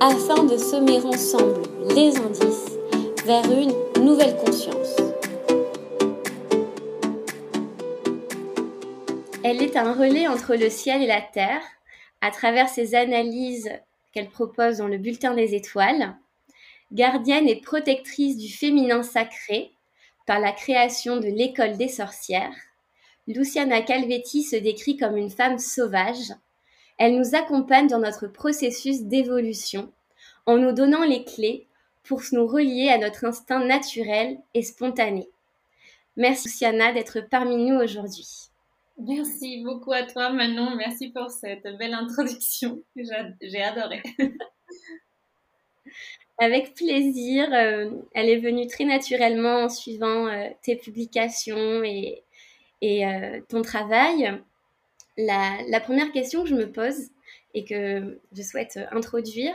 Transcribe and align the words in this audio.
afin 0.00 0.44
de 0.44 0.56
semer 0.56 1.00
ensemble 1.04 1.62
les 1.94 2.16
indices 2.16 2.72
vers 3.24 3.44
une 3.50 3.72
nouvelle 4.04 4.36
conscience. 4.36 4.96
Elle 9.42 9.62
est 9.62 9.76
un 9.76 9.92
relais 9.92 10.26
entre 10.26 10.56
le 10.56 10.70
ciel 10.70 11.02
et 11.02 11.06
la 11.06 11.20
terre 11.20 11.62
à 12.20 12.30
travers 12.30 12.68
ses 12.68 12.94
analyses 12.94 13.70
qu'elle 14.12 14.30
propose 14.30 14.78
dans 14.78 14.88
le 14.88 14.98
bulletin 14.98 15.34
des 15.34 15.54
étoiles, 15.54 16.16
gardienne 16.92 17.48
et 17.48 17.60
protectrice 17.60 18.36
du 18.36 18.48
féminin 18.48 19.02
sacré 19.02 19.72
par 20.26 20.40
la 20.40 20.52
création 20.52 21.18
de 21.18 21.26
l'école 21.26 21.76
des 21.76 21.88
sorcières. 21.88 22.54
Luciana 23.26 23.82
Calvetti 23.82 24.42
se 24.42 24.56
décrit 24.56 24.96
comme 24.96 25.16
une 25.16 25.30
femme 25.30 25.58
sauvage, 25.58 26.32
elle 26.98 27.16
nous 27.16 27.34
accompagne 27.34 27.88
dans 27.88 27.98
notre 27.98 28.26
processus 28.26 29.02
d'évolution 29.02 29.92
en 30.46 30.56
nous 30.56 30.72
donnant 30.72 31.04
les 31.04 31.24
clés 31.24 31.66
pour 32.02 32.20
nous 32.32 32.46
relier 32.46 32.88
à 32.88 32.98
notre 32.98 33.24
instinct 33.24 33.64
naturel 33.64 34.38
et 34.52 34.62
spontané. 34.62 35.28
Merci 36.16 36.48
Luciana 36.48 36.92
d'être 36.92 37.20
parmi 37.28 37.56
nous 37.56 37.76
aujourd'hui. 37.76 38.28
Merci 38.98 39.62
beaucoup 39.64 39.92
à 39.92 40.04
toi 40.04 40.30
Manon, 40.30 40.76
merci 40.76 41.10
pour 41.10 41.30
cette 41.30 41.66
belle 41.78 41.94
introduction, 41.94 42.80
j'ai 42.94 43.62
adoré. 43.62 44.02
Avec 46.38 46.74
plaisir, 46.74 47.48
euh, 47.52 47.90
elle 48.12 48.28
est 48.28 48.38
venue 48.38 48.66
très 48.66 48.84
naturellement 48.84 49.64
en 49.64 49.68
suivant 49.68 50.26
euh, 50.26 50.48
tes 50.62 50.74
publications 50.74 51.84
et, 51.84 52.24
euh, 52.84 53.40
ton 53.48 53.62
travail. 53.62 54.40
La, 55.16 55.80
première 55.80 56.10
question 56.12 56.42
que 56.42 56.48
je 56.48 56.54
me 56.54 56.70
pose 56.70 57.10
et 57.54 57.64
que 57.64 58.20
je 58.32 58.42
souhaite 58.42 58.78
introduire, 58.90 59.54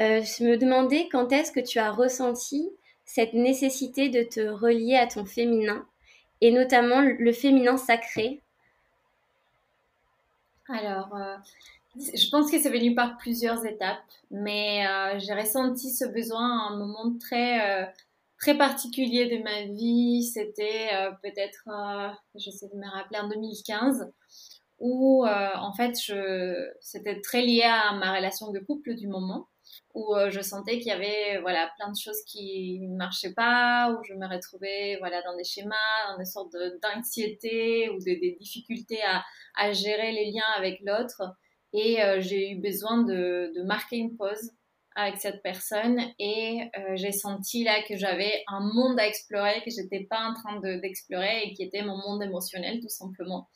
euh, 0.00 0.22
je 0.22 0.44
me 0.44 0.56
demandais 0.56 1.08
quand 1.10 1.32
est-ce 1.32 1.50
que 1.50 1.60
tu 1.60 1.78
as 1.78 1.90
ressenti 1.90 2.70
cette 3.04 3.32
nécessité 3.34 4.08
de 4.10 4.22
te 4.22 4.40
relier 4.40 4.96
à 4.96 5.06
ton 5.06 5.24
féminin 5.24 5.86
et 6.40 6.52
notamment 6.52 7.00
le 7.00 7.32
féminin 7.32 7.76
sacré? 7.76 8.42
Alors, 10.68 11.16
euh, 11.16 11.36
je 11.96 12.30
pense 12.30 12.50
que 12.50 12.60
c'est 12.60 12.70
venu 12.70 12.94
par 12.94 13.16
plusieurs 13.16 13.64
étapes, 13.64 14.02
mais 14.30 14.86
euh, 14.86 15.18
j'ai 15.18 15.34
ressenti 15.34 15.90
ce 15.90 16.04
besoin 16.04 16.60
à 16.60 16.72
un 16.72 16.76
moment 16.76 17.16
très 17.18 17.92
très 18.38 18.56
particulier 18.56 19.26
de 19.26 19.42
ma 19.42 19.62
vie. 19.62 20.22
C'était 20.22 20.90
peut-être, 21.22 21.68
j'essaie 22.34 22.68
de 22.68 22.76
me 22.76 22.88
rappeler, 22.88 23.18
en 23.18 23.28
2015 23.28 24.12
où 24.78 25.24
euh, 25.24 25.48
en 25.56 25.72
fait 25.72 25.96
c'était 26.80 27.20
très 27.20 27.42
lié 27.42 27.62
à 27.62 27.92
ma 27.94 28.14
relation 28.14 28.50
de 28.50 28.58
couple 28.58 28.94
du 28.94 29.08
moment 29.08 29.48
où 29.94 30.14
euh, 30.14 30.30
je 30.30 30.40
sentais 30.40 30.78
qu'il 30.78 30.88
y 30.88 30.92
avait 30.92 31.38
voilà 31.40 31.70
plein 31.76 31.90
de 31.90 31.96
choses 31.96 32.22
qui 32.26 32.80
ne 32.80 32.96
marchaient 32.96 33.32
pas 33.32 33.90
où 33.92 34.04
je 34.04 34.14
me 34.14 34.26
retrouvais 34.28 34.96
voilà 34.98 35.22
dans 35.22 35.36
des 35.36 35.44
schémas 35.44 35.74
dans 36.10 36.18
des 36.18 36.26
sortes 36.26 36.54
d'anxiété 36.82 37.88
ou 37.90 37.98
des 37.98 38.36
difficultés 38.38 39.02
à, 39.02 39.24
à, 39.56 39.72
gérer 39.72 40.12
les 40.12 40.30
liens 40.30 40.52
avec 40.56 40.80
l'autre. 40.84 41.22
Et 41.72 42.02
euh, 42.02 42.20
j'ai 42.20 42.52
eu 42.52 42.60
besoin 42.60 43.02
de, 43.02 43.52
de, 43.54 43.62
marquer 43.62 43.96
une 43.96 44.16
pause 44.16 44.52
avec 44.94 45.18
cette 45.18 45.42
personne 45.42 46.00
et 46.18 46.70
j'ai 46.94 47.12
senti 47.12 47.64
là 47.64 47.82
que 47.86 47.98
j'avais 47.98 48.44
un 48.48 48.60
monde 48.60 48.98
à 48.98 49.06
explorer 49.06 49.60
que 49.62 49.70
j'étais 49.70 50.06
pas 50.08 50.20
en 50.20 50.32
train 50.32 50.58
d'explorer 50.78 51.42
et 51.42 51.52
qui 51.52 51.64
était 51.64 51.82
mon 51.82 51.98
monde 51.98 52.22
émotionnel 52.22 52.80
tout 52.80 52.88
simplement 52.88 53.50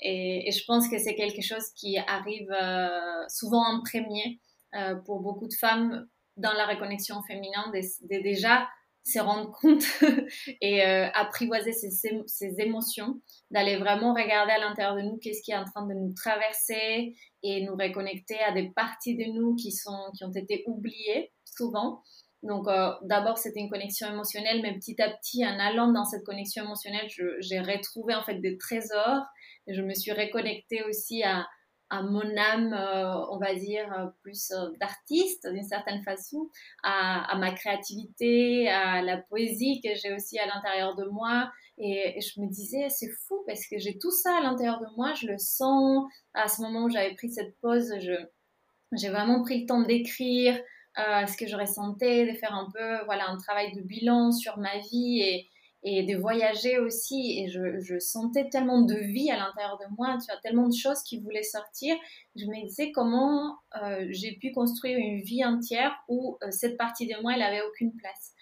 et, 0.00 0.50
je 0.52 0.64
pense 0.64 0.88
que 0.88 0.98
c'est 0.98 1.14
quelque 1.14 1.42
chose 1.42 1.64
qui 1.76 1.98
arrive 1.98 2.50
euh, 2.50 3.24
souvent 3.28 3.64
en 3.64 3.82
premier 3.82 4.40
euh, 4.74 4.94
pour 5.06 5.20
beaucoup 5.20 5.48
de 5.48 5.54
femmes 5.54 6.06
dans 6.36 6.52
la 6.52 6.66
reconnexion 6.66 7.20
féminine, 7.22 7.52
de, 7.72 8.22
déjà 8.22 8.68
se 9.04 9.18
rendre 9.18 9.50
compte 9.50 9.82
et 10.60 10.84
euh, 10.84 11.08
apprivoiser 11.14 11.72
ses, 11.72 12.60
émotions, 12.60 13.20
d'aller 13.50 13.76
vraiment 13.78 14.12
regarder 14.12 14.52
à 14.52 14.58
l'intérieur 14.58 14.96
de 14.96 15.02
nous 15.02 15.18
qu'est-ce 15.18 15.42
qui 15.42 15.50
est 15.50 15.56
en 15.56 15.64
train 15.64 15.86
de 15.86 15.94
nous 15.94 16.12
traverser 16.14 17.16
et 17.42 17.64
nous 17.64 17.74
reconnecter 17.74 18.38
à 18.40 18.52
des 18.52 18.70
parties 18.70 19.16
de 19.16 19.24
nous 19.32 19.56
qui, 19.56 19.72
sont, 19.72 20.10
qui 20.16 20.24
ont 20.24 20.32
été 20.32 20.62
oubliées 20.66 21.32
souvent. 21.44 22.02
Donc 22.44 22.66
d'abord 23.02 23.36
c'était 23.36 23.58
une 23.58 23.70
connexion 23.70 24.06
émotionnelle, 24.12 24.62
mais 24.62 24.74
petit 24.74 25.00
à 25.02 25.10
petit 25.10 25.44
en 25.44 25.58
allant 25.58 25.90
dans 25.90 26.04
cette 26.04 26.24
connexion 26.24 26.64
émotionnelle, 26.64 27.08
j'ai 27.40 27.58
retrouvé 27.58 28.14
en 28.14 28.22
fait 28.22 28.36
des 28.36 28.58
trésors 28.58 29.24
je 29.68 29.82
me 29.82 29.94
suis 29.94 30.12
reconnectée 30.12 30.82
aussi 30.84 31.22
à, 31.22 31.46
à 31.90 32.02
mon 32.02 32.36
âme, 32.36 32.72
euh, 32.74 33.26
on 33.30 33.38
va 33.38 33.54
dire, 33.54 33.90
euh, 33.92 34.06
plus 34.22 34.50
euh, 34.50 34.70
d'artiste 34.80 35.48
d'une 35.50 35.64
certaine 35.64 36.02
façon, 36.02 36.50
à, 36.82 37.34
ma 37.38 37.52
créativité, 37.52 38.68
à 38.68 39.02
la 39.02 39.16
poésie 39.16 39.80
que 39.82 39.94
j'ai 39.94 40.12
aussi 40.12 40.38
à 40.38 40.46
l'intérieur 40.46 40.94
de 40.96 41.04
moi. 41.04 41.50
Et, 41.78 42.20
je 42.20 42.40
me 42.40 42.48
disais, 42.48 42.88
c'est 42.90 43.10
fou 43.26 43.42
parce 43.46 43.66
que 43.66 43.78
j'ai 43.78 43.98
tout 43.98 44.10
ça 44.10 44.36
à 44.38 44.42
l'intérieur 44.42 44.80
de 44.80 44.86
moi, 44.96 45.14
je 45.14 45.26
le 45.26 45.38
sens. 45.38 46.04
À 46.34 46.48
ce 46.48 46.60
moment 46.60 46.84
où 46.84 46.90
j'avais 46.90 47.14
pris 47.14 47.30
cette 47.30 47.58
pause, 47.60 47.92
j'ai 48.92 49.08
vraiment 49.08 49.42
pris 49.42 49.60
le 49.60 49.66
temps 49.66 49.82
d'écrire 49.82 50.58
ce 50.96 51.36
que 51.36 51.46
je 51.46 51.56
ressentais, 51.56 52.26
de 52.26 52.36
faire 52.36 52.52
un 52.52 52.68
peu 52.74 53.04
voilà, 53.04 53.30
un 53.30 53.36
travail 53.36 53.72
de 53.72 53.80
bilan 53.80 54.32
sur 54.32 54.58
ma 54.58 54.78
vie 54.78 55.20
et, 55.20 55.48
et 55.82 56.02
de 56.02 56.16
voyager 56.16 56.78
aussi. 56.78 57.40
Et 57.40 57.48
je, 57.48 57.80
je, 57.80 57.98
sentais 57.98 58.48
tellement 58.48 58.82
de 58.82 58.94
vie 58.94 59.30
à 59.30 59.36
l'intérieur 59.36 59.78
de 59.78 59.94
moi, 59.96 60.16
tu 60.24 60.30
as 60.32 60.38
tellement 60.38 60.68
de 60.68 60.74
choses 60.74 61.02
qui 61.02 61.20
voulaient 61.20 61.42
sortir. 61.42 61.96
Je 62.36 62.46
me 62.46 62.66
disais 62.66 62.92
comment 62.92 63.56
euh, 63.82 64.06
j'ai 64.10 64.32
pu 64.32 64.52
construire 64.52 64.98
une 64.98 65.20
vie 65.20 65.44
entière 65.44 65.94
où 66.08 66.38
euh, 66.42 66.50
cette 66.50 66.76
partie 66.76 67.06
de 67.06 67.20
moi, 67.22 67.34
elle 67.34 67.42
avait 67.42 67.62
aucune 67.62 67.94
place 67.94 68.32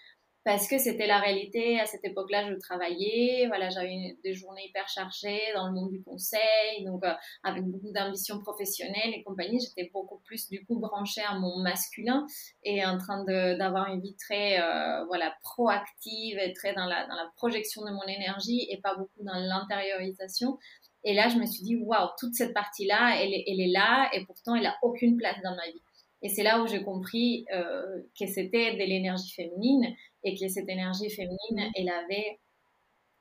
parce 0.47 0.69
que 0.69 0.77
c'était 0.77 1.07
la 1.07 1.19
réalité. 1.19 1.77
À 1.77 1.85
cette 1.85 2.05
époque-là, 2.05 2.49
je 2.49 2.53
travaillais, 2.57 3.47
voilà, 3.47 3.67
j'avais 3.67 4.17
des 4.23 4.33
journées 4.33 4.67
hyper 4.69 4.87
chargées 4.87 5.41
dans 5.53 5.67
le 5.67 5.73
monde 5.73 5.89
du 5.89 6.01
conseil, 6.01 6.85
donc 6.85 7.03
euh, 7.03 7.11
avec 7.43 7.65
beaucoup 7.65 7.91
d'ambition 7.91 8.39
professionnelle 8.39 9.13
et 9.13 9.23
compagnie. 9.25 9.59
J'étais 9.59 9.89
beaucoup 9.91 10.19
plus 10.23 10.47
du 10.47 10.65
coup 10.65 10.79
branchée 10.79 11.21
à 11.27 11.37
mon 11.37 11.57
masculin 11.57 12.25
et 12.63 12.85
en 12.85 12.97
train 12.97 13.25
d'avoir 13.25 13.89
une 13.89 13.99
vie 13.99 14.15
très 14.15 14.61
euh, 14.61 15.03
voilà 15.07 15.35
proactive 15.41 16.37
et 16.37 16.53
très 16.53 16.73
dans 16.73 16.85
la, 16.85 17.05
dans 17.07 17.15
la 17.15 17.29
projection 17.35 17.81
de 17.83 17.91
mon 17.91 18.07
énergie 18.07 18.67
et 18.69 18.79
pas 18.79 18.95
beaucoup 18.95 19.23
dans 19.23 19.35
l'intériorisation. 19.35 20.57
Et 21.03 21.13
là, 21.13 21.27
je 21.27 21.35
me 21.35 21.45
suis 21.45 21.63
dit, 21.63 21.75
waouh, 21.75 22.07
toute 22.17 22.33
cette 22.35 22.53
partie-là, 22.53 23.21
elle, 23.21 23.33
elle 23.33 23.59
est 23.59 23.71
là 23.71 24.09
et 24.13 24.23
pourtant, 24.25 24.55
elle 24.55 24.65
a 24.65 24.77
aucune 24.81 25.17
place 25.17 25.41
dans 25.43 25.55
ma 25.55 25.65
vie. 25.65 25.81
Et 26.21 26.29
c'est 26.29 26.43
là 26.43 26.61
où 26.61 26.67
j'ai 26.67 26.83
compris 26.83 27.45
euh, 27.53 28.01
que 28.19 28.25
c'était 28.25 28.73
de 28.73 28.79
l'énergie 28.79 29.31
féminine 29.31 29.95
et 30.23 30.37
que 30.37 30.47
cette 30.47 30.67
énergie 30.69 31.09
féminine, 31.09 31.37
mm-hmm. 31.51 31.71
elle 31.75 31.89
avait 31.89 32.39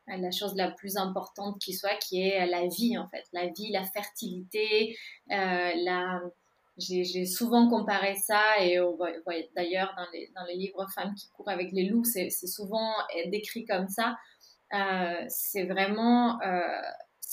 la 0.08 0.30
chose 0.30 0.54
la 0.54 0.70
plus 0.70 0.96
importante 0.96 1.60
qui 1.60 1.72
soit, 1.72 1.96
qui 1.96 2.22
est 2.22 2.46
la 2.46 2.68
vie 2.68 2.96
en 2.96 3.08
fait, 3.08 3.24
la 3.32 3.48
vie, 3.48 3.70
la 3.70 3.84
fertilité, 3.84 4.96
euh, 5.30 5.72
la... 5.76 6.20
J'ai 6.78 7.24
souvent 7.24 7.70
comparé 7.70 8.16
ça 8.16 8.60
et 8.60 8.78
d'ailleurs 9.56 9.94
dans 9.96 10.06
les, 10.12 10.30
dans 10.36 10.44
les 10.44 10.56
livres 10.56 10.86
Femmes 10.94 11.14
qui 11.14 11.30
courent 11.30 11.48
avec 11.48 11.72
les 11.72 11.88
loups, 11.88 12.04
c'est 12.04 12.28
souvent 12.28 12.92
décrit 13.28 13.64
comme 13.64 13.88
ça. 13.88 14.18
Euh, 14.74 15.24
c'est 15.28 15.64
vraiment 15.64 16.38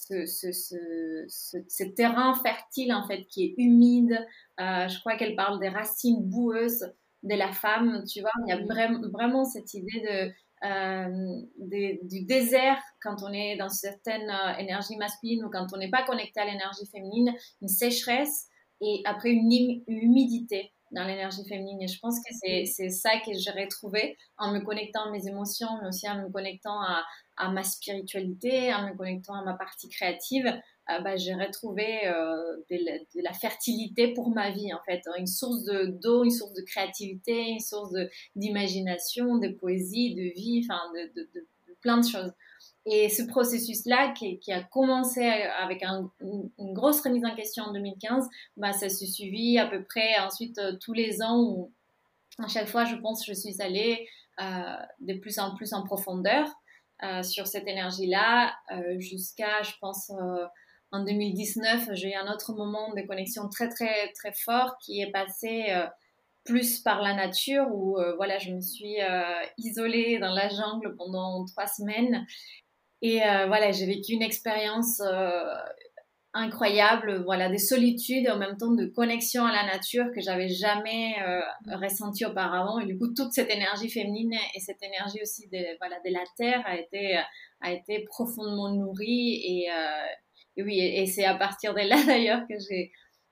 ce, 0.07 0.25
ce, 0.25 1.25
ce, 1.67 1.83
terrain 1.83 2.33
fertile 2.35 2.93
en 2.93 3.07
fait 3.07 3.25
qui 3.25 3.45
est 3.45 3.55
humide. 3.57 4.17
Euh, 4.59 4.87
je 4.87 4.99
crois 4.99 5.15
qu'elle 5.15 5.35
parle 5.35 5.59
des 5.59 5.69
racines 5.69 6.21
boueuses 6.21 6.91
de 7.23 7.35
la 7.35 7.51
femme, 7.51 8.03
tu 8.11 8.21
vois. 8.21 8.31
Il 8.45 8.49
y 8.49 8.53
a 8.53 8.63
vraiment, 8.63 9.07
vraiment 9.09 9.45
cette 9.45 9.73
idée 9.73 10.01
de, 10.01 10.31
euh, 10.65 11.41
du 12.03 12.25
désert 12.25 12.81
quand 13.01 13.23
on 13.23 13.31
est 13.31 13.55
dans 13.57 13.69
certaines 13.69 14.29
euh, 14.29 14.57
énergies 14.57 14.97
masculines 14.97 15.45
ou 15.45 15.49
quand 15.49 15.67
on 15.73 15.77
n'est 15.77 15.89
pas 15.89 16.03
connecté 16.03 16.41
à 16.41 16.45
l'énergie 16.45 16.85
féminine, 16.91 17.33
une 17.61 17.67
sécheresse 17.67 18.47
et 18.81 19.01
après 19.05 19.29
une 19.29 19.51
humidité 19.87 20.73
dans 20.91 21.05
l'énergie 21.05 21.43
féminine. 21.47 21.81
Et 21.81 21.87
je 21.87 21.99
pense 21.99 22.19
que 22.19 22.65
c'est 22.65 22.89
ça 22.89 23.11
que 23.25 23.31
j'ai 23.33 23.51
retrouvé 23.51 24.17
en 24.37 24.51
me 24.51 24.59
connectant 24.59 25.05
à 25.05 25.11
mes 25.11 25.27
émotions, 25.27 25.69
mais 25.81 25.87
aussi 25.87 26.07
en 26.09 26.21
me 26.21 26.29
connectant 26.29 26.81
à, 26.81 27.03
à 27.37 27.51
ma 27.51 27.63
spiritualité, 27.63 28.73
en 28.73 28.87
me 28.87 28.95
connectant 28.95 29.35
à 29.35 29.43
ma 29.43 29.53
partie 29.53 29.89
créative, 29.89 30.45
bah, 30.87 31.15
j'ai 31.15 31.33
retrouvé 31.33 32.01
de, 32.69 33.21
la 33.21 33.33
fertilité 33.33 34.13
pour 34.13 34.29
ma 34.29 34.51
vie, 34.51 34.73
en 34.73 34.81
fait. 34.85 35.01
Une 35.17 35.27
source 35.27 35.63
d'eau, 35.63 36.23
une 36.23 36.31
source 36.31 36.53
de 36.53 36.61
créativité, 36.61 37.49
une 37.49 37.59
source 37.59 37.93
d'imagination, 38.35 39.37
de, 39.37 39.47
poésie, 39.47 40.13
de 40.13 40.33
vie, 40.33 40.65
enfin, 40.67 40.81
de, 40.93 41.47
plein 41.81 41.97
de 41.97 42.07
choses. 42.07 42.33
Et 42.85 43.07
ce 43.09 43.23
processus-là, 43.23 44.13
qui, 44.13 44.51
a 44.51 44.61
commencé 44.61 45.23
avec 45.23 45.83
une 45.83 46.73
grosse 46.73 47.01
remise 47.01 47.23
en 47.25 47.33
question 47.33 47.63
en 47.63 47.73
2015, 47.73 48.27
bah, 48.57 48.73
ça 48.73 48.89
se 48.89 49.05
suivi 49.05 49.57
à 49.57 49.67
peu 49.67 49.83
près 49.83 50.19
ensuite 50.19 50.59
tous 50.81 50.93
les 50.93 51.21
ans 51.21 51.39
où 51.39 51.71
à 52.39 52.47
chaque 52.47 52.67
fois, 52.67 52.85
je 52.85 52.95
pense, 52.95 53.25
je 53.25 53.33
suis 53.33 53.61
allée 53.61 54.07
euh, 54.41 54.75
de 54.99 55.13
plus 55.13 55.39
en 55.39 55.55
plus 55.55 55.73
en 55.73 55.83
profondeur 55.83 56.47
euh, 56.47 56.51
sur 57.23 57.47
cette 57.47 57.67
énergie-là, 57.67 58.53
euh, 58.71 58.99
jusqu'à, 58.99 59.61
je 59.61 59.71
pense, 59.81 60.11
en 60.91 61.03
2019, 61.03 61.89
j'ai 61.93 62.11
eu 62.11 62.15
un 62.15 62.31
autre 62.31 62.53
moment 62.53 62.93
de 62.93 63.01
connexion 63.01 63.49
très, 63.49 63.69
très, 63.69 64.11
très 64.13 64.33
fort 64.33 64.77
qui 64.83 65.01
est 65.01 65.11
passé 65.11 65.73
plus 66.45 66.79
par 66.79 67.01
la 67.01 67.13
nature 67.13 67.65
où 67.71 67.97
voilà 68.17 68.37
je 68.37 68.51
me 68.51 68.61
suis 68.61 68.97
isolée 69.57 70.19
dans 70.19 70.33
la 70.33 70.49
jungle 70.49 70.95
pendant 70.95 71.45
trois 71.45 71.67
semaines. 71.67 72.25
Et 73.01 73.19
voilà 73.47 73.71
j'ai 73.71 73.87
vécu 73.87 74.13
une 74.13 74.21
expérience 74.21 75.01
incroyable, 76.33 77.23
voilà, 77.23 77.49
des 77.49 77.59
solitudes 77.59 78.25
et 78.25 78.29
en 78.29 78.37
même 78.37 78.57
temps 78.57 78.71
de 78.71 78.85
connexion 78.85 79.45
à 79.45 79.51
la 79.51 79.65
nature 79.65 80.05
que 80.13 80.19
j'avais 80.19 80.49
jamais 80.49 81.15
euh, 81.21 81.41
ressenti 81.77 82.25
auparavant. 82.25 82.79
Et 82.79 82.85
du 82.85 82.97
coup, 82.97 83.13
toute 83.13 83.33
cette 83.33 83.51
énergie 83.51 83.89
féminine 83.89 84.33
et 84.55 84.59
cette 84.59 84.81
énergie 84.81 85.19
aussi 85.21 85.47
de, 85.49 85.77
voilà, 85.79 85.97
de 86.03 86.11
la 86.11 86.23
terre 86.37 86.63
a 86.65 86.77
été, 86.77 87.19
a 87.61 87.71
été 87.71 88.03
profondément 88.05 88.73
nourrie. 88.73 89.41
Et, 89.45 89.71
euh, 89.71 90.05
et 90.57 90.63
oui, 90.63 90.79
et, 90.79 91.05
c'est 91.05 91.25
à 91.25 91.35
partir 91.35 91.73
de 91.73 91.81
là 91.81 92.03
d'ailleurs 92.07 92.41
que 92.49 92.55
j'ai, 92.67 92.91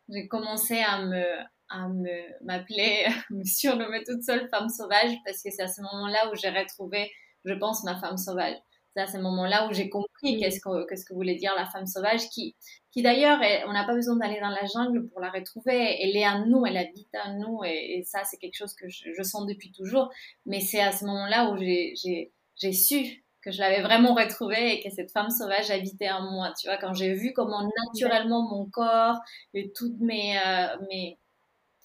j'ai 0.10 0.28
commencé 0.28 0.78
à 0.80 1.02
me, 1.02 1.24
à 1.70 1.88
me, 1.88 2.44
m'appeler, 2.46 3.06
me 3.32 3.44
surnommer 3.44 4.04
toute 4.04 4.24
seule 4.24 4.48
femme 4.50 4.70
sauvage 4.70 5.12
parce 5.26 5.42
que 5.42 5.50
c'est 5.50 5.64
à 5.64 5.68
ce 5.68 5.82
moment-là 5.82 6.32
où 6.32 6.36
j'ai 6.36 6.50
retrouvé, 6.50 7.12
je 7.46 7.54
pense, 7.56 7.84
ma 7.84 8.00
femme 8.00 8.18
sauvage. 8.18 8.56
C'est 8.96 9.02
à 9.02 9.08
ce 9.08 9.18
moment-là 9.18 9.68
où 9.68 9.74
j'ai 9.74 9.90
compris 9.90 10.38
qu'est-ce 10.38 10.60
que, 10.60 10.86
qu'est-ce 10.88 11.06
que 11.06 11.14
voulait 11.14 11.36
dire 11.36 11.54
la 11.56 11.66
femme 11.66 11.88
sauvage, 11.88 12.28
qui, 12.30 12.58
qui 12.92 13.02
d'ailleurs, 13.02 13.40
on 13.68 13.74
n'a 13.74 13.86
pas 13.86 13.94
besoin 13.94 14.18
d'aller 14.18 14.40
dans 14.42 14.50
la 14.50 14.66
jungle 14.66 15.08
pour 15.08 15.22
la 15.22 15.32
retrouver. 15.32 15.98
Elle 16.02 16.16
est 16.16 16.26
à 16.26 16.40
nous, 16.46 16.66
elle 16.66 16.78
habite 16.78 17.14
à 17.16 17.34
nous, 17.34 17.64
et, 17.64 18.04
ça, 18.06 18.24
c'est 18.24 18.38
quelque 18.38 18.58
chose 18.58 18.74
que 18.74 18.88
je, 18.90 19.24
sens 19.24 19.46
depuis 19.46 19.72
toujours. 19.72 20.10
Mais 20.46 20.60
c'est 20.60 20.82
à 20.82 20.92
ce 20.92 21.06
moment-là 21.06 21.52
où 21.52 21.58
j'ai, 21.58 22.74
su 22.74 23.24
que 23.42 23.52
je 23.52 23.60
l'avais 23.60 23.82
vraiment 23.82 24.14
retrouvée 24.14 24.74
et 24.74 24.84
que 24.84 24.94
cette 24.94 25.12
femme 25.12 25.32
sauvage 25.32 25.72
habitait 25.72 26.12
en 26.12 26.32
moi. 26.32 26.54
Tu 26.60 26.68
vois, 26.68 26.78
quand 26.78 26.94
j'ai 26.94 27.14
vu 27.14 27.34
comment 27.34 27.68
naturellement 27.86 28.48
mon 28.50 28.70
corps 28.70 29.18
et 29.54 29.72
toutes 29.72 30.00
mes, 30.00 30.38
euh, 30.38 30.76
mes 30.90 31.18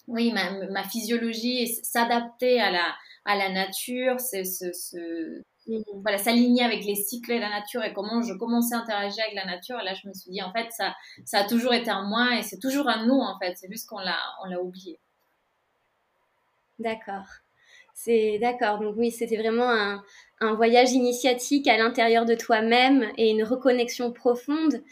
oui, 0.09 0.33
ma, 0.33 0.53
ma 0.69 0.85
physiologie 0.85 1.67
s'adaptait 1.83 2.59
à 2.61 2.71
la, 2.71 2.95
à 3.25 3.37
la 3.37 3.51
nature, 3.51 4.21
c'est 4.21 4.45
ce, 4.45 4.73
ce. 4.73 5.43
Voilà, 6.03 6.19
s'aligner 6.19 6.63
avec 6.63 6.85
les 6.85 6.95
cycles 6.95 7.35
de 7.35 7.41
la 7.41 7.49
nature 7.49 7.83
et 7.83 7.93
comment 7.93 8.23
je 8.23 8.35
commençais 8.35 8.75
à 8.75 8.79
interagir 8.79 9.25
avec 9.25 9.35
la 9.35 9.45
nature. 9.45 9.81
Et 9.81 9.85
là, 9.85 9.95
je 9.95 10.09
me 10.09 10.13
suis 10.13 10.31
dit, 10.31 10.43
en 10.43 10.53
fait, 10.53 10.71
ça, 10.71 10.95
ça 11.25 11.41
a 11.41 11.45
toujours 11.45 11.75
été 11.75 11.91
en 11.91 12.05
moi 12.05 12.37
et 12.39 12.43
c'est 12.43 12.59
toujours 12.59 12.89
un 12.89 13.07
nous, 13.07 13.19
en 13.19 13.39
fait. 13.39 13.57
C'est 13.57 13.71
juste 13.71 13.89
qu'on 13.89 13.99
l'a, 13.99 14.19
on 14.45 14.49
l'a 14.49 14.63
oublié. 14.63 14.99
D'accord. 16.79 17.27
C'est 17.95 18.39
d'accord. 18.39 18.79
Donc 18.79 18.95
oui, 18.99 19.11
c'était 19.11 19.39
vraiment 19.39 19.71
un, 19.71 20.03
un, 20.41 20.55
voyage 20.55 20.93
initiatique 20.93 21.67
à 21.67 21.79
l'intérieur 21.79 22.27
de 22.27 22.35
toi-même 22.35 23.11
et 23.17 23.31
une 23.31 23.43
reconnexion 23.43 24.13
profonde. 24.13 24.83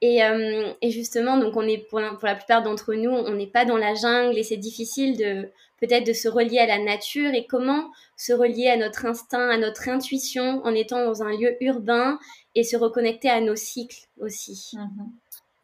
Et, 0.00 0.24
euh, 0.24 0.72
et, 0.82 0.90
justement, 0.90 1.38
donc 1.38 1.56
on 1.56 1.66
est 1.66 1.78
pour 1.88 2.00
la 2.00 2.34
plupart 2.34 2.62
d'entre 2.62 2.94
nous, 2.94 3.10
on 3.10 3.34
n'est 3.34 3.46
pas 3.46 3.64
dans 3.64 3.76
la 3.76 3.94
jungle 3.94 4.38
et 4.38 4.42
c'est 4.42 4.56
difficile 4.56 5.16
de 5.16 5.50
peut-être 5.80 6.06
de 6.06 6.12
se 6.12 6.28
relier 6.28 6.58
à 6.58 6.66
la 6.66 6.78
nature 6.78 7.34
et 7.34 7.46
comment 7.46 7.90
se 8.16 8.32
relier 8.32 8.68
à 8.68 8.76
notre 8.76 9.06
instinct, 9.06 9.48
à 9.50 9.58
notre 9.58 9.88
intuition 9.88 10.62
en 10.64 10.74
étant 10.74 11.04
dans 11.04 11.22
un 11.22 11.36
lieu 11.36 11.56
urbain 11.62 12.18
et 12.54 12.64
se 12.64 12.76
reconnecter 12.76 13.28
à 13.28 13.40
nos 13.40 13.56
cycles 13.56 14.06
aussi. 14.20 14.70
Mhm. 14.74 15.12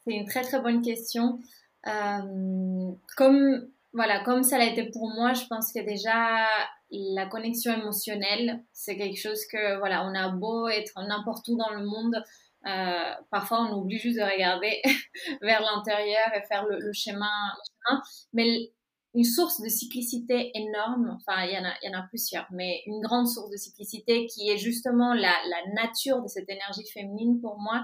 C'est 0.05 0.15
une 0.15 0.27
très 0.27 0.43
très 0.43 0.61
bonne 0.61 0.83
question. 0.83 1.39
Euh, 1.87 2.93
comme 3.17 3.69
voilà, 3.93 4.21
comme 4.25 4.43
ça 4.43 4.59
l'a 4.59 4.67
été 4.67 4.85
pour 4.91 5.09
moi, 5.15 5.33
je 5.33 5.45
pense 5.47 5.73
que 5.73 5.81
déjà 5.81 6.47
la 6.91 7.27
connexion 7.27 7.73
émotionnelle, 7.73 8.63
c'est 8.73 8.97
quelque 8.97 9.19
chose 9.19 9.47
que 9.47 9.79
voilà, 9.79 10.05
on 10.05 10.15
a 10.15 10.29
beau 10.29 10.69
être 10.69 10.93
n'importe 11.07 11.49
où 11.49 11.57
dans 11.57 11.71
le 11.71 11.85
monde, 11.85 12.23
euh, 12.67 13.15
parfois, 13.31 13.63
on 13.63 13.79
oublie 13.79 13.99
juste 13.99 14.19
de 14.19 14.23
regarder 14.23 14.83
vers 15.43 15.63
l'intérieur 15.63 16.29
et 16.35 16.43
faire 16.43 16.65
le, 16.67 16.79
le, 16.79 16.93
schéma, 16.93 17.31
Mais 18.33 18.71
une 19.15 19.25
source 19.25 19.61
de 19.61 19.69
cyclicité 19.69 20.51
énorme, 20.55 21.19
enfin, 21.21 21.45
il 21.45 21.53
y, 21.53 21.59
en 21.59 21.65
a, 21.65 21.73
il 21.83 21.91
y 21.91 21.95
en 21.95 21.99
a 21.99 22.03
plusieurs, 22.09 22.47
mais 22.51 22.83
une 22.87 23.01
grande 23.01 23.29
source 23.29 23.51
de 23.51 23.57
cyclicité 23.57 24.27
qui 24.27 24.49
est 24.49 24.57
justement 24.57 25.13
la, 25.13 25.35
la 25.49 25.73
nature 25.75 26.23
de 26.23 26.29
cette 26.29 26.49
énergie 26.49 26.87
féminine 26.93 27.41
pour 27.41 27.61
moi, 27.61 27.83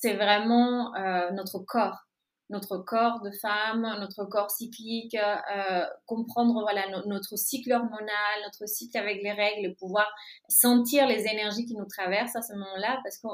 c'est 0.00 0.14
vraiment 0.14 0.94
euh, 0.96 1.30
notre 1.32 1.58
corps. 1.58 2.06
Notre 2.48 2.78
corps 2.78 3.20
de 3.20 3.30
femme, 3.30 3.82
notre 4.00 4.24
corps 4.24 4.50
cyclique, 4.50 5.14
euh, 5.14 5.84
comprendre 6.06 6.60
voilà 6.62 6.84
notre 7.06 7.36
cycle 7.36 7.72
hormonal, 7.72 8.42
notre 8.42 8.66
cycle 8.66 8.98
avec 8.98 9.22
les 9.22 9.30
règles, 9.30 9.76
pouvoir 9.76 10.10
sentir 10.48 11.06
les 11.06 11.26
énergies 11.28 11.64
qui 11.66 11.76
nous 11.76 11.86
traversent 11.86 12.34
à 12.34 12.42
ce 12.42 12.54
moment-là, 12.54 12.98
parce 13.04 13.18
que 13.18 13.28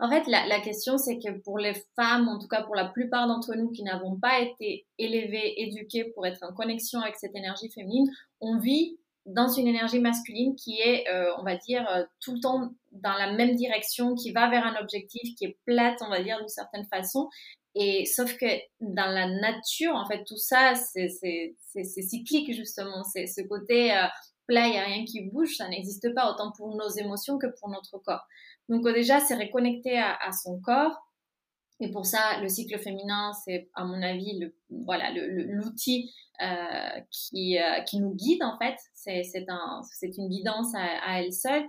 en 0.00 0.08
fait, 0.08 0.26
la, 0.28 0.60
question, 0.60 0.96
c'est 0.96 1.18
que 1.18 1.40
pour 1.40 1.58
les 1.58 1.74
femmes, 1.96 2.28
en 2.28 2.38
tout 2.38 2.46
cas 2.46 2.62
pour 2.62 2.76
la 2.76 2.84
plupart 2.84 3.26
d'entre 3.26 3.56
nous 3.56 3.70
qui 3.70 3.82
n'avons 3.82 4.16
pas 4.16 4.40
été 4.40 4.86
élevées, 4.96 5.60
éduquées 5.62 6.04
pour 6.14 6.24
être 6.24 6.42
en 6.44 6.54
connexion 6.54 7.00
avec 7.00 7.16
cette 7.16 7.34
énergie 7.34 7.70
féminine, 7.70 8.08
on 8.40 8.58
vit 8.58 8.96
dans 9.26 9.48
une 9.48 9.66
énergie 9.66 9.98
masculine 9.98 10.54
qui 10.54 10.80
est, 10.80 11.08
euh, 11.08 11.32
on 11.38 11.42
va 11.42 11.56
dire, 11.56 11.86
euh, 11.90 12.04
tout 12.20 12.34
le 12.34 12.40
temps 12.40 12.70
dans 12.92 13.14
la 13.14 13.32
même 13.32 13.56
direction, 13.56 14.14
qui 14.14 14.32
va 14.32 14.48
vers 14.48 14.64
un 14.64 14.80
objectif, 14.80 15.34
qui 15.34 15.44
est 15.44 15.58
plate, 15.66 15.98
on 16.00 16.08
va 16.08 16.22
dire, 16.22 16.38
d'une 16.38 16.48
certaine 16.48 16.86
façon. 16.86 17.28
Et 17.74 18.06
sauf 18.06 18.36
que 18.36 18.46
dans 18.80 19.10
la 19.10 19.28
nature, 19.28 19.94
en 19.94 20.06
fait, 20.06 20.24
tout 20.24 20.38
ça, 20.38 20.74
c'est 20.74 21.08
cyclique, 21.72 22.54
justement. 22.54 23.02
C'est 23.04 23.26
ce 23.26 23.42
côté 23.42 23.92
euh, 23.92 24.06
plat, 24.48 24.66
il 24.66 24.72
n'y 24.72 24.78
a 24.78 24.84
rien 24.84 25.04
qui 25.04 25.20
bouge, 25.30 25.56
ça 25.56 25.68
n'existe 25.68 26.12
pas 26.14 26.32
autant 26.32 26.50
pour 26.56 26.74
nos 26.74 26.88
émotions 26.88 27.38
que 27.38 27.46
pour 27.60 27.68
notre 27.68 27.98
corps. 27.98 28.26
Donc 28.68 28.84
déjà, 28.88 29.20
c'est 29.20 29.36
reconnecter 29.36 29.98
à, 29.98 30.16
à, 30.16 30.32
son 30.32 30.60
corps. 30.60 30.96
Et 31.80 31.92
pour 31.92 32.04
ça, 32.04 32.40
le 32.40 32.48
cycle 32.48 32.76
féminin, 32.78 33.32
c'est 33.44 33.70
à 33.74 33.84
mon 33.84 34.02
avis 34.02 34.38
le, 34.40 34.56
voilà 34.84 35.12
l'outil 35.12 36.12
euh, 36.42 37.00
qui, 37.10 37.56
euh, 37.58 37.80
qui 37.82 38.00
nous 38.00 38.14
guide 38.14 38.42
en 38.42 38.58
fait. 38.58 38.76
C'est 38.94 39.22
un, 39.48 39.82
une 40.02 40.28
guidance 40.28 40.74
à, 40.74 41.20
elle 41.20 41.32
seule. 41.32 41.62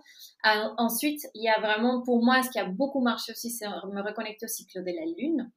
Euh, 0.45 0.69
ensuite, 0.77 1.21
il 1.35 1.43
y 1.43 1.49
a 1.49 1.59
vraiment 1.59 2.01
pour 2.01 2.23
moi 2.23 2.41
ce 2.41 2.49
qui 2.49 2.57
a 2.59 2.65
beaucoup 2.65 3.01
marché 3.01 3.33
aussi, 3.33 3.51
c'est 3.51 3.67
me 3.67 4.01
reconnecter 4.01 4.45
au 4.45 4.49
cycle 4.49 4.79
de 4.79 4.91
la 4.91 5.05
lune. 5.17 5.51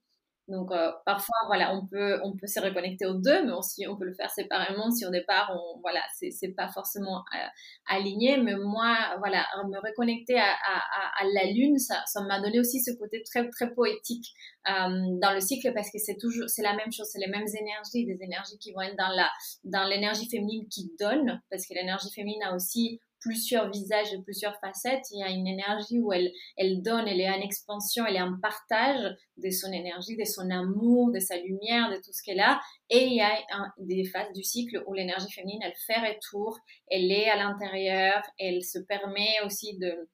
Donc 0.49 0.73
euh, 0.73 0.91
parfois 1.07 1.37
voilà 1.47 1.73
on 1.75 1.87
peut 1.87 2.21
on 2.25 2.37
peut 2.37 2.49
se 2.49 2.59
reconnecter 2.61 3.07
aux 3.07 3.15
deux 3.15 3.45
mais 3.47 3.53
aussi 3.53 3.87
on 3.87 3.97
peut 3.97 4.05
le 4.05 4.13
faire 4.15 4.31
séparément. 4.31 4.91
Si 4.91 5.07
au 5.07 5.11
départ 5.11 5.53
on 5.55 5.81
voilà 5.81 6.01
c'est 6.19 6.55
pas 6.57 6.69
forcément 6.69 7.19
euh, 7.35 7.47
aligné 7.89 8.37
mais 8.39 8.57
moi 8.57 8.97
voilà 9.19 9.47
me 9.69 9.79
reconnecter 9.79 10.39
à, 10.39 10.51
à, 10.53 11.23
à 11.23 11.25
la 11.33 11.45
lune 11.53 11.79
ça 11.79 12.03
ça 12.07 12.23
m'a 12.23 12.41
donné 12.41 12.59
aussi 12.59 12.81
ce 12.83 12.91
côté 12.99 13.23
très 13.23 13.49
très 13.51 13.73
poétique 13.73 14.27
euh, 14.69 14.73
dans 15.21 15.33
le 15.33 15.41
cycle 15.41 15.73
parce 15.75 15.91
que 15.93 15.99
c'est 15.99 16.17
toujours 16.19 16.49
c'est 16.49 16.63
la 16.63 16.75
même 16.75 16.93
chose 16.93 17.07
c'est 17.13 17.21
les 17.21 17.29
mêmes 17.29 17.47
énergies 17.59 18.05
des 18.05 18.19
énergies 18.23 18.59
qui 18.59 18.73
vont 18.73 18.81
être 18.83 18.97
dans 18.97 19.15
la 19.15 19.31
dans 19.65 19.85
l'énergie 19.85 20.29
féminine 20.29 20.67
qui 20.69 20.91
donne 20.99 21.41
parce 21.51 21.67
que 21.69 21.75
l'énergie 21.75 22.11
féminine 22.13 22.43
a 22.43 22.55
aussi 22.55 23.01
plusieurs 23.23 23.71
visages 23.71 24.12
et 24.12 24.23
plusieurs 24.23 24.59
facettes. 24.61 25.05
Il 25.12 25.21
y 25.21 25.23
a 25.23 25.31
une 25.31 25.47
énergie 25.47 25.99
où 26.00 26.12
elle, 26.12 26.31
elle 26.57 26.83
donne, 26.83 27.09
elle 27.09 27.21
est 27.21 27.31
en 27.31 27.41
expansion, 27.41 28.05
elle 28.07 28.17
est 28.17 28.23
en 28.23 28.38
partage 28.41 29.17
de 29.37 29.50
son 29.50 29.73
énergie, 29.73 30.17
de 30.17 30.25
son 30.25 30.50
amour, 30.50 31.12
de 31.12 31.21
sa 31.21 31.37
lumière, 31.37 31.91
de 31.91 31.97
tout 31.97 32.12
ce 32.12 32.23
qu'elle 32.23 32.41
a. 32.41 32.61
Et 32.91 33.07
il 33.07 33.14
y 33.14 33.21
a 33.21 33.33
des 33.79 34.05
phases 34.05 34.33
du 34.35 34.43
cycle 34.43 34.83
où 34.87 34.93
l'énergie 34.93 35.31
féminine, 35.33 35.61
elle 35.62 35.75
fait 35.87 36.00
retour, 36.00 36.59
elle 36.91 37.11
est 37.11 37.29
à 37.29 37.37
l'intérieur, 37.37 38.23
elle 38.38 38.62
se 38.62 38.79
permet 38.79 39.41
aussi 39.45 39.79
de 39.79 40.09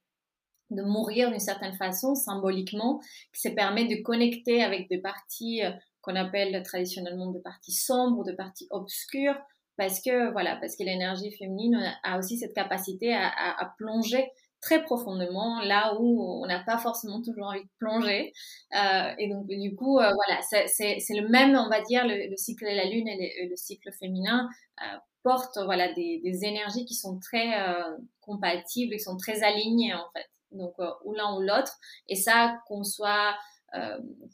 de 0.70 0.82
mourir 0.82 1.30
d'une 1.30 1.40
certaine 1.40 1.74
façon, 1.74 2.14
symboliquement, 2.14 3.00
qui 3.32 3.40
se 3.40 3.48
permet 3.48 3.86
de 3.86 4.02
connecter 4.02 4.62
avec 4.62 4.88
des 4.88 4.98
parties 4.98 5.64
euh, 5.64 5.70
qu'on 6.02 6.14
appelle 6.14 6.62
traditionnellement 6.62 7.30
des 7.32 7.40
parties 7.40 7.72
sombres, 7.72 8.24
des 8.24 8.36
parties 8.36 8.66
obscures, 8.70 9.36
parce 9.78 10.00
que 10.00 10.30
voilà, 10.32 10.56
parce 10.56 10.76
que 10.76 10.82
l'énergie 10.82 11.30
féminine 11.30 11.80
a 12.02 12.18
aussi 12.18 12.36
cette 12.36 12.52
capacité 12.52 13.14
à, 13.14 13.28
à, 13.28 13.64
à, 13.64 13.74
plonger 13.78 14.28
très 14.60 14.82
profondément 14.82 15.60
là 15.60 15.94
où 16.00 16.42
on 16.42 16.46
n'a 16.46 16.58
pas 16.58 16.78
forcément 16.78 17.22
toujours 17.22 17.46
envie 17.46 17.62
de 17.62 17.70
plonger. 17.78 18.32
Euh, 18.74 19.12
et 19.18 19.28
donc 19.28 19.46
du 19.46 19.74
coup, 19.76 19.98
euh, 19.98 20.10
voilà, 20.12 20.40
c'est 20.42 20.98
le 21.10 21.28
même, 21.28 21.54
on 21.56 21.68
va 21.68 21.80
dire, 21.82 22.06
le, 22.06 22.36
cycle 22.36 22.64
de 22.64 22.74
la 22.74 22.86
lune 22.86 23.08
et 23.08 23.46
le, 23.48 23.56
cycle 23.56 23.92
féminin 23.92 24.48
euh, 24.82 24.96
portent 25.22 25.58
voilà 25.64 25.92
des, 25.92 26.20
des, 26.24 26.44
énergies 26.44 26.84
qui 26.84 26.94
sont 26.94 27.18
très 27.20 27.60
euh, 27.62 27.96
compatibles, 28.20 28.94
qui 28.94 29.00
sont 29.00 29.16
très 29.16 29.42
alignées 29.44 29.94
en 29.94 30.06
fait. 30.12 30.26
Donc 30.50 30.74
ou 31.04 31.14
l'un 31.14 31.36
ou 31.36 31.40
l'autre. 31.40 31.76
Et 32.08 32.16
ça, 32.16 32.58
qu'on 32.66 32.82
soit 32.82 33.36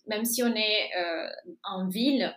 même 0.06 0.24
si 0.24 0.44
on 0.44 0.54
est 0.54 0.90
en 1.64 1.88
ville, 1.88 2.32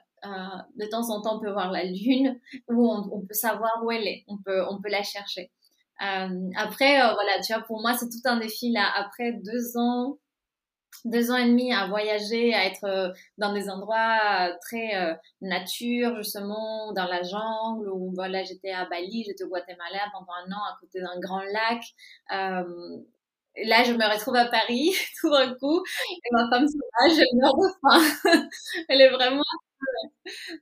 de 0.76 0.86
temps 0.86 1.10
en 1.10 1.22
temps, 1.22 1.38
on 1.38 1.40
peut 1.40 1.52
voir 1.52 1.72
la 1.72 1.84
lune 1.84 2.40
ou 2.70 2.92
on, 2.92 3.22
peut 3.22 3.34
savoir 3.34 3.84
où 3.84 3.92
elle 3.92 4.08
est. 4.08 4.24
On 4.28 4.38
peut, 4.38 4.66
on 4.70 4.82
peut 4.82 4.90
la 4.90 5.04
chercher. 5.04 5.52
après, 6.00 6.98
voilà, 6.98 7.42
tu 7.46 7.54
vois, 7.54 7.64
pour 7.64 7.82
moi, 7.82 7.94
c'est 7.94 8.10
tout 8.10 8.22
un 8.26 8.38
défi 8.38 8.72
là. 8.72 8.86
Après 8.96 9.34
deux 9.34 9.78
ans, 9.78 10.18
deux 11.06 11.32
ans 11.32 11.38
et 11.38 11.48
demi 11.48 11.74
à 11.74 11.88
voyager, 11.88 12.54
à 12.54 12.66
être 12.66 12.84
euh, 12.86 13.10
dans 13.38 13.54
des 13.54 13.70
endroits 13.70 14.50
euh, 14.50 14.54
très 14.62 14.96
euh, 14.96 15.14
nature, 15.42 16.16
justement, 16.18 16.92
dans 16.94 17.06
la 17.06 17.24
jungle, 17.24 17.90
où 17.90 18.12
voilà, 18.14 18.44
j'étais 18.44 18.72
à 18.72 18.86
Bali, 18.86 19.24
j'étais 19.26 19.44
au 19.44 19.50
Guatemala 19.50 20.00
pendant 20.12 20.34
un 20.46 20.52
an 20.52 20.64
à 20.72 20.78
côté 20.80 21.02
d'un 21.02 21.20
grand 21.20 21.42
lac. 21.42 21.82
Euh, 22.32 22.98
là, 23.64 23.84
je 23.84 23.94
me 23.94 24.14
retrouve 24.14 24.36
à 24.36 24.46
Paris 24.46 24.94
tout 25.22 25.30
d'un 25.30 25.54
coup, 25.56 25.84
et 25.84 26.30
ma 26.32 26.50
femme 26.50 26.68
sauvage, 26.68 27.20
elle 27.20 27.40
meurt 27.40 27.58
de 27.58 27.68
faim. 27.82 28.50
elle 28.90 29.02
est 29.02 29.10
vraiment 29.10 29.44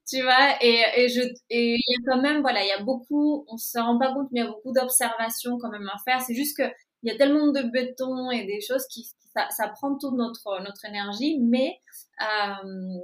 tu 0.08 0.22
vois 0.22 0.56
et, 0.62 0.84
et 0.98 1.08
il 1.50 1.80
y 1.80 1.96
a 1.96 2.12
quand 2.12 2.22
même 2.22 2.42
voilà 2.42 2.64
il 2.64 2.68
y 2.68 2.72
a 2.72 2.84
beaucoup 2.84 3.46
on 3.48 3.58
se 3.58 3.78
rend 3.80 3.98
pas 3.98 4.14
compte 4.14 4.30
mais 4.32 4.42
il 4.42 4.44
y 4.44 4.48
a 4.48 4.52
beaucoup 4.52 4.74
d'observations 4.74 5.58
quand 5.58 5.70
même 5.70 5.90
à 5.94 5.98
faire 6.06 6.22
c'est 6.22 6.36
juste 6.36 6.58
que 6.58 6.64
il 7.04 7.12
y 7.12 7.16
a 7.16 7.18
tellement 7.18 7.52
de 7.52 7.62
béton 7.62 8.32
et 8.32 8.46
des 8.46 8.62
choses 8.62 8.88
qui, 8.88 9.08
ça, 9.52 9.68
prend 9.68 9.96
toute 9.98 10.16
notre 10.16 10.62
notre 10.62 10.86
énergie, 10.86 11.40
mais 11.40 11.80
euh, 12.22 13.00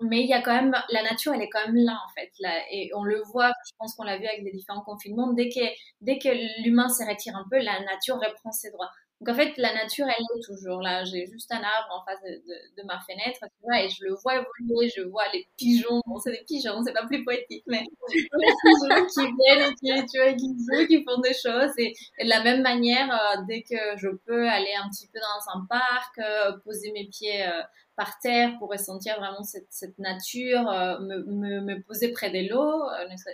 mais 0.00 0.22
il 0.22 0.28
y 0.28 0.34
a 0.34 0.42
quand 0.42 0.54
même 0.54 0.74
la 0.90 1.02
nature, 1.02 1.32
elle 1.34 1.42
est 1.42 1.48
quand 1.48 1.64
même 1.66 1.76
là 1.76 1.98
en 2.04 2.12
fait, 2.14 2.30
et 2.70 2.90
on 2.94 3.02
le 3.04 3.22
voit. 3.32 3.52
Je 3.66 3.72
pense 3.78 3.94
qu'on 3.94 4.04
l'a 4.04 4.18
vu 4.18 4.26
avec 4.26 4.42
les 4.42 4.52
différents 4.52 4.82
confinements. 4.82 5.32
Dès 5.32 5.48
que 5.48 5.60
dès 6.00 6.18
que 6.18 6.28
l'humain 6.62 6.88
se 6.88 7.04
retire 7.04 7.36
un 7.36 7.46
peu, 7.50 7.58
la 7.58 7.80
nature 7.84 8.16
reprend 8.16 8.52
ses 8.52 8.70
droits. 8.70 8.90
Donc 9.20 9.30
en 9.30 9.34
fait, 9.34 9.52
la 9.56 9.74
nature, 9.74 10.06
elle 10.06 10.22
est 10.22 10.44
toujours 10.44 10.80
là. 10.80 11.02
J'ai 11.04 11.26
juste 11.26 11.50
un 11.50 11.56
arbre 11.56 11.88
en 11.90 12.04
face 12.04 12.22
de, 12.22 12.82
ma 12.84 13.00
fenêtre, 13.00 13.40
tu 13.40 13.76
et 13.76 13.88
je 13.88 14.04
le 14.04 14.14
vois 14.14 14.34
évoluer. 14.34 14.92
Je 14.96 15.02
vois 15.02 15.24
les 15.32 15.48
pigeons. 15.56 16.00
Bon, 16.06 16.18
c'est 16.18 16.30
des 16.30 16.44
pigeons, 16.46 16.82
c'est 16.84 16.92
pas 16.92 17.04
plus 17.04 17.24
poétique, 17.24 17.64
mais 17.66 17.82
les 18.14 18.22
pigeons 18.22 19.06
qui 19.06 19.20
viennent 19.20 19.72
et 19.72 19.74
qui, 19.74 20.06
tu 20.06 20.20
vois, 20.20 20.32
qui 20.34 20.46
jouent, 20.46 20.86
qui 20.86 21.04
font 21.04 21.20
des 21.20 21.34
choses. 21.34 21.72
Et, 21.78 21.94
de 22.22 22.28
la 22.28 22.44
même 22.44 22.62
manière, 22.62 23.12
euh, 23.12 23.42
dès 23.48 23.62
que 23.62 23.96
je 23.96 24.08
peux 24.24 24.48
aller 24.48 24.74
un 24.80 24.88
petit 24.88 25.08
peu 25.08 25.18
dans 25.18 25.58
un 25.58 25.66
parc, 25.68 26.18
euh, 26.18 26.56
poser 26.64 26.92
mes 26.92 27.06
pieds 27.06 27.44
euh, 27.44 27.62
par 27.96 28.20
terre 28.20 28.56
pour 28.60 28.70
ressentir 28.70 29.18
vraiment 29.18 29.42
cette, 29.42 29.98
nature, 29.98 30.62
me, 31.00 31.60
me, 31.60 31.82
poser 31.82 32.12
près 32.12 32.30
de 32.30 32.48
l'eau, 32.48 32.84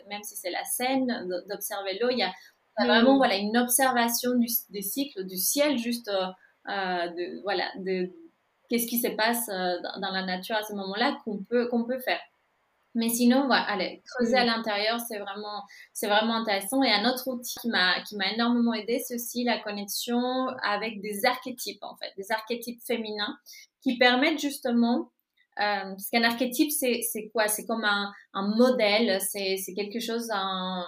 même 0.08 0.22
si 0.22 0.36
c'est 0.36 0.50
la 0.50 0.64
scène, 0.64 1.28
d'observer 1.50 1.98
l'eau, 2.00 2.08
il 2.10 2.16
y 2.16 2.22
a 2.22 2.32
vraiment 2.78 3.16
voilà 3.16 3.36
une 3.36 3.56
observation 3.56 4.34
du, 4.34 4.48
des 4.70 4.82
cycles 4.82 5.24
du 5.26 5.36
ciel 5.36 5.78
juste 5.78 6.08
euh, 6.08 6.26
euh, 6.68 7.08
de 7.08 7.42
voilà 7.42 7.64
de 7.78 8.10
qu'est-ce 8.68 8.86
qui 8.86 8.98
se 9.00 9.08
passe 9.08 9.48
euh, 9.48 9.76
dans, 10.00 10.10
la 10.10 10.24
nature 10.24 10.56
à 10.56 10.62
ce 10.62 10.72
moment-là 10.74 11.18
qu'on 11.24 11.38
peut 11.44 11.68
qu'on 11.68 11.84
peut 11.84 12.00
faire. 12.00 12.20
Mais 12.96 13.08
sinon, 13.08 13.46
voilà, 13.46 13.64
allez, 13.64 14.02
creuser 14.06 14.36
à 14.36 14.44
l'intérieur, 14.44 15.00
c'est 15.00 15.18
vraiment, 15.18 15.64
c'est 15.92 16.06
vraiment 16.06 16.36
intéressant. 16.36 16.80
Et 16.84 16.92
un 16.92 17.10
autre 17.10 17.26
outil 17.26 17.56
qui 17.60 17.68
m'a, 17.68 18.00
qui 18.02 18.16
m'a 18.16 18.32
énormément 18.32 18.72
aidé, 18.72 19.00
c'est 19.00 19.16
aussi 19.16 19.42
la 19.42 19.58
connexion 19.58 20.46
avec 20.62 21.00
des 21.00 21.26
archétypes, 21.26 21.82
en 21.82 21.96
fait, 21.96 22.12
des 22.16 22.30
archétypes 22.30 22.80
féminins 22.86 23.36
qui 23.82 23.98
permettent 23.98 24.38
justement, 24.38 25.10
euh, 25.58 25.90
parce 25.90 26.08
qu'un 26.08 26.22
archétype, 26.22 26.70
c'est, 26.70 27.00
c'est 27.02 27.30
quoi? 27.30 27.48
C'est 27.48 27.66
comme 27.66 27.84
un, 27.84 28.12
un 28.32 28.48
modèle, 28.56 29.20
c'est, 29.20 29.56
c'est 29.56 29.74
quelque 29.74 29.98
chose, 29.98 30.30
un, 30.32 30.86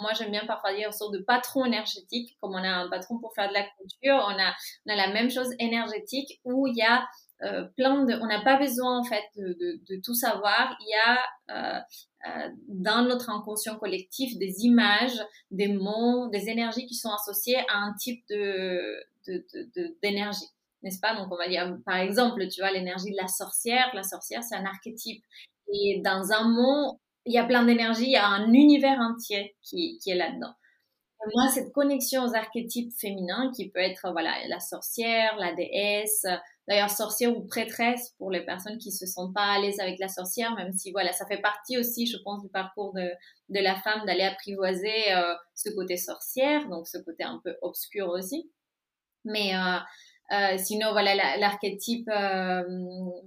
moi 0.00 0.12
j'aime 0.16 0.30
bien 0.30 0.46
parfois 0.46 0.74
dire 0.74 0.88
une 0.88 0.92
sorte 0.92 1.12
de 1.12 1.18
patron 1.18 1.64
énergétique, 1.64 2.36
comme 2.40 2.52
on 2.52 2.62
a 2.62 2.68
un 2.68 2.88
patron 2.88 3.18
pour 3.18 3.34
faire 3.34 3.48
de 3.48 3.54
la 3.54 3.64
couture, 3.64 4.14
on 4.28 4.38
a, 4.40 4.54
on 4.86 4.92
a 4.92 4.96
la 4.96 5.12
même 5.12 5.30
chose 5.30 5.50
énergétique 5.58 6.40
où 6.44 6.66
il 6.66 6.76
y 6.76 6.82
a 6.82 7.06
euh, 7.42 7.64
plein 7.76 8.04
de, 8.04 8.14
on 8.14 8.26
n'a 8.26 8.40
pas 8.42 8.58
besoin 8.58 8.98
en 8.98 9.04
fait 9.04 9.24
de, 9.36 9.48
de, 9.60 9.80
de, 9.88 10.00
tout 10.02 10.14
savoir. 10.14 10.74
Il 10.80 10.88
y 10.88 10.94
a 10.94 11.18
euh, 11.50 11.80
euh, 12.28 12.48
dans 12.68 13.02
notre 13.02 13.28
inconscient 13.28 13.76
collectif 13.78 14.38
des 14.38 14.64
images, 14.64 15.20
des 15.50 15.68
mots, 15.68 16.28
des 16.28 16.48
énergies 16.48 16.86
qui 16.86 16.94
sont 16.94 17.10
associées 17.10 17.58
à 17.68 17.76
un 17.76 17.94
type 17.94 18.24
de 18.30 19.04
d'énergie, 20.02 20.46
n'est-ce 20.82 21.00
pas? 21.00 21.14
Donc 21.16 21.30
on 21.30 21.36
va 21.36 21.48
dire 21.48 21.76
par 21.84 21.96
exemple, 21.96 22.46
tu 22.48 22.60
vois 22.60 22.70
l'énergie 22.70 23.10
de 23.10 23.16
la 23.20 23.28
sorcière. 23.28 23.90
La 23.92 24.04
sorcière 24.04 24.42
c'est 24.42 24.54
un 24.54 24.64
archétype 24.64 25.22
et 25.72 26.00
dans 26.02 26.32
un 26.32 26.48
mot 26.48 27.00
il 27.26 27.32
y 27.32 27.38
a 27.38 27.44
plein 27.44 27.64
d'énergie, 27.64 28.04
il 28.04 28.12
y 28.12 28.16
a 28.16 28.26
un 28.26 28.52
univers 28.52 28.98
entier 29.00 29.56
qui, 29.62 29.98
est 30.06 30.14
là-dedans. 30.14 30.54
Moi, 31.34 31.48
cette 31.48 31.72
connexion 31.72 32.22
aux 32.22 32.34
archétypes 32.34 32.92
féminins, 32.96 33.50
qui 33.54 33.68
peut 33.70 33.80
être 33.80 34.12
voilà 34.12 34.32
la 34.48 34.60
sorcière, 34.60 35.36
la 35.36 35.52
déesse, 35.54 36.24
d'ailleurs 36.68 36.90
sorcière 36.90 37.36
ou 37.36 37.44
prêtresse 37.44 38.14
pour 38.18 38.30
les 38.30 38.44
personnes 38.44 38.78
qui 38.78 38.92
se 38.92 39.06
sentent 39.06 39.34
pas 39.34 39.54
à 39.54 39.58
l'aise 39.58 39.80
avec 39.80 39.98
la 39.98 40.08
sorcière, 40.08 40.54
même 40.54 40.72
si 40.72 40.92
voilà 40.92 41.12
ça 41.12 41.26
fait 41.26 41.40
partie 41.40 41.78
aussi, 41.78 42.06
je 42.06 42.18
pense, 42.18 42.42
du 42.42 42.48
parcours 42.48 42.92
de, 42.94 43.10
de 43.48 43.60
la 43.60 43.74
femme 43.76 44.04
d'aller 44.06 44.22
apprivoiser 44.22 45.12
euh, 45.14 45.34
ce 45.54 45.70
côté 45.70 45.96
sorcière, 45.96 46.68
donc 46.68 46.86
ce 46.86 46.98
côté 46.98 47.24
un 47.24 47.40
peu 47.42 47.56
obscur 47.60 48.08
aussi. 48.08 48.50
Mais 49.24 49.56
euh, 49.56 49.78
euh, 50.32 50.58
sinon, 50.58 50.90
voilà, 50.90 51.36
l'archétype 51.36 52.08
euh, 52.08 52.62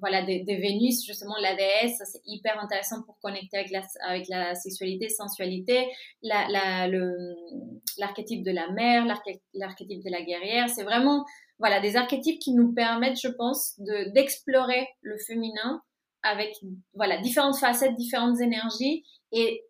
voilà, 0.02 0.22
de, 0.24 0.62
Vénus, 0.62 1.06
justement, 1.06 1.36
la 1.42 1.56
déesse, 1.56 2.02
c'est 2.12 2.22
hyper 2.26 2.60
intéressant 2.60 3.02
pour 3.04 3.18
connecter 3.22 3.58
avec 3.58 3.72
la, 3.72 3.84
avec 4.06 4.28
la 4.28 4.54
sexualité, 4.56 5.08
sensualité. 5.08 5.88
L'archétype 6.24 8.44
de 8.44 8.52
la 8.52 8.70
mère, 8.72 9.06
l'archétype 9.06 10.04
de 10.04 10.12
la 10.12 10.22
guerrière, 10.22 10.70
c'est 10.70 10.84
vraiment 10.84 11.26
voilà, 11.58 11.80
des 11.80 11.96
archétypes 11.96 12.40
qui 12.40 12.54
nous 12.54 12.74
permettent, 12.74 13.20
je 13.20 13.30
pense, 13.30 13.80
d'explorer 14.14 14.88
le 15.02 15.18
féminin 15.18 15.82
avec 16.22 16.54
voilà, 16.94 17.18
différentes 17.22 17.58
facettes, 17.58 17.96
différentes 17.96 18.42
énergies 18.42 19.06
et, 19.32 19.64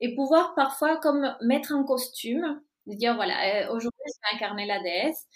et 0.00 0.16
pouvoir 0.16 0.54
parfois 0.56 0.98
comme 0.98 1.32
mettre 1.42 1.72
un 1.72 1.84
costume, 1.84 2.60
de 2.86 2.96
dire 2.96 3.14
voilà, 3.14 3.34
euh, 3.44 3.72
aujourd'hui 3.72 4.00
je 4.06 4.12
vais 4.12 4.36
incarner 4.36 4.66
la 4.66 4.82
déesse 4.82 5.28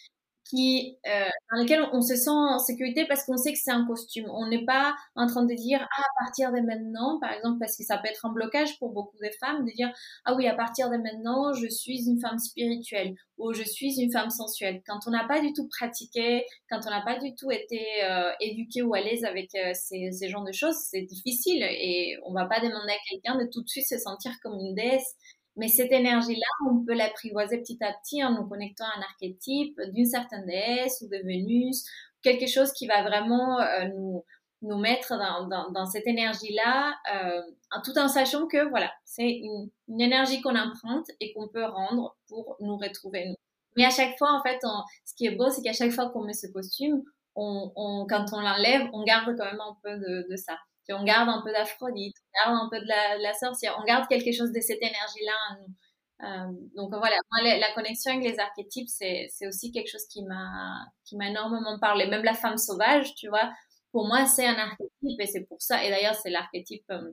qui, 0.49 0.97
euh, 1.07 1.29
dans 1.53 1.63
lequel 1.63 1.85
on 1.93 2.01
se 2.01 2.17
sent 2.17 2.31
en 2.31 2.59
sécurité 2.59 3.05
parce 3.07 3.25
qu'on 3.25 3.37
sait 3.37 3.53
que 3.53 3.59
c'est 3.59 3.71
un 3.71 3.87
costume. 3.87 4.27
On 4.31 4.49
n'est 4.49 4.65
pas 4.65 4.95
en 5.15 5.27
train 5.27 5.45
de 5.45 5.55
dire 5.55 5.81
ah, 5.83 6.03
à 6.03 6.25
partir 6.25 6.53
de 6.53 6.61
maintenant, 6.61 7.19
par 7.21 7.33
exemple, 7.33 7.59
parce 7.59 7.77
que 7.77 7.85
ça 7.85 7.99
peut 7.99 8.09
être 8.09 8.25
un 8.27 8.33
blocage 8.33 8.79
pour 8.79 8.91
beaucoup 8.93 9.17
de 9.19 9.31
femmes 9.41 9.65
de 9.65 9.71
dire 9.73 9.93
ah 10.25 10.35
oui 10.35 10.47
à 10.47 10.55
partir 10.55 10.91
de 10.91 10.97
maintenant 10.97 11.53
je 11.53 11.69
suis 11.69 12.07
une 12.09 12.21
femme 12.21 12.39
spirituelle 12.39 13.15
ou 13.39 13.53
je 13.53 13.63
suis 13.63 14.01
une 14.01 14.11
femme 14.11 14.31
sensuelle. 14.31 14.83
Quand 14.87 15.01
on 15.07 15.11
n'a 15.11 15.27
pas 15.27 15.41
du 15.41 15.53
tout 15.53 15.69
pratiqué, 15.69 16.45
quand 16.71 16.81
on 16.87 16.91
n'a 16.91 17.03
pas 17.03 17.19
du 17.19 17.35
tout 17.35 17.51
été 17.51 17.85
euh, 18.05 18.33
éduqué 18.41 18.83
ou 18.83 18.95
à 18.95 19.01
l'aise 19.01 19.25
avec 19.25 19.55
euh, 19.55 19.73
ces, 19.75 20.11
ces 20.13 20.29
genres 20.29 20.45
de 20.45 20.53
choses, 20.53 20.77
c'est 20.91 21.03
difficile 21.03 21.63
et 21.63 22.17
on 22.25 22.33
va 22.33 22.47
pas 22.47 22.61
demander 22.61 22.93
à 22.93 23.11
quelqu'un 23.11 23.37
de 23.39 23.49
tout 23.53 23.63
de 23.63 23.69
suite 23.69 23.87
se 23.87 23.99
sentir 23.99 24.33
comme 24.43 24.59
une 24.59 24.75
déesse. 24.75 25.17
Mais 25.57 25.69
cette 25.69 25.93
énergie-là, 25.93 26.71
on 26.71 26.85
peut 26.85 26.95
l'apprivoiser 26.95 27.59
petit 27.59 27.79
à 27.83 27.93
petit 27.95 28.23
en 28.23 28.33
nous 28.33 28.47
connectant 28.47 28.85
à 28.85 28.99
un 28.99 29.03
archétype 29.03 29.81
d'une 29.93 30.05
certaine 30.05 30.45
déesse 30.47 31.03
ou 31.03 31.09
de 31.09 31.17
Vénus, 31.25 31.85
quelque 32.23 32.47
chose 32.47 32.73
qui 32.73 32.87
va 32.87 33.03
vraiment 33.03 33.61
euh, 33.61 33.85
nous, 33.95 34.25
nous 34.63 34.79
mettre 34.79 35.17
dans, 35.17 35.49
dans, 35.49 35.71
dans 35.71 35.87
cette 35.87 36.07
énergie-là, 36.07 36.95
euh, 37.15 37.43
tout 37.85 37.97
en 37.99 38.09
sachant 38.09 38.47
que 38.47 38.69
voilà, 38.69 38.93
c'est 39.05 39.31
une, 39.31 39.71
une, 39.89 40.01
énergie 40.01 40.41
qu'on 40.43 40.57
emprunte 40.57 41.07
et 41.21 41.33
qu'on 41.33 41.49
peut 41.49 41.65
rendre 41.65 42.17
pour 42.29 42.57
nous 42.61 42.77
retrouver 42.77 43.27
nous. 43.27 43.37
Mais 43.77 43.85
à 43.85 43.91
chaque 43.91 44.17
fois, 44.19 44.33
en 44.33 44.43
fait, 44.43 44.59
ce 45.05 45.15
qui 45.15 45.27
est 45.27 45.37
beau, 45.37 45.51
c'est 45.51 45.63
qu'à 45.63 45.73
chaque 45.73 45.93
fois 45.93 46.11
qu'on 46.11 46.25
met 46.25 46.33
ce 46.33 46.47
costume, 46.47 47.03
on, 47.35 47.73
on, 47.77 48.07
quand 48.09 48.27
on 48.33 48.41
l'enlève, 48.41 48.89
on 48.93 49.05
garde 49.05 49.37
quand 49.37 49.45
même 49.45 49.61
un 49.61 49.77
peu 49.83 49.99
de, 49.99 50.27
de 50.31 50.37
ça 50.37 50.57
on 50.93 51.05
garde 51.05 51.29
un 51.29 51.43
peu 51.43 51.53
d'Aphrodite, 51.53 52.17
on 52.19 52.51
garde 52.51 52.65
un 52.65 52.69
peu 52.71 52.81
de 52.81 53.23
la, 53.23 53.35
sorcière, 53.35 53.77
on 53.81 53.85
garde 53.85 54.09
quelque 54.09 54.33
chose 54.33 54.53
de 54.53 54.61
cette 54.61 54.83
énergie-là 54.83 55.33
en 55.51 55.61
nous. 55.61 55.75
Euh, 56.23 56.69
donc 56.77 56.91
voilà, 56.91 57.17
moi, 57.31 57.57
la, 57.59 57.73
connexion 57.75 58.13
avec 58.13 58.25
les 58.25 58.39
archétypes, 58.39 58.89
c'est, 58.89 59.29
aussi 59.47 59.71
quelque 59.73 59.91
chose 59.91 60.07
qui 60.07 60.23
m'a, 60.25 60.87
qui 61.05 61.17
m'a 61.17 61.29
énormément 61.29 61.79
parlé. 61.79 62.07
Même 62.07 62.25
la 62.25 62.35
femme 62.35 62.57
sauvage, 62.57 63.15
tu 63.15 63.29
vois, 63.29 63.53
pour 63.93 64.07
moi, 64.07 64.27
c'est 64.27 64.47
un 64.47 64.55
archétype 64.55 65.21
et 65.21 65.27
c'est 65.27 65.45
pour 65.45 65.61
ça. 65.61 65.85
Et 65.85 65.91
d'ailleurs, 65.91 66.15
c'est 66.15 66.31
l'archétype 66.31 66.85
euh, 66.91 67.13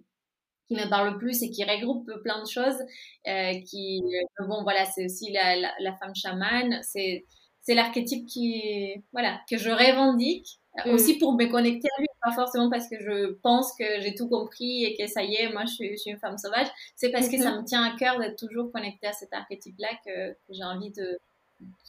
qui 0.67 0.75
me 0.75 0.89
parle 0.89 1.13
le 1.13 1.17
plus 1.17 1.41
et 1.43 1.49
qui 1.49 1.63
regroupe 1.63 2.09
plein 2.23 2.41
de 2.41 2.47
choses. 2.47 2.79
Euh, 3.27 3.53
qui, 3.69 4.01
bon, 4.39 4.63
voilà, 4.63 4.85
c'est 4.85 5.05
aussi 5.05 5.31
la, 5.31 5.55
la 5.55 5.95
femme 5.97 6.15
chamane. 6.15 6.79
C'est, 6.83 7.25
c'est 7.63 7.75
l'archétype 7.75 8.27
qui, 8.27 9.03
voilà, 9.11 9.39
que 9.49 9.57
je 9.57 9.69
revendique 9.69 10.59
mm. 10.85 10.89
aussi 10.91 11.17
pour 11.17 11.33
me 11.33 11.45
connecter 11.45 11.87
à 11.97 12.01
lui, 12.01 12.07
pas 12.23 12.31
forcément 12.31 12.69
parce 12.69 12.87
que 12.87 12.99
je 12.99 13.33
pense 13.41 13.73
que 13.77 13.83
j'ai 13.99 14.15
tout 14.15 14.29
compris 14.29 14.85
et 14.85 14.95
que 14.95 15.07
ça 15.07 15.23
y 15.23 15.35
est, 15.35 15.51
moi 15.51 15.63
je 15.65 15.73
suis, 15.73 16.01
une 16.05 16.17
femme 16.17 16.37
sauvage, 16.37 16.67
c'est 16.95 17.09
parce 17.09 17.27
que 17.27 17.37
ça 17.37 17.51
mm-hmm. 17.51 17.61
me 17.61 17.65
tient 17.65 17.83
à 17.83 17.95
cœur 17.97 18.19
d'être 18.19 18.37
toujours 18.37 18.71
connectée 18.71 19.07
à 19.07 19.13
cet 19.13 19.33
archétype-là 19.33 19.89
que, 20.05 20.35
j'ai 20.49 20.63
envie 20.63 20.91
de, 20.91 21.19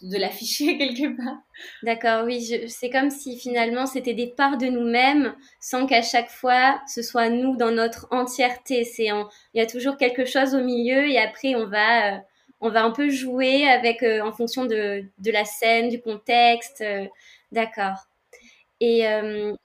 de 0.03 0.17
l'afficher 0.19 0.77
quelque 0.79 1.17
part. 1.17 1.37
D'accord, 1.83 2.25
oui, 2.25 2.69
c'est 2.69 2.91
comme 2.91 3.11
si 3.11 3.39
finalement 3.39 3.87
c'était 3.87 4.15
des 4.15 4.27
parts 4.27 4.59
de 4.59 4.67
nous-mêmes 4.67 5.35
sans 5.61 5.87
qu'à 5.87 6.03
chaque 6.03 6.31
fois 6.31 6.81
ce 6.89 7.03
soit 7.03 7.29
nous 7.29 7.57
dans 7.57 7.71
notre 7.71 8.09
entièreté. 8.11 8.85
C'est 8.85 9.07
il 9.07 9.59
y 9.59 9.61
a 9.61 9.67
toujours 9.67 9.97
quelque 9.97 10.25
chose 10.25 10.55
au 10.55 10.63
milieu 10.63 11.09
et 11.09 11.19
après 11.19 11.55
on 11.55 11.67
va 11.67 12.15
euh, 12.15 12.19
on 12.61 12.71
va 12.71 12.83
un 12.83 12.91
peu 12.91 13.11
jouer 13.11 13.69
avec 13.69 14.03
euh, 14.03 14.23
en 14.23 14.33
fonction 14.33 14.65
de, 14.65 15.05
de, 15.19 15.31
la 15.31 15.45
scène, 15.45 15.91
du 15.91 16.01
contexte. 16.01 16.81
Euh, 16.81 17.07
d'accord. 17.53 18.09
Et 18.87 19.07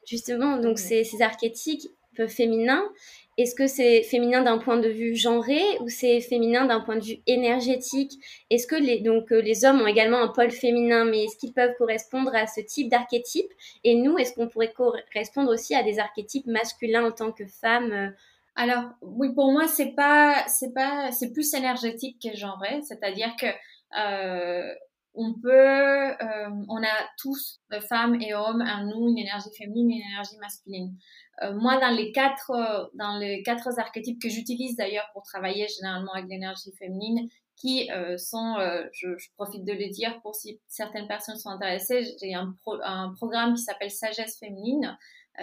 justement, 0.06 0.58
donc 0.58 0.80
ces, 0.80 1.04
ces 1.04 1.22
archétypes 1.22 1.90
féminins, 2.28 2.86
est-ce 3.40 3.56
que 3.56 3.68
c'est 3.68 4.04
féminin 4.04 4.42
d'un 4.42 4.58
point 4.58 4.76
de 4.76 4.90
vue 4.90 5.16
genré 5.16 5.62
ou 5.80 5.88
c'est 5.88 6.20
féminin 6.20 6.66
d'un 6.66 6.82
point 6.82 6.98
de 6.98 7.06
vue 7.06 7.20
énergétique? 7.26 8.12
Est-ce 8.50 8.68
que 8.68 8.76
les, 8.76 9.00
donc, 9.00 9.32
euh, 9.32 9.40
les 9.40 9.64
hommes 9.64 9.80
ont 9.80 9.88
également 9.88 10.22
un 10.22 10.28
pôle 10.28 10.52
féminin, 10.52 11.06
mais 11.06 11.24
est-ce 11.24 11.38
qu'ils 11.38 11.54
peuvent 11.54 11.74
correspondre 11.78 12.36
à 12.36 12.48
ce 12.48 12.60
type 12.60 12.90
d'archétype 12.90 13.50
Et 13.86 13.96
nous, 13.96 14.18
est-ce 14.18 14.34
qu'on 14.34 14.50
pourrait 14.50 14.74
correspondre 14.74 15.54
aussi 15.54 15.74
à 15.74 15.84
des 15.84 16.00
archétypes 16.00 16.48
masculins 16.48 17.06
en 17.06 17.12
tant 17.14 17.32
que 17.32 17.46
femmes 17.46 17.94
euh? 17.94 18.10
Alors 18.58 18.90
oui, 19.02 19.34
pour 19.34 19.54
moi, 19.54 19.70
c'est 19.70 19.96
pas, 19.96 20.44
c'est 20.50 20.74
pas, 20.74 21.14
c'est 21.14 21.32
plus 21.32 21.54
énergétique 21.54 22.18
que 22.22 22.36
genré, 22.36 22.82
c'est-à-dire 22.82 23.34
que 23.40 23.46
euh, 23.98 24.74
on 25.14 25.34
peut, 25.34 25.50
euh, 25.52 26.50
on 26.68 26.84
a 26.84 27.08
tous, 27.18 27.60
euh, 27.74 27.82
femmes 27.82 28.22
et 28.22 28.34
hommes, 28.34 28.62
en 28.62 28.86
nous 28.86 29.10
une 29.10 29.18
énergie 29.18 29.50
féminine, 29.58 29.92
une 29.92 30.12
énergie 30.12 30.38
masculine. 30.40 30.96
Euh, 31.42 31.54
moi, 31.56 31.80
dans 31.80 31.96
les 31.96 32.12
quatre, 32.12 32.92
dans 32.94 33.18
les 33.18 33.44
quatre 33.44 33.80
archétypes 33.80 34.22
que 34.22 34.30
j'utilise 34.30 34.76
d'ailleurs 34.76 35.10
pour 35.14 35.24
travailler 35.24 35.68
généralement 35.68 36.14
avec 36.14 36.30
l'énergie 36.30 36.72
féminine, 36.78 37.30
qui 37.56 37.90
sont, 38.16 38.56
je, 38.94 39.10
profite 39.36 39.66
de 39.66 39.74
le 39.74 39.90
dire 39.90 40.22
pour 40.22 40.34
si 40.34 40.62
certaines 40.70 41.10
personnes 41.10 41.38
sont 41.38 41.50
intéressées, 41.50 42.06
j'ai 42.22 42.34
un, 42.34 42.56
un 42.86 43.14
programme 43.18 43.54
qui 43.54 43.62
s'appelle 43.62 43.92
Sagesse 43.92 44.40
féminine, 44.40 44.98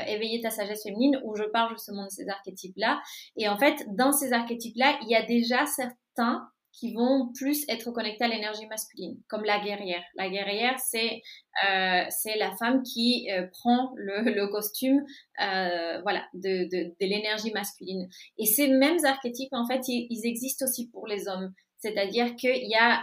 éveiller 0.07 0.41
ta 0.41 0.49
sagesse 0.49 0.83
féminine, 0.83 1.21
où 1.25 1.37
je 1.37 1.45
parle 1.45 1.75
justement 1.75 2.05
de 2.05 2.11
ces 2.11 2.27
archétypes-là. 2.27 3.03
Et 3.37 3.51
en 3.51 3.59
fait, 3.59 3.85
dans 3.95 4.13
ces 4.13 4.33
archétypes-là, 4.33 4.99
il 5.03 5.11
y 5.11 5.15
a 5.15 5.27
déjà 5.27 5.67
certains 5.67 6.49
qui 6.79 6.93
vont 6.93 7.33
plus 7.35 7.65
être 7.69 7.91
connectés 7.91 8.25
à 8.25 8.29
l'énergie 8.29 8.67
masculine, 8.67 9.19
comme 9.29 9.45
la 9.45 9.59
guerrière. 9.61 10.03
La 10.15 10.29
guerrière, 10.29 10.79
c'est 10.79 11.23
euh, 11.67 12.05
la 12.39 12.57
femme 12.59 12.83
qui 12.83 13.31
euh, 13.31 13.47
prend 13.51 13.93
le, 13.97 14.47
costume 14.53 15.03
euh, 15.41 16.01
voilà, 16.03 16.23
de, 16.35 16.95
l'énergie 17.01 17.51
masculine. 17.53 18.09
Et 18.39 18.45
ces 18.45 18.69
mêmes 18.69 19.05
archétypes, 19.05 19.53
en 19.53 19.67
fait, 19.67 19.89
ils, 19.89 20.27
existent 20.27 20.67
aussi 20.67 20.91
pour 20.91 21.07
les 21.07 21.29
hommes. 21.29 21.53
C'est-à-dire 21.79 22.37
qu'il 22.37 22.69
y 22.69 22.75
a 22.75 23.03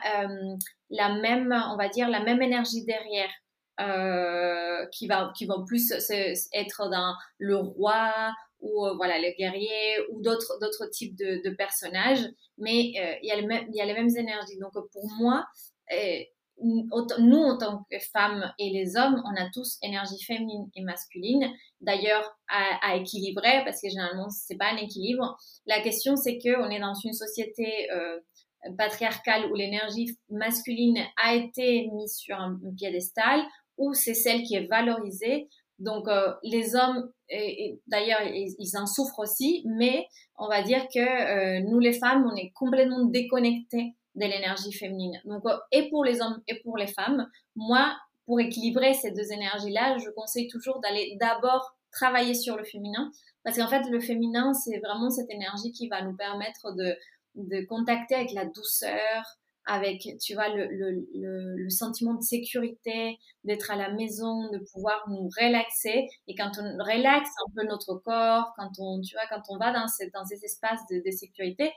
la 0.89 1.15
même, 1.15 1.53
on 1.72 1.77
va 1.77 1.89
dire, 1.89 2.10
la 2.10 2.24
même 2.24 2.42
énergie 2.42 2.86
derrière. 2.86 3.30
Qui 4.92 5.08
va 5.08 5.32
qui 5.36 5.48
vont 5.48 5.65
plus 5.65 5.92
être 6.53 6.89
dans 6.89 7.15
le 7.39 7.58
roi 7.58 8.32
ou 8.63 8.86
euh, 8.86 8.96
voilà 8.96 9.20
les 9.20 9.36
guerriers 9.36 9.98
ou 10.12 10.22
d'autres 10.22 10.58
d'autres 10.60 10.88
types 10.88 11.15
de, 11.15 11.50
personnages 11.55 12.25
mais 12.58 12.93
euh, 12.98 13.15
il 13.22 13.27
y 13.27 13.32
a 13.32 13.38
y 13.38 13.82
a 13.82 13.86
les 13.86 13.93
mêmes 13.93 14.15
énergies. 14.17 14.58
Donc 14.60 14.74
pour 14.91 15.08
moi 15.20 15.46
nous 17.20 17.39
en 17.39 17.58
tant 17.58 17.86
que 17.91 18.00
femmes 18.00 18.51
et 18.60 18.70
les 18.70 18.96
hommes 18.96 19.22
on 19.25 19.41
a 19.41 19.50
tous 19.53 19.77
énergie 19.82 20.24
féminine 20.24 20.70
et 20.75 20.82
masculine. 20.84 21.51
D'ailleurs 21.82 22.38
à, 22.48 22.96
équilibrer 22.96 23.63
parce 23.65 23.82
que 23.82 23.89
généralement 23.89 24.29
c'est 24.29 24.58
pas 24.58 24.72
un 24.72 24.77
équilibre. 24.77 25.38
La 25.65 25.82
question 25.82 26.15
c'est 26.15 26.38
que 26.38 26.58
on 26.60 26.70
est 26.70 26.79
dans 26.79 26.93
une 26.93 27.13
société 27.13 27.91
euh, 27.91 28.20
patriarcale 28.77 29.51
où 29.51 29.55
l'énergie 29.55 30.17
masculine 30.29 31.00
a 31.22 31.36
été 31.36 31.89
mise 31.91 32.15
sur 32.15 32.38
un 32.38 32.58
piédestal 32.77 33.43
ou 33.77 33.93
c'est 33.93 34.13
celle 34.13 34.43
qui 34.43 34.55
est 34.55 34.67
valorisée. 34.67 35.50
Donc 35.80 36.08
euh, 36.08 36.34
les 36.44 36.75
hommes, 36.75 37.12
et, 37.30 37.80
d'ailleurs, 37.88 38.22
ils, 38.24 38.77
en 38.77 38.86
souffrent 38.86 39.20
aussi, 39.20 39.63
mais 39.65 40.08
on 40.38 40.48
va 40.48 40.62
dire 40.62 40.88
que 40.94 41.00
euh, 41.00 41.62
nous 41.68 41.80
les 41.80 41.94
femmes, 41.94 42.30
on 42.32 42.36
est 42.36 42.51
complètement 42.51 43.06
déconnectés 43.06 43.96
de 44.15 44.25
l'énergie 44.25 44.72
féminine. 44.72 45.20
Donc 45.25 45.46
euh, 45.46 45.58
et 45.72 45.89
pour 45.89 46.06
les 46.06 46.22
hommes 46.22 46.42
et 46.48 46.60
pour 46.62 46.77
les 46.77 46.88
femmes, 46.88 47.27
moi, 47.56 47.96
pour 48.25 48.39
équilibrer 48.39 48.94
ces 48.94 49.12
deux 49.12 49.32
énergies-là, 49.32 49.98
je 49.98 50.10
conseille 50.12 50.48
toujours 50.48 50.80
d'aller 50.80 51.18
d'abord 51.20 51.75
travailler 51.92 52.34
sur 52.34 52.58
le 52.58 52.63
féminin, 52.63 53.12
parce 53.44 53.58
qu'en 53.58 53.68
fait, 53.68 53.84
le 53.89 54.00
féminin, 54.00 54.53
c'est 54.53 54.80
vraiment 54.80 55.10
cette 55.10 55.30
énergie 55.30 55.72
qui 55.72 55.88
va 55.88 56.01
nous 56.01 56.15
permettre 56.15 56.74
de, 56.74 56.96
de 57.36 57.65
contacter 57.65 58.15
avec 58.15 58.32
la 58.32 58.45
douceur, 58.45 59.38
avec, 59.65 60.08
tu 60.21 60.34
vois, 60.34 60.49
le, 60.49 60.67
le, 60.67 61.56
le, 61.56 61.69
sentiment 61.69 62.13
de 62.15 62.21
sécurité, 62.21 63.17
d'être 63.43 63.71
à 63.71 63.76
la 63.76 63.91
maison, 63.91 64.49
de 64.52 64.60
pouvoir 64.60 65.08
nous 65.10 65.30
relaxer. 65.39 66.08
Et 66.28 66.36
quand 66.36 66.52
on 66.60 66.84
relaxe 66.84 67.30
un 67.47 67.52
peu 67.56 67.67
notre 67.67 67.95
corps, 67.95 68.54
quand 68.58 68.71
on, 68.80 68.99
tu 69.02 69.15
vois, 69.15 69.23
quand 69.30 69.41
on 69.49 69.58
va 69.58 69.71
dans 69.71 69.88
ces, 69.88 70.10
dans 70.10 70.26
ces 70.26 70.43
espaces 70.43 70.82
de, 70.91 71.02
de 71.06 71.12
sécurité, 71.12 71.71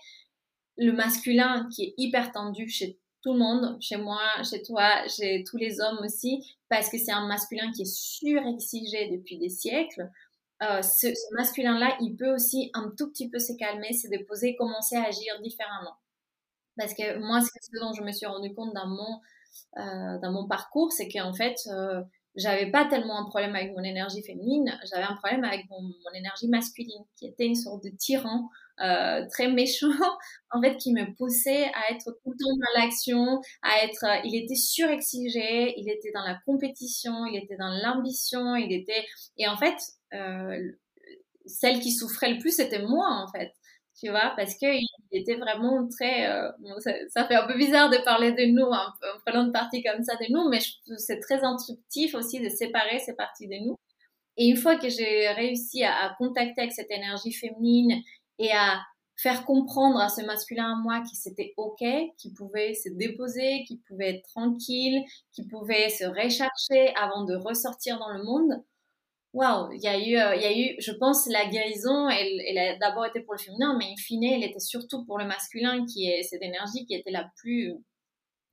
le 0.77 0.93
masculin 0.93 1.69
qui 1.75 1.85
est 1.85 1.95
hyper 1.97 2.33
tendu 2.33 2.69
chez 2.69 2.99
tout 3.23 3.33
le 3.33 3.39
monde, 3.39 3.77
chez 3.81 3.97
moi, 3.97 4.21
chez 4.49 4.63
toi, 4.63 5.07
chez 5.09 5.45
tous 5.45 5.57
les 5.57 5.81
hommes 5.81 5.99
aussi, 6.05 6.45
parce 6.69 6.91
que 6.91 6.99
c'est 6.99 7.13
un 7.13 7.27
masculin 7.27 7.71
qui 7.73 7.83
est 7.83 7.95
surexigé 7.95 9.11
depuis 9.11 9.39
des 9.39 9.49
siècles. 9.49 10.11
Euh, 10.63 10.83
ce, 10.83 11.09
ce 11.09 11.35
masculin-là, 11.35 11.97
il 12.01 12.17
peut 12.17 12.33
aussi 12.35 12.71
un 12.75 12.93
tout 12.97 13.11
petit 13.11 13.29
peu 13.29 13.39
se 13.39 13.53
calmer, 13.53 13.93
se 13.93 14.09
déposer, 14.09 14.57
commencer 14.57 14.97
à 14.97 15.05
agir 15.05 15.41
différemment. 15.43 15.97
Parce 16.77 16.95
que 16.95 17.19
moi, 17.19 17.41
ce 17.41 17.81
dont 17.81 17.93
je 17.93 18.03
me 18.03 18.13
suis 18.13 18.27
rendu 18.27 18.55
compte 18.55 18.75
dans 18.75 18.87
mon, 18.87 19.21
euh, 19.79 20.19
dans 20.21 20.33
mon 20.33 20.47
parcours, 20.47 20.93
c'est 20.93 21.09
qu'en 21.09 21.33
fait, 21.33 21.57
euh, 21.69 22.03
j'avais 22.37 22.71
pas 22.71 22.85
tellement 22.85 23.19
un 23.19 23.25
problème 23.25 23.57
avec 23.57 23.75
mon 23.75 23.83
énergie 23.83 24.23
féminine, 24.23 24.79
j'avais 24.91 25.05
un 25.05 25.17
problème 25.17 25.45
avec 25.45 25.69
mon, 25.71 25.91
énergie 26.15 26.49
masculine, 26.49 27.05
qui 27.17 27.27
était 27.27 27.47
une 27.47 27.55
sorte 27.55 27.83
de 27.83 27.89
tyran 27.89 28.49
euh, 28.81 29.27
très 29.31 29.49
méchant, 29.49 29.89
en 30.51 30.61
fait, 30.61 30.77
qui 30.77 30.93
me 30.93 31.15
poussait 31.17 31.65
à 31.65 31.93
être 31.93 32.05
tout 32.23 32.31
le 32.31 32.37
temps 32.37 32.57
dans 32.57 32.81
l'action, 32.81 33.41
à 33.63 33.85
être, 33.85 34.05
euh, 34.05 34.21
il 34.25 34.37
était 34.37 34.55
surexigé, 34.55 35.75
il 35.79 35.91
était 35.91 36.13
dans 36.13 36.25
la 36.25 36.39
compétition, 36.45 37.25
il 37.27 37.43
était 37.43 37.57
dans 37.57 37.71
l'ambition, 37.83 38.55
il 38.55 38.73
était, 38.73 39.05
et 39.39 39.49
en 39.49 39.57
fait, 39.57 39.77
euh, 40.13 40.73
celle 41.47 41.81
qui 41.81 41.93
souffrait 41.93 42.33
le 42.33 42.39
plus, 42.39 42.55
c'était 42.55 42.83
moi, 42.83 43.09
en 43.09 43.29
fait 43.33 43.53
tu 43.99 44.11
vois, 44.11 44.35
parce 44.37 44.55
qu'il 44.55 44.85
était 45.11 45.37
vraiment 45.37 45.89
très... 45.89 46.29
Euh, 46.29 46.51
ça, 47.09 47.27
fait 47.27 47.35
un 47.35 47.47
peu 47.47 47.57
bizarre 47.57 47.89
de 47.89 47.97
parler 48.05 48.33
de 48.33 48.45
nous 48.45 48.67
en, 48.67 48.93
prenant 49.25 49.47
une 49.47 49.53
partie 49.53 49.83
comme 49.83 50.03
ça 50.03 50.17
de 50.17 50.33
nous, 50.33 50.49
mais 50.51 50.59
c'est 50.99 51.21
très 51.21 51.43
instructif 51.43 52.15
aussi 52.15 52.41
de 52.41 52.49
séparer 52.49 52.99
ces 52.99 53.15
parties 53.15 53.49
de 53.49 53.57
nous. 53.65 53.77
Et 54.37 54.49
une 54.49 54.57
fois 54.57 54.77
que 54.77 54.91
j'ai 54.91 55.29
réussi 55.29 55.83
à, 55.83 55.97
à, 56.05 56.15
contacter 56.17 56.61
avec 56.61 56.73
cette 56.73 56.91
énergie 56.91 57.33
féminine 57.33 58.03
et 58.39 58.53
à 58.53 58.83
faire 59.17 59.47
comprendre 59.47 59.99
à 59.99 60.11
ce 60.11 60.21
masculin 60.21 60.73
à 60.73 60.77
moi 60.77 61.01
que 61.01 61.15
c'était 61.15 61.55
OK, 61.57 61.83
qu'il 62.19 62.35
pouvait 62.35 62.75
se 62.75 62.91
déposer, 62.91 63.65
qu'il 63.67 63.81
pouvait 63.89 64.17
être 64.17 64.29
tranquille, 64.29 65.03
qu'il 65.33 65.49
pouvait 65.49 65.89
se 65.89 66.05
rechercher 66.05 66.95
avant 66.97 67.25
de 67.25 67.35
ressortir 67.35 67.99
dans 67.99 68.13
le 68.13 68.23
monde, 68.25 68.63
waouh, 69.37 69.71
il 69.73 69.83
y 69.83 69.87
a 69.87 69.99
eu, 69.99 70.17
euh, 70.17 70.35
il 70.35 70.43
y 70.43 70.47
a 70.47 70.59
eu, 70.59 70.77
je 70.79 70.93
pense, 70.93 71.27
la 71.27 71.45
guérison, 71.47 72.09
elle, 72.09 72.59
a 72.59 72.77
d'abord 72.79 73.05
été 73.05 73.21
pour 73.21 73.35
le 73.35 73.39
féminin, 73.39 73.77
mais 73.79 73.85
in 73.85 73.97
fine, 73.99 74.25
elle 74.25 74.45
était 74.45 74.59
surtout 74.59 75.05
pour 75.05 75.19
le 75.19 75.27
masculin, 75.27 75.85
qui 75.85 76.09
est 76.09 76.23
cette 76.23 76.43
énergie 76.43 76.87
qui 76.87 76.95
était 76.95 77.11
la 77.11 77.31
plus 77.37 77.75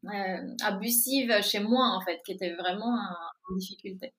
euh, 0.05 0.55
abusive 0.61 1.41
chez 1.41 1.61
moi, 1.61 1.97
en 1.97 2.01
fait, 2.01 2.19
qui 2.25 2.33
était 2.33 2.53
vraiment 2.53 2.97
en 3.49 3.55
difficulté. 3.55 4.13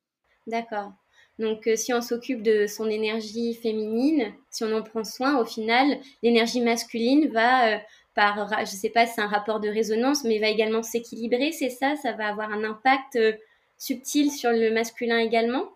D'accord. 0.47 0.93
Donc, 1.39 1.67
euh, 1.67 1.77
si 1.77 1.93
on 1.93 2.01
s'occupe 2.01 2.43
de 2.43 2.67
son 2.67 2.89
énergie 2.89 3.55
féminine, 3.55 4.33
si 4.51 4.65
on 4.65 4.73
en 4.73 4.83
prend 4.83 5.05
soin, 5.05 5.39
au 5.39 5.45
final, 5.45 5.99
l'énergie 6.23 6.63
masculine 6.63 7.29
va, 7.29 7.79
par, 8.15 8.49
je 8.49 8.61
ne 8.61 8.65
sais 8.65 8.91
pas 8.91 9.07
si 9.07 9.15
c'est 9.15 9.21
un 9.21 9.29
rapport 9.29 9.61
de 9.61 9.69
résonance, 9.69 10.25
mais 10.25 10.39
va 10.39 10.49
également 10.49 10.83
s'équilibrer, 10.83 11.53
c'est 11.53 11.69
ça? 11.69 11.95
Ça 11.97 12.13
va 12.13 12.29
avoir 12.29 12.51
un 12.51 12.65
impact 12.65 13.19
subtil 13.77 14.31
sur 14.31 14.51
le 14.51 14.71
masculin 14.71 15.19
également? 15.19 15.74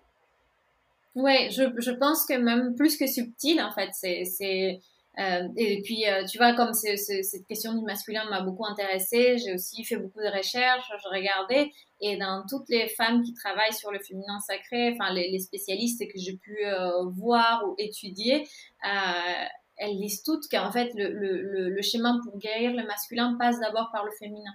Ouais, 1.18 1.48
je, 1.50 1.64
je 1.78 1.90
pense 1.90 2.24
que 2.26 2.35
même 2.35 2.76
plus 2.76 2.96
que 2.96 3.09
subtil, 3.09 3.61
en 3.61 3.72
fait, 3.72 3.90
c'est, 3.92 4.24
c'est, 4.24 4.78
euh, 5.18 5.48
et 5.57 5.83
puis, 5.83 6.07
euh, 6.07 6.24
tu 6.26 6.38
vois, 6.38 6.54
comme 6.54 6.72
cette 6.74 7.44
question 7.48 7.74
du 7.74 7.85
masculin 7.85 8.24
m'a 8.31 8.40
beaucoup 8.40 8.64
intéressée, 8.64 9.37
j'ai 9.38 9.52
aussi 9.52 9.85
fait 9.85 9.96
beaucoup 9.96 10.20
de 10.20 10.28
recherches, 10.28 10.88
je 11.02 11.09
regardais, 11.09 11.72
et 12.00 12.16
dans 12.16 12.44
toutes 12.48 12.68
les 12.68 12.88
femmes 12.90 13.22
qui 13.22 13.35
travaillent 13.35 13.74
sur 13.74 13.90
le 13.90 13.98
féminin 13.98 14.38
sacré, 14.46 14.92
enfin, 14.92 15.12
les, 15.12 15.28
les 15.33 15.40
spécialistes 15.40 16.00
que 16.07 16.18
j'ai 16.20 16.37
pu 16.37 16.57
euh, 16.64 17.07
voir 17.16 17.64
ou 17.66 17.74
étudier, 17.78 18.46
euh, 18.85 19.44
elles 19.76 19.98
disent 19.98 20.22
toutes 20.22 20.48
qu'en 20.48 20.70
fait, 20.70 20.92
le, 20.94 21.11
le, 21.11 21.68
le, 21.68 21.83
schéma 21.83 22.16
pour 22.22 22.38
guérir 22.38 22.74
le 22.74 22.87
masculin 22.87 23.37
passe 23.40 23.59
d'abord 23.59 23.90
par 23.92 24.04
le 24.04 24.12
féminin. 24.20 24.54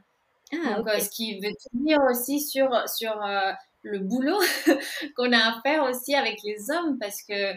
Ah, 0.53 0.75
Donc, 0.75 0.89
ce 0.89 1.09
qui 1.09 1.41
veut 1.41 1.51
dire 1.73 1.99
aussi 2.09 2.39
sur, 2.39 2.69
sur 2.87 3.19
le 3.83 3.99
boulot 3.99 4.39
qu'on 5.15 5.31
a 5.31 5.37
à 5.37 5.61
faire 5.61 5.83
aussi 5.83 6.15
avec 6.15 6.39
les 6.43 6.71
hommes 6.71 6.97
parce 6.99 7.21
que 7.21 7.53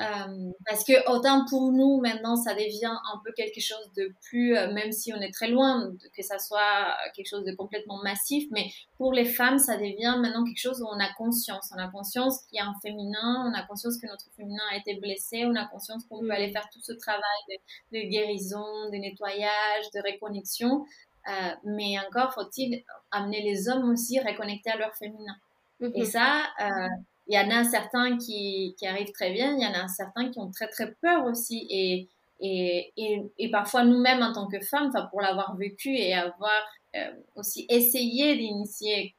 euh, 0.00 0.50
parce 0.66 0.82
que 0.82 1.08
autant 1.08 1.44
pour 1.48 1.70
nous 1.70 2.00
maintenant 2.00 2.34
ça 2.34 2.52
devient 2.54 2.86
un 2.86 3.20
peu 3.24 3.30
quelque 3.36 3.60
chose 3.60 3.92
de 3.96 4.12
plus 4.22 4.56
euh, 4.56 4.72
même 4.72 4.90
si 4.90 5.12
on 5.12 5.20
est 5.20 5.32
très 5.32 5.46
loin 5.46 5.92
que 6.16 6.22
ça 6.24 6.40
soit 6.40 6.96
quelque 7.14 7.28
chose 7.28 7.44
de 7.44 7.54
complètement 7.54 8.02
massif 8.02 8.48
mais 8.50 8.70
pour 8.98 9.12
les 9.12 9.24
femmes 9.24 9.58
ça 9.58 9.76
devient 9.76 10.16
maintenant 10.20 10.44
quelque 10.44 10.60
chose 10.60 10.82
où 10.82 10.86
on 10.86 10.98
a 10.98 11.12
conscience. 11.16 11.72
On 11.72 11.78
a 11.78 11.88
conscience 11.88 12.40
qu'il 12.46 12.58
y 12.58 12.60
a 12.60 12.66
un 12.66 12.74
féminin 12.82 13.44
on 13.48 13.54
a 13.54 13.62
conscience 13.62 13.98
que 13.98 14.08
notre 14.08 14.26
féminin 14.36 14.64
a 14.72 14.78
été 14.78 14.94
blessé 14.96 15.44
on 15.44 15.54
a 15.54 15.64
conscience 15.66 16.04
qu'on 16.06 16.18
peut 16.18 16.26
mm. 16.26 16.32
aller 16.32 16.50
faire 16.50 16.68
tout 16.72 16.80
ce 16.82 16.92
travail 16.92 17.20
de, 17.48 17.98
de 17.98 18.08
guérison 18.08 18.90
de 18.90 18.96
nettoyage 18.96 19.84
de 19.94 20.12
reconnexion. 20.12 20.84
Euh, 21.26 21.54
mais 21.64 21.94
encore 22.06 22.34
faut-il 22.34 22.84
amener 23.10 23.42
les 23.42 23.68
hommes 23.68 23.88
aussi 23.90 24.20
reconnecter 24.20 24.70
à 24.70 24.76
leur 24.76 24.94
féminin 24.94 25.34
et 25.80 26.04
ça, 26.04 26.44
euh, 26.60 26.88
il 27.26 27.34
y 27.34 27.38
en 27.38 27.50
a 27.50 27.64
certains 27.64 28.18
qui, 28.18 28.74
qui 28.78 28.86
arrivent 28.86 29.12
très 29.12 29.32
bien, 29.32 29.56
il 29.56 29.62
y 29.62 29.66
en 29.66 29.72
a 29.72 29.88
certains 29.88 30.30
qui 30.30 30.38
ont 30.38 30.50
très 30.50 30.68
très 30.68 30.92
peur 31.00 31.24
aussi. 31.26 31.66
Et, 31.70 32.08
et, 32.40 32.92
et, 33.38 33.50
parfois 33.50 33.84
nous-mêmes 33.84 34.22
en 34.22 34.32
tant 34.32 34.48
que 34.48 34.60
femmes, 34.60 34.92
pour 35.10 35.20
l'avoir 35.20 35.56
vécu 35.56 35.96
et 35.96 36.14
avoir 36.14 36.50
euh, 36.96 37.10
aussi 37.36 37.66
essayé 37.68 38.36
d'initier 38.36 39.14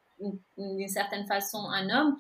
d'une 0.57 0.87
certaine 0.87 1.25
façon 1.25 1.57
un 1.69 1.89
homme, 1.89 2.17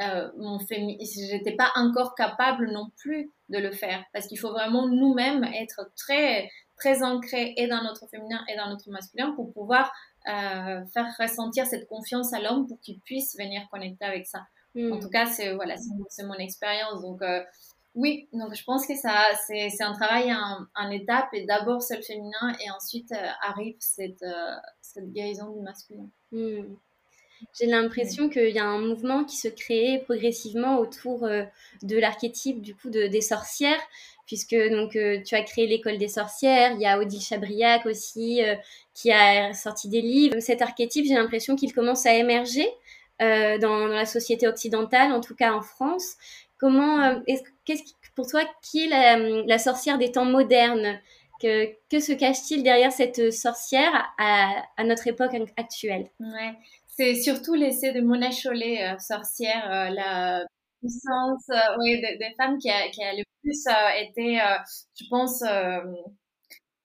euh, 0.00 0.28
j'étais 0.70 1.56
pas 1.56 1.70
encore 1.74 2.14
capable 2.14 2.70
non 2.70 2.90
plus 2.98 3.30
de 3.48 3.58
le 3.58 3.72
faire 3.72 4.04
parce 4.12 4.26
qu'il 4.26 4.38
faut 4.38 4.50
vraiment 4.50 4.86
nous-mêmes 4.88 5.44
être 5.44 5.90
très 5.96 6.50
très 6.76 7.02
ancrés 7.02 7.54
et 7.56 7.66
dans 7.66 7.82
notre 7.82 8.06
féminin 8.08 8.44
et 8.52 8.56
dans 8.56 8.68
notre 8.68 8.90
masculin 8.90 9.32
pour 9.32 9.52
pouvoir 9.54 9.90
euh, 10.28 10.84
faire 10.92 11.14
ressentir 11.18 11.66
cette 11.66 11.88
confiance 11.88 12.32
à 12.32 12.40
l'homme 12.40 12.66
pour 12.66 12.80
qu'il 12.80 13.00
puisse 13.00 13.36
venir 13.38 13.62
connecter 13.70 14.04
avec 14.04 14.26
ça. 14.26 14.46
En 14.76 14.80
hmm. 14.80 15.00
tout 15.00 15.08
cas, 15.08 15.26
c'est 15.26 15.54
voilà, 15.54 15.76
c'est 16.08 16.24
mon 16.24 16.34
expérience. 16.34 17.02
Donc 17.02 17.22
euh, 17.22 17.42
oui, 17.94 18.28
donc 18.32 18.54
je 18.54 18.64
pense 18.64 18.86
que 18.86 18.94
ça 18.94 19.24
c'est 19.46 19.82
un 19.82 19.92
travail 19.92 20.32
en, 20.74 20.90
étapes 20.90 21.28
et 21.32 21.46
d'abord 21.46 21.82
c'est 21.82 21.96
le 21.96 22.02
féminin 22.02 22.54
et 22.64 22.70
ensuite 22.70 23.10
euh, 23.12 23.28
arrive 23.40 23.76
cette, 23.78 24.24
cette 24.82 25.10
guérison 25.12 25.50
du 25.50 25.60
masculin. 25.60 26.08
Hmm. 26.32 26.76
J'ai 27.58 27.66
l'impression 27.66 28.28
qu'il 28.28 28.50
y 28.50 28.58
a 28.58 28.64
un 28.64 28.80
mouvement 28.80 29.24
qui 29.24 29.36
se 29.36 29.48
crée 29.48 30.02
progressivement 30.04 30.78
autour 30.78 31.24
euh, 31.24 31.44
de 31.82 31.98
l'archétype 31.98 32.60
du 32.60 32.74
coup 32.74 32.90
de, 32.90 33.06
des 33.06 33.20
sorcières, 33.20 33.80
puisque 34.26 34.56
donc 34.70 34.96
euh, 34.96 35.22
tu 35.24 35.34
as 35.34 35.42
créé 35.42 35.66
l'école 35.66 35.98
des 35.98 36.08
sorcières. 36.08 36.72
Il 36.72 36.80
y 36.80 36.86
a 36.86 36.98
Odile 36.98 37.20
Chabriac 37.20 37.86
aussi 37.86 38.42
euh, 38.42 38.54
qui 38.94 39.12
a 39.12 39.52
sorti 39.54 39.88
des 39.88 40.00
livres. 40.00 40.40
Cet 40.40 40.62
archétype, 40.62 41.06
j'ai 41.06 41.14
l'impression 41.14 41.56
qu'il 41.56 41.72
commence 41.72 42.06
à 42.06 42.14
émerger 42.14 42.66
dans, 43.18 43.58
dans, 43.58 43.86
la 43.86 44.04
société 44.04 44.46
occidentale, 44.46 45.12
en 45.12 45.22
tout 45.22 45.34
cas 45.34 45.54
en 45.54 45.62
France. 45.62 46.16
Comment, 46.58 47.22
qu'est-ce 47.64 47.82
pour 48.14 48.26
toi, 48.26 48.42
qui 48.62 48.84
est 48.84 48.88
la, 48.88 49.16
la 49.18 49.58
sorcière 49.58 49.96
des 49.98 50.12
temps 50.12 50.26
modernes? 50.26 51.00
Que, 51.40 51.66
que, 51.90 52.00
se 52.00 52.12
cache-t-il 52.12 52.62
derrière 52.62 52.92
cette 52.92 53.32
sorcière 53.32 54.06
à, 54.18 54.64
à 54.76 54.84
notre 54.84 55.06
époque 55.06 55.34
actuelle? 55.56 56.08
Ouais 56.18 56.54
c'est 56.96 57.14
surtout 57.14 57.54
l'essai 57.54 57.92
de 57.92 58.00
Mona 58.00 58.30
Chollet, 58.30 58.82
euh, 58.82 58.98
sorcière, 58.98 59.70
euh, 59.70 59.90
la 59.90 60.46
euh, 61.50 61.76
oui, 61.80 62.00
des, 62.00 62.34
femmes 62.36 62.58
qui 62.58 62.70
a, 62.70 62.88
qui 62.90 63.02
a 63.02 63.12
le 63.14 63.22
plus 63.42 63.64
été, 64.00 64.38
je 64.98 65.04
pense, 65.08 65.42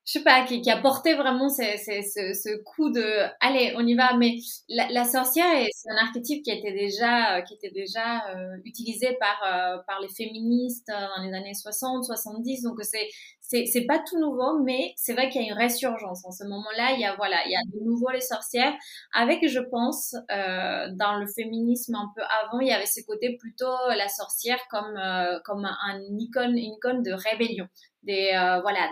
je 0.05 0.11
sais 0.11 0.23
pas, 0.23 0.45
qui, 0.45 0.61
qui 0.61 0.69
a 0.69 0.77
porté 0.77 1.15
vraiment 1.15 1.49
ce, 1.49 1.63
ce, 1.77 2.33
ce, 2.33 2.61
coup 2.63 2.91
de 2.91 3.23
allez, 3.39 3.73
on 3.77 3.85
y 3.85 3.95
va. 3.95 4.15
Mais 4.17 4.35
la, 4.69 4.89
la 4.89 5.05
sorcière, 5.05 5.45
c'est 5.71 5.89
un 5.89 6.05
archétype 6.05 6.43
qui 6.43 6.51
était 6.51 6.73
déjà, 6.73 7.41
qui 7.43 7.55
était 7.55 7.71
déjà 7.71 8.23
utilisé 8.63 9.17
par, 9.19 9.83
par 9.87 10.01
les 10.01 10.09
féministes 10.09 10.87
dans 10.87 11.23
les 11.23 11.33
années 11.33 11.53
60, 11.53 12.03
70. 12.03 12.63
Donc 12.63 12.79
c'est 12.83 13.07
c'est 13.51 13.85
pas 13.85 13.99
tout 13.99 14.17
nouveau, 14.17 14.59
mais 14.63 14.93
c'est 14.95 15.13
vrai 15.13 15.29
qu'il 15.29 15.41
y 15.41 15.45
a 15.45 15.47
une 15.51 15.57
résurgence. 15.57 16.25
En 16.25 16.31
ce 16.31 16.45
moment-là, 16.45 16.93
il 16.93 17.01
y 17.01 17.05
a 17.05 17.15
voilà, 17.15 17.37
il 17.45 17.51
y 17.51 17.55
a 17.55 17.61
de 17.65 17.83
nouveau 17.83 18.09
les 18.09 18.21
sorcières. 18.21 18.73
Avec, 19.13 19.47
je 19.47 19.59
pense, 19.59 20.15
euh, 20.31 20.87
dans 20.93 21.17
le 21.17 21.27
féminisme 21.27 21.95
un 21.95 22.11
peu 22.15 22.21
avant, 22.43 22.59
il 22.61 22.67
y 22.67 22.71
avait 22.71 22.85
ce 22.85 23.01
côté 23.05 23.35
plutôt 23.37 23.75
la 23.89 24.07
sorcière 24.07 24.59
comme 24.69 24.97
euh, 24.97 25.39
comme 25.43 25.65
un 25.65 25.99
icône, 26.17 26.57
une 26.57 26.73
icône 26.73 27.03
de 27.03 27.11
rébellion. 27.11 27.67
Des 28.03 28.31
euh, 28.33 28.61
voilà, 28.61 28.89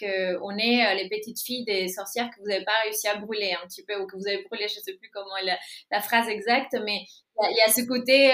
que 0.00 0.38
on 0.42 0.56
est 0.56 0.94
les 0.96 1.08
petites 1.08 1.40
filles 1.40 1.64
des 1.64 1.88
sorcières 1.88 2.30
que 2.30 2.40
vous 2.40 2.48
n'avez 2.48 2.64
pas 2.64 2.72
réussi 2.84 3.06
à 3.08 3.16
brûler 3.16 3.54
un 3.62 3.66
petit 3.66 3.84
peu 3.84 3.94
ou 4.00 4.06
que 4.06 4.16
vous 4.16 4.26
avez 4.26 4.42
brûlé, 4.44 4.66
je 4.68 4.80
sais 4.80 4.94
plus 4.94 5.10
comment 5.12 5.36
la, 5.44 5.56
la 5.92 6.00
phrase 6.00 6.28
exacte, 6.28 6.76
mais 6.84 7.02
il 7.40 7.56
y, 7.56 7.60
a 7.60 7.70
ce 7.70 7.86
côté, 7.86 8.32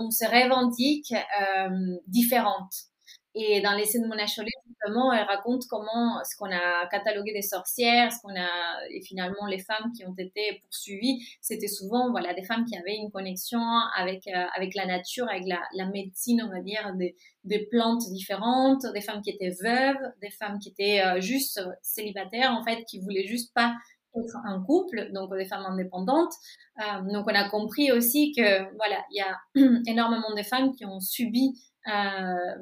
on 0.00 0.10
se 0.10 0.24
revendique 0.24 1.14
différente. 2.08 2.72
Et 3.34 3.60
dans 3.60 3.72
l'essai 3.72 4.00
de 4.00 4.06
Mona 4.06 4.26
Chollet, 4.26 4.50
justement, 4.74 5.12
elle 5.12 5.26
raconte 5.26 5.66
comment 5.68 6.22
ce 6.24 6.36
qu'on 6.36 6.50
a 6.50 6.86
catalogué 6.90 7.32
des 7.32 7.42
sorcières, 7.42 8.12
ce 8.12 8.20
qu'on 8.20 8.34
a 8.34 8.48
et 8.90 9.00
finalement 9.02 9.46
les 9.46 9.58
femmes 9.58 9.92
qui 9.96 10.04
ont 10.04 10.14
été 10.16 10.60
poursuivies, 10.62 11.26
c'était 11.40 11.68
souvent 11.68 12.10
voilà 12.10 12.34
des 12.34 12.44
femmes 12.44 12.64
qui 12.64 12.76
avaient 12.76 12.96
une 12.96 13.10
connexion 13.10 13.60
avec 13.96 14.26
euh, 14.26 14.44
avec 14.56 14.74
la 14.74 14.86
nature, 14.86 15.28
avec 15.28 15.44
la, 15.46 15.60
la, 15.74 15.86
médecine, 15.86 16.42
on 16.42 16.50
va 16.50 16.60
dire 16.60 16.94
des, 16.96 17.14
des 17.44 17.66
plantes 17.66 18.08
différentes, 18.10 18.84
des 18.94 19.00
femmes 19.00 19.22
qui 19.22 19.30
étaient 19.30 19.54
veuves, 19.62 20.12
des 20.20 20.30
femmes 20.30 20.58
qui 20.58 20.70
étaient 20.70 21.02
euh, 21.04 21.20
juste 21.20 21.60
célibataires 21.82 22.52
en 22.52 22.64
fait, 22.64 22.84
qui 22.84 23.00
voulaient 23.00 23.26
juste 23.26 23.54
pas 23.54 23.74
être 24.16 24.36
un 24.44 24.62
couple, 24.62 25.10
donc 25.12 25.34
des 25.36 25.44
femmes 25.44 25.66
indépendantes. 25.66 26.32
Euh, 26.80 27.12
donc 27.12 27.26
on 27.28 27.34
a 27.34 27.48
compris 27.48 27.92
aussi 27.92 28.32
que 28.32 28.62
voilà, 28.76 29.04
il 29.10 29.16
y 29.16 29.20
a 29.20 29.38
énormément 29.86 30.34
de 30.36 30.42
femmes 30.42 30.74
qui 30.74 30.84
ont 30.84 31.00
subi 31.00 31.54
euh, 31.88 32.54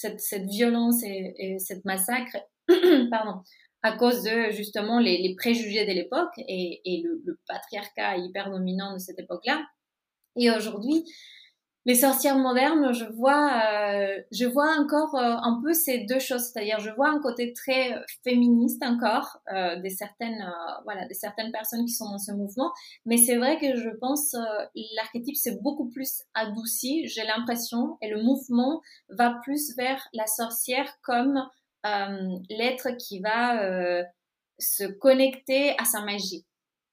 cette, 0.00 0.44
violence 0.44 1.02
et, 1.02 1.34
et, 1.36 1.58
cette 1.58 1.84
massacre, 1.84 2.36
pardon, 3.10 3.42
à 3.82 3.92
cause 3.92 4.22
de 4.22 4.50
justement 4.50 4.98
les, 4.98 5.34
préjugés 5.36 5.86
de 5.86 5.92
l'époque 5.92 6.32
et, 6.36 7.02
le, 7.04 7.38
patriarcat 7.46 8.18
hyper 8.18 8.50
dominant 8.50 8.94
de 8.94 8.98
cette 8.98 9.18
époque-là. 9.18 9.64
Et 10.36 10.50
aujourd'hui, 10.50 11.04
les 11.86 11.94
sorcières 11.94 12.36
modernes, 12.36 12.92
je 12.92 13.06
vois, 13.06 13.52
euh, 13.72 14.20
je 14.32 14.44
vois 14.44 14.76
encore 14.78 15.14
euh, 15.14 15.36
un 15.42 15.60
peu 15.62 15.72
ces 15.72 16.04
deux 16.04 16.18
choses, 16.18 16.42
c'est-à-dire 16.42 16.78
je 16.78 16.90
vois 16.90 17.08
un 17.08 17.20
côté 17.20 17.54
très 17.54 17.94
féministe 18.22 18.82
encore 18.84 19.38
euh, 19.52 19.80
des 19.80 19.88
certaines, 19.88 20.42
euh, 20.42 20.80
voilà, 20.84 21.06
des 21.06 21.14
certaines 21.14 21.52
personnes 21.52 21.86
qui 21.86 21.92
sont 21.94 22.10
dans 22.10 22.18
ce 22.18 22.32
mouvement, 22.32 22.70
mais 23.06 23.16
c'est 23.16 23.36
vrai 23.36 23.58
que 23.58 23.76
je 23.76 23.88
pense 23.98 24.34
euh, 24.34 24.40
l'archétype 24.96 25.36
s'est 25.36 25.58
beaucoup 25.62 25.88
plus 25.88 26.22
adouci, 26.34 27.08
j'ai 27.08 27.24
l'impression, 27.24 27.96
et 28.02 28.10
le 28.10 28.22
mouvement 28.22 28.82
va 29.08 29.38
plus 29.42 29.74
vers 29.76 30.06
la 30.12 30.26
sorcière 30.26 30.92
comme 31.02 31.40
l'être 32.50 32.90
qui 32.98 33.20
va 33.20 34.04
se 34.58 34.84
connecter 34.84 35.74
à 35.78 35.86
sa 35.86 36.02
magie 36.02 36.44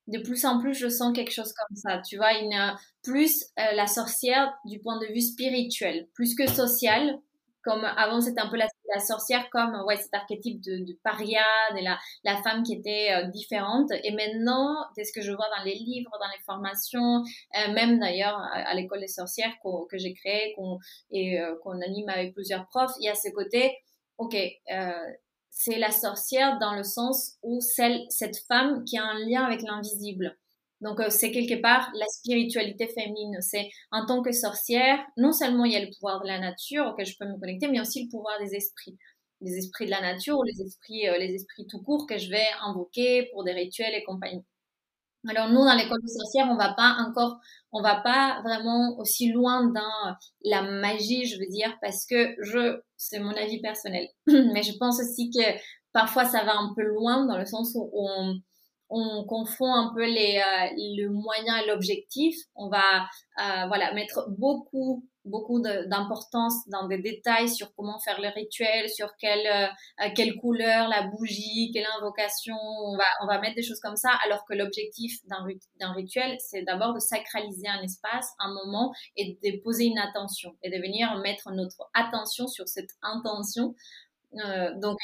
de 0.08 0.20
plus 0.20 0.46
en 0.46 0.60
plus, 0.60 0.74
je 0.74 0.88
sens 0.88 1.14
quelque 1.14 1.34
chose 1.34 1.54
comme 1.54 1.76
ça. 1.76 2.02
Tu 2.08 2.18
vois, 2.18 2.32
a 2.32 2.78
plus 3.04 3.44
euh, 3.60 3.74
la 3.76 3.88
sorcière 3.88 4.54
du 4.66 4.80
point 4.80 5.00
de 5.00 5.08
vue 5.08 5.22
spirituel, 5.22 6.08
plus 6.14 6.36
que 6.36 6.48
social. 6.48 7.20
Comme 7.64 7.84
avant, 7.84 8.22
c'était 8.22 8.40
un 8.40 8.48
peu 8.48 8.56
la, 8.56 8.68
sorcière 9.00 9.50
comme 9.50 9.76
ouais, 9.86 9.98
cet 9.98 10.14
archétype 10.14 10.62
de, 10.62 10.98
paria, 11.04 11.44
de 11.76 11.84
la, 11.84 12.42
femme 12.42 12.64
qui 12.64 12.74
était 12.74 13.10
euh, 13.12 13.24
différente. 13.26 13.92
Et 14.06 14.12
maintenant, 14.12 14.86
c'est 14.96 15.04
ce 15.04 15.12
que 15.12 15.22
je 15.22 15.34
vois 15.34 15.48
dans 15.58 15.66
les 15.66 15.76
livres, 15.76 16.12
dans 16.12 16.30
les 16.30 16.42
formations, 16.46 17.24
euh, 17.58 17.74
même 17.74 18.00
d'ailleurs 18.00 18.40
à, 18.54 18.74
l'école 18.74 19.02
des 19.02 19.10
sorcières 19.10 19.52
que 19.62 19.98
j'ai 19.98 20.14
créé 20.14 20.54
qu'on 20.56 20.80
et 21.12 21.38
qu'on 21.62 21.82
anime 21.82 22.08
avec 22.08 22.34
plusieurs 22.34 22.68
profs, 22.70 22.94
il 23.02 23.06
y 23.06 23.10
a 23.10 23.16
ce 23.16 23.30
côté, 23.32 23.78
ok, 24.18 24.38
c'est 25.60 25.80
la 25.80 25.92
sorcière 25.92 26.60
dans 26.60 26.76
le 26.76 26.84
sens 26.84 27.38
où 27.42 27.60
celle, 27.62 28.06
cette 28.10 28.38
femme 28.48 28.84
qui 28.86 28.98
a 28.98 29.04
un 29.04 29.20
lien 29.26 29.44
avec 29.44 29.64
l'invisible. 29.64 30.38
Donc 30.82 31.00
euh, 31.00 31.10
c'est 31.10 31.32
quelque 31.32 31.60
part 31.60 31.90
la 31.96 32.06
spiritualité 32.08 32.88
féminine. 32.88 33.38
C'est 33.42 33.68
en 33.92 34.06
tant 34.06 34.22
que 34.22 34.32
sorcière, 34.32 35.00
non 35.18 35.32
seulement 35.32 35.66
il 35.66 35.74
y 35.74 35.76
a 35.76 35.84
le 35.84 35.90
pouvoir 35.92 36.22
de 36.22 36.28
la 36.28 36.40
nature 36.40 36.86
auquel 36.86 37.08
je 37.08 37.16
peux 37.20 37.26
me 37.26 37.40
connecter, 37.40 37.68
mais 37.70 37.82
aussi 37.82 38.04
le 38.04 38.10
pouvoir 38.10 38.38
des 38.40 38.54
esprits, 38.56 38.98
les 39.42 39.58
esprits 39.58 39.88
de 39.88 39.92
la 39.92 40.02
nature 40.02 40.38
ou 40.38 40.44
les 40.44 40.62
esprits, 40.62 41.08
euh, 41.10 41.18
les 41.18 41.34
esprits 41.34 41.66
tout 41.66 41.82
court 41.82 42.06
que 42.06 42.20
je 42.20 42.30
vais 42.30 42.46
invoquer 42.62 43.28
pour 43.34 43.44
des 43.44 43.54
rituels 43.54 43.96
et 43.96 44.04
compagnie. 44.04 44.44
Alors 45.30 45.50
nous, 45.50 45.64
dans 45.64 45.76
l'école 45.76 46.02
de 46.02 46.08
sorcière, 46.08 46.48
on 46.50 46.56
va 46.56 46.74
pas 46.74 46.98
encore, 47.06 47.40
on 47.72 47.82
va 47.82 47.96
pas 47.96 48.42
vraiment 48.44 48.98
aussi 48.98 49.32
loin 49.32 49.66
dans 49.66 50.16
la 50.44 50.62
magie, 50.62 51.26
je 51.26 51.40
veux 51.40 51.48
dire, 51.48 51.76
parce 51.82 52.06
que 52.06 52.36
je, 52.42 52.80
c'est 52.96 53.20
mon 53.20 53.36
avis 53.36 53.60
personnel, 53.62 54.08
mais 54.28 54.64
je 54.64 54.78
pense 54.78 55.00
aussi 55.00 55.30
que 55.30 55.44
parfois 55.92 56.26
ça 56.26 56.44
va 56.44 56.58
un 56.58 56.74
peu 56.76 56.84
loin 56.84 57.26
dans 57.26 57.38
le 57.38 57.46
sens 57.46 57.76
où 57.76 57.90
on, 57.94 58.40
on 58.90 59.26
confond 59.26 59.74
un 59.74 59.92
peu 59.94 60.06
les, 60.06 60.38
euh, 60.38 60.68
le 60.78 61.10
moyen 61.10 61.58
et 61.58 61.68
l'objectif. 61.68 62.36
On 62.56 62.70
va 62.70 63.04
euh, 63.40 63.68
voilà 63.68 63.94
mettre 63.94 64.30
beaucoup 64.38 65.06
beaucoup 65.28 65.62
d'importance 65.62 66.68
dans 66.68 66.88
des 66.88 66.98
détails 66.98 67.50
sur 67.50 67.74
comment 67.76 68.00
faire 68.00 68.20
le 68.22 68.30
rituel, 68.30 68.90
sur 68.90 69.16
quelle, 69.18 69.48
euh, 69.48 70.10
quelle 70.16 70.36
couleur, 70.36 70.88
la 70.88 71.04
bougie, 71.04 71.72
quelle 71.74 71.88
invocation, 72.00 72.56
on 72.56 72.98
va, 72.98 73.06
on 73.22 73.28
va 73.28 73.40
mettre 73.40 73.56
des 73.56 73.64
choses 73.64 73.80
comme 73.80 73.96
ça, 73.96 74.10
alors 74.26 74.44
que 74.46 74.56
l'objectif 74.56 75.20
d'un 75.26 75.94
rituel, 75.94 76.38
c'est 76.40 76.64
d'abord 76.64 76.94
de 76.94 77.00
sacraliser 77.00 77.68
un 77.68 77.82
espace, 77.82 78.30
un 78.40 78.54
moment, 78.54 78.94
et 79.16 79.38
de 79.44 79.62
poser 79.64 79.86
une 79.86 80.00
attention, 80.00 80.56
et 80.64 80.70
de 80.70 80.78
venir 80.78 81.16
mettre 81.20 81.52
notre 81.52 81.90
attention 81.94 82.48
sur 82.48 82.68
cette 82.68 82.92
intention 83.02 83.76
euh, 84.36 84.74
donc 84.80 84.98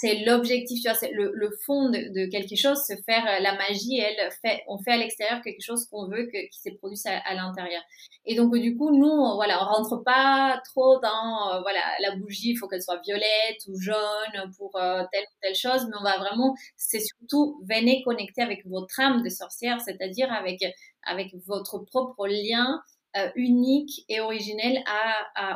c'est 0.00 0.24
l'objectif, 0.24 0.80
tu 0.80 0.88
vois, 0.88 0.96
c'est 0.96 1.10
le, 1.10 1.32
le, 1.34 1.50
fond 1.66 1.90
de, 1.90 1.98
de, 2.14 2.30
quelque 2.30 2.56
chose, 2.56 2.78
se 2.78 2.94
faire 3.04 3.26
euh, 3.26 3.40
la 3.40 3.54
magie, 3.56 3.98
elle 3.98 4.30
fait, 4.40 4.62
on 4.68 4.78
fait 4.78 4.92
à 4.92 4.96
l'extérieur 4.96 5.42
quelque 5.42 5.62
chose 5.62 5.86
qu'on 5.90 6.06
veut 6.08 6.26
que, 6.26 6.48
qui 6.48 6.60
s'est 6.60 6.70
produit 6.72 6.96
à, 7.04 7.18
à 7.18 7.34
l'intérieur. 7.34 7.82
Et 8.24 8.36
donc 8.36 8.56
du 8.56 8.76
coup, 8.76 8.96
nous, 8.96 9.08
on, 9.08 9.34
voilà, 9.34 9.62
on 9.62 9.66
rentre 9.66 9.96
pas 10.04 10.60
trop 10.64 11.00
dans, 11.00 11.54
euh, 11.54 11.60
voilà, 11.62 11.80
la 12.00 12.14
bougie, 12.16 12.50
il 12.50 12.56
faut 12.56 12.68
qu'elle 12.68 12.82
soit 12.82 13.00
violette 13.04 13.58
ou 13.68 13.78
jaune 13.80 14.52
pour 14.56 14.70
telle 14.72 15.24
ou 15.24 15.36
telle 15.42 15.56
chose, 15.56 15.86
mais 15.90 15.96
on 15.98 16.04
va 16.04 16.18
vraiment, 16.18 16.54
c'est 16.76 17.00
surtout 17.00 17.60
venez 17.68 18.02
connecter 18.04 18.42
avec 18.42 18.64
votre 18.64 19.00
âme 19.00 19.22
de 19.22 19.28
sorcière, 19.28 19.80
c'est-à-dire 19.80 20.32
avec 20.32 20.60
avec 21.02 21.34
votre 21.46 21.78
propre 21.78 22.26
lien 22.28 22.80
euh, 23.16 23.30
unique 23.36 24.04
et 24.08 24.20
originelle 24.20 24.84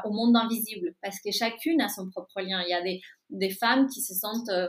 au 0.05 0.11
monde 0.11 0.37
invisible, 0.37 0.95
parce 1.03 1.21
que 1.21 1.31
chacune 1.31 1.83
a 1.83 1.88
son 1.88 2.09
propre 2.09 2.41
lien. 2.41 2.62
Il 2.62 2.71
y 2.71 2.75
a 2.75 2.83
des, 3.31 3.51
femmes 3.51 3.88
qui 3.88 4.01
se 4.01 4.15
sentent 4.15 4.49
euh, 4.49 4.69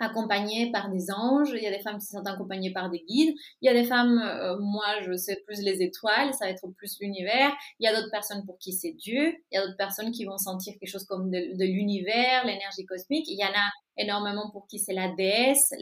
accompagnées 0.00 0.70
par 0.72 0.90
des 0.90 1.10
anges, 1.10 1.50
il 1.54 1.62
y 1.62 1.66
a 1.66 1.70
des 1.70 1.82
femmes 1.82 1.98
qui 1.98 2.06
sont 2.06 2.26
accompagnées 2.26 2.72
par 2.72 2.90
des 2.90 3.04
guides, 3.08 3.34
il 3.62 3.66
y 3.66 3.68
a 3.68 3.72
des 3.72 3.84
femmes, 3.84 4.18
euh, 4.18 4.58
moi 4.58 4.84
je 5.06 5.16
sais 5.16 5.42
plus 5.46 5.60
les 5.62 5.82
étoiles, 5.82 6.34
ça 6.34 6.46
va 6.46 6.50
être 6.50 6.66
plus 6.76 6.98
l'univers, 7.00 7.52
il 7.78 7.84
y 7.84 7.88
a 7.88 7.94
d'autres 7.94 8.10
personnes 8.10 8.44
pour 8.44 8.58
qui 8.58 8.72
c'est 8.72 8.92
Dieu, 8.92 9.34
il 9.50 9.54
y 9.54 9.56
a 9.56 9.64
d'autres 9.64 9.78
personnes 9.78 10.10
qui 10.10 10.24
vont 10.24 10.38
sentir 10.38 10.74
quelque 10.78 10.90
chose 10.90 11.04
comme 11.04 11.30
de, 11.30 11.64
l'univers, 11.64 12.44
l'énergie 12.44 12.84
cosmique, 12.84 13.26
il 13.28 13.38
y 13.38 13.44
en 13.44 13.48
a 13.48 13.70
énormément 13.96 14.50
pour 14.50 14.66
qui 14.66 14.78
c'est 14.78 14.94
la 14.94 15.08
déesse, 15.14 15.72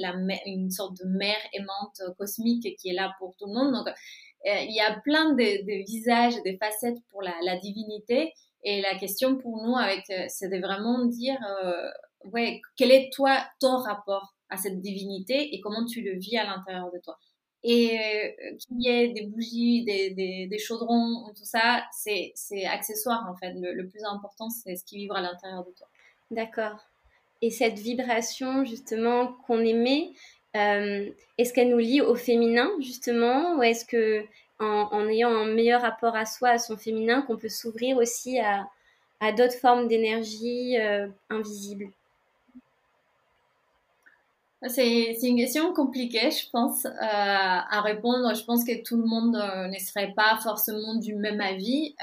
une 0.47 0.71
sorte 0.71 0.97
de 0.99 1.09
mère 1.09 1.41
aimante 1.55 2.01
cosmique 2.19 2.77
qui 2.79 2.91
est 2.91 2.95
là 2.95 3.13
pour 3.19 3.35
tout 3.39 3.47
le 3.47 3.55
monde. 3.55 3.73
Donc, 3.73 3.89
il 4.45 4.75
y 4.75 4.81
a 4.81 4.99
plein 5.01 5.35
de, 5.35 5.85
visages, 5.85 6.35
de 6.45 6.57
facettes 6.59 6.99
pour 7.11 7.23
la, 7.23 7.57
divinité. 7.57 8.33
Et 8.65 8.81
la 8.81 8.97
question 8.97 9.37
pour 9.37 9.61
nous, 9.63 9.77
avec, 9.77 10.09
euh, 10.11 10.25
c'est 10.29 10.49
de 10.49 10.59
vraiment 10.59 11.05
dire, 11.07 11.39
euh, 11.65 11.89
ouais, 12.25 12.61
quel 12.77 12.93
est 12.93 13.13
toi 13.13 13.45
ton 13.61 13.77
rapport 13.79 14.35
à 14.51 14.57
cette 14.57 14.81
divinité 14.81 15.55
et 15.55 15.61
comment 15.61 15.85
tu 15.85 16.01
le 16.01 16.17
vis 16.17 16.37
à 16.37 16.45
l'intérieur 16.45 16.93
de 16.93 16.99
toi? 17.01 17.19
Et 17.65 17.99
euh, 17.99 18.57
qu'il 18.59 18.81
y 18.81 18.89
ait 18.89 19.09
des 19.09 19.27
bougies, 19.27 19.85
des, 19.85 20.59
chaudrons, 20.59 21.33
tout 21.37 21.45
ça, 21.45 21.85
c'est, 21.93 22.33
accessoire 22.67 23.29
en 23.29 23.37
fait. 23.37 23.53
Le, 23.55 23.73
le 23.73 23.89
plus 23.89 24.05
important, 24.05 24.49
c'est 24.51 24.77
ce 24.77 24.85
qui 24.85 24.99
vit 24.99 25.09
à 25.13 25.21
l'intérieur 25.21 25.65
de 25.65 25.73
toi. 25.73 25.89
D'accord. 26.31 26.79
Et 27.41 27.51
cette 27.51 27.79
vibration 27.79 28.65
justement 28.65 29.33
qu'on 29.47 29.59
émet, 29.59 30.13
euh, 30.57 31.11
est-ce 31.39 31.53
qu'elle 31.53 31.71
nous 31.71 31.79
lie 31.79 32.01
au 32.01 32.15
féminin 32.15 32.71
justement, 32.81 33.57
ou 33.57 33.63
est-ce 33.63 33.85
que 33.85 34.25
en, 34.63 35.09
ayant 35.09 35.31
un 35.31 35.47
meilleur 35.47 35.83
rapport 35.83 36.15
à 36.15 36.27
soi, 36.27 36.51
à 36.51 36.59
son 36.59 36.77
féminin, 36.77 37.23
qu'on 37.23 37.37
peut 37.37 37.49
s'ouvrir 37.49 37.97
aussi 37.97 38.39
à, 38.39 38.69
d'autres 39.33 39.59
formes 39.59 39.89
d'énergie 39.89 40.79
euh, 40.79 41.09
invisibles? 41.31 41.91
C'est, 44.69 45.17
c'est 45.19 45.27
une 45.27 45.39
question 45.39 45.73
compliquée, 45.73 46.31
je 46.31 46.49
pense, 46.51 46.85
euh, 46.85 46.91
à 47.01 47.81
répondre. 47.81 48.33
Je 48.37 48.45
pense 48.45 48.65
que 48.65 48.81
tout 48.83 48.97
le 48.97 49.05
monde 49.05 49.35
euh, 49.35 49.67
ne 49.67 49.79
serait 49.79 50.13
pas 50.15 50.39
forcément 50.41 50.95
du 50.95 51.17
même 51.17 51.41
avis. 51.41 51.97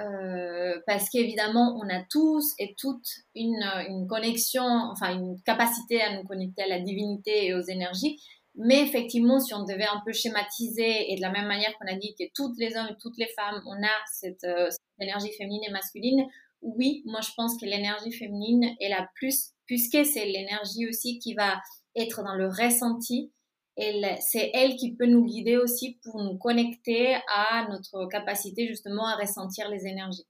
Euh, 0.00 0.80
parce 0.86 1.08
qu'évidemment, 1.08 1.78
on 1.80 1.88
a 1.88 2.02
tous 2.10 2.52
et 2.58 2.74
toutes 2.76 3.08
une, 3.36 3.64
une, 3.88 4.08
connexion, 4.08 4.64
enfin 4.64 5.14
une 5.14 5.40
capacité 5.42 6.02
à 6.02 6.16
nous 6.16 6.24
connecter 6.26 6.62
à 6.62 6.66
la 6.66 6.80
divinité 6.80 7.46
et 7.46 7.54
aux 7.54 7.62
énergies. 7.62 8.18
Mais 8.56 8.82
effectivement, 8.82 9.40
si 9.40 9.54
on 9.54 9.64
devait 9.64 9.86
un 9.86 10.00
peu 10.04 10.12
schématiser, 10.12 11.12
et 11.12 11.16
de 11.16 11.20
la 11.20 11.30
même 11.30 11.46
manière 11.46 11.76
qu'on 11.78 11.92
a 11.92 11.96
dit 11.96 12.14
que 12.18 12.24
toutes 12.34 12.56
les 12.58 12.76
hommes 12.76 12.88
et 12.90 12.96
toutes 13.00 13.18
les 13.18 13.28
femmes, 13.36 13.62
on 13.66 13.82
a 13.82 13.96
cette, 14.12 14.44
euh, 14.44 14.70
cette 14.70 14.80
énergie 15.00 15.32
féminine 15.36 15.62
et 15.68 15.72
masculine, 15.72 16.24
oui, 16.62 17.02
moi 17.04 17.20
je 17.20 17.30
pense 17.36 17.56
que 17.60 17.66
l'énergie 17.66 18.12
féminine 18.12 18.74
est 18.80 18.88
la 18.88 19.08
plus, 19.14 19.50
puisque 19.66 20.04
c'est 20.04 20.26
l'énergie 20.26 20.88
aussi 20.88 21.18
qui 21.18 21.34
va 21.34 21.60
être 21.96 22.22
dans 22.22 22.34
le 22.34 22.48
ressenti, 22.48 23.32
c'est 23.76 24.50
elle 24.54 24.76
qui 24.76 24.94
peut 24.94 25.06
nous 25.06 25.24
guider 25.24 25.56
aussi 25.56 25.98
pour 26.04 26.22
nous 26.22 26.36
connecter 26.38 27.14
à 27.34 27.66
notre 27.68 28.06
capacité 28.08 28.66
justement 28.66 29.06
à 29.06 29.16
ressentir 29.16 29.68
les 29.68 29.86
énergies. 29.86 30.26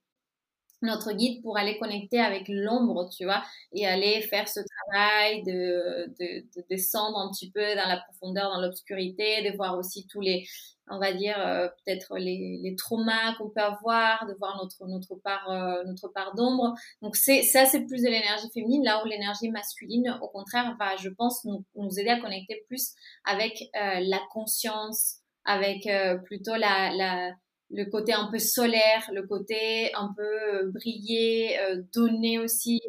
Notre 0.85 1.12
guide 1.12 1.42
pour 1.42 1.57
aller 1.57 1.79
connecter 1.79 2.20
avec 2.20 2.44
l'ombre, 2.49 3.09
tu 3.09 3.25
vois, 3.25 3.42
et 3.73 3.87
aller 3.87 4.20
faire 4.23 4.49
ce 4.49 4.61
travail 4.61 5.42
de, 5.42 6.07
de, 6.20 6.44
de 6.57 6.64
descendre 6.70 7.18
un 7.18 7.31
petit 7.31 7.51
peu 7.51 7.75
dans 7.75 7.88
la 7.88 7.99
profondeur, 8.09 8.51
dans 8.51 8.61
l'obscurité, 8.61 9.42
de 9.51 9.57
voir 9.57 9.77
aussi 9.79 10.07
tous 10.07 10.20
les, 10.20 10.44
on 10.88 10.99
va 10.99 11.12
dire 11.12 11.37
euh, 11.38 11.68
peut-être 11.68 12.18
les, 12.18 12.59
les 12.62 12.77
traumas 12.77 13.35
qu'on 13.38 13.49
peut 13.51 13.61
avoir, 13.61 14.27
de 14.27 14.35
voir 14.35 14.57
notre 14.62 14.87
notre 14.87 15.14
part 15.16 15.51
euh, 15.51 15.83
notre 15.85 16.09
part 16.09 16.35
d'ombre. 16.35 16.75
Donc 17.03 17.16
c'est 17.16 17.42
ça 17.42 17.64
c'est 17.66 17.85
plus 17.87 18.03
de 18.03 18.09
l'énergie 18.09 18.49
féminine 18.53 18.85
là 18.85 19.03
où 19.03 19.09
l'énergie 19.09 19.51
masculine 19.51 20.18
au 20.23 20.29
contraire 20.29 20.77
va 20.79 20.97
je 20.97 21.09
pense 21.09 21.44
nous, 21.44 21.64
nous 21.77 21.99
aider 21.99 22.11
à 22.11 22.20
connecter 22.20 22.64
plus 22.68 22.92
avec 23.25 23.62
euh, 23.77 24.01
la 24.01 24.20
conscience, 24.33 25.16
avec 25.44 25.87
euh, 25.87 26.16
plutôt 26.18 26.57
la, 26.57 26.90
la 26.94 27.33
le 27.70 27.85
côté 27.87 28.12
un 28.12 28.29
peu 28.31 28.38
solaire, 28.38 29.11
le 29.12 29.27
côté 29.27 29.92
un 29.94 30.12
peu 30.16 30.70
briller, 30.70 31.59
donner 31.92 32.38
aussi, 32.38 32.81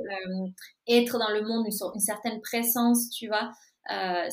être 0.88 1.18
dans 1.18 1.30
le 1.30 1.42
monde 1.42 1.66
une, 1.66 2.00
certaine 2.00 2.42
présence, 2.42 3.10
tu 3.10 3.28
vois. 3.28 3.52
Euh, 3.92 4.28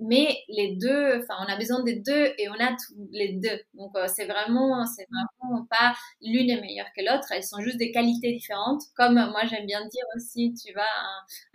mais 0.00 0.36
les 0.48 0.76
deux, 0.76 1.20
enfin, 1.22 1.34
on 1.46 1.52
a 1.52 1.56
besoin 1.56 1.82
des 1.84 1.96
deux 1.96 2.32
et 2.38 2.48
on 2.48 2.54
a 2.54 2.70
tous 2.70 2.94
les 3.12 3.34
deux. 3.34 3.60
Donc, 3.74 3.92
euh, 3.96 4.08
c'est 4.08 4.26
vraiment, 4.26 4.84
c'est 4.86 5.06
vraiment 5.40 5.64
pas 5.66 5.94
l'une 6.20 6.50
est 6.50 6.60
meilleure 6.60 6.88
que 6.96 7.02
l'autre. 7.02 7.28
Elles 7.30 7.44
sont 7.44 7.60
juste 7.60 7.76
des 7.76 7.92
qualités 7.92 8.32
différentes. 8.32 8.82
Comme 8.96 9.14
moi, 9.14 9.42
j'aime 9.48 9.66
bien 9.66 9.80
dire 9.80 10.04
aussi, 10.16 10.54
tu 10.54 10.72
vois, 10.72 10.82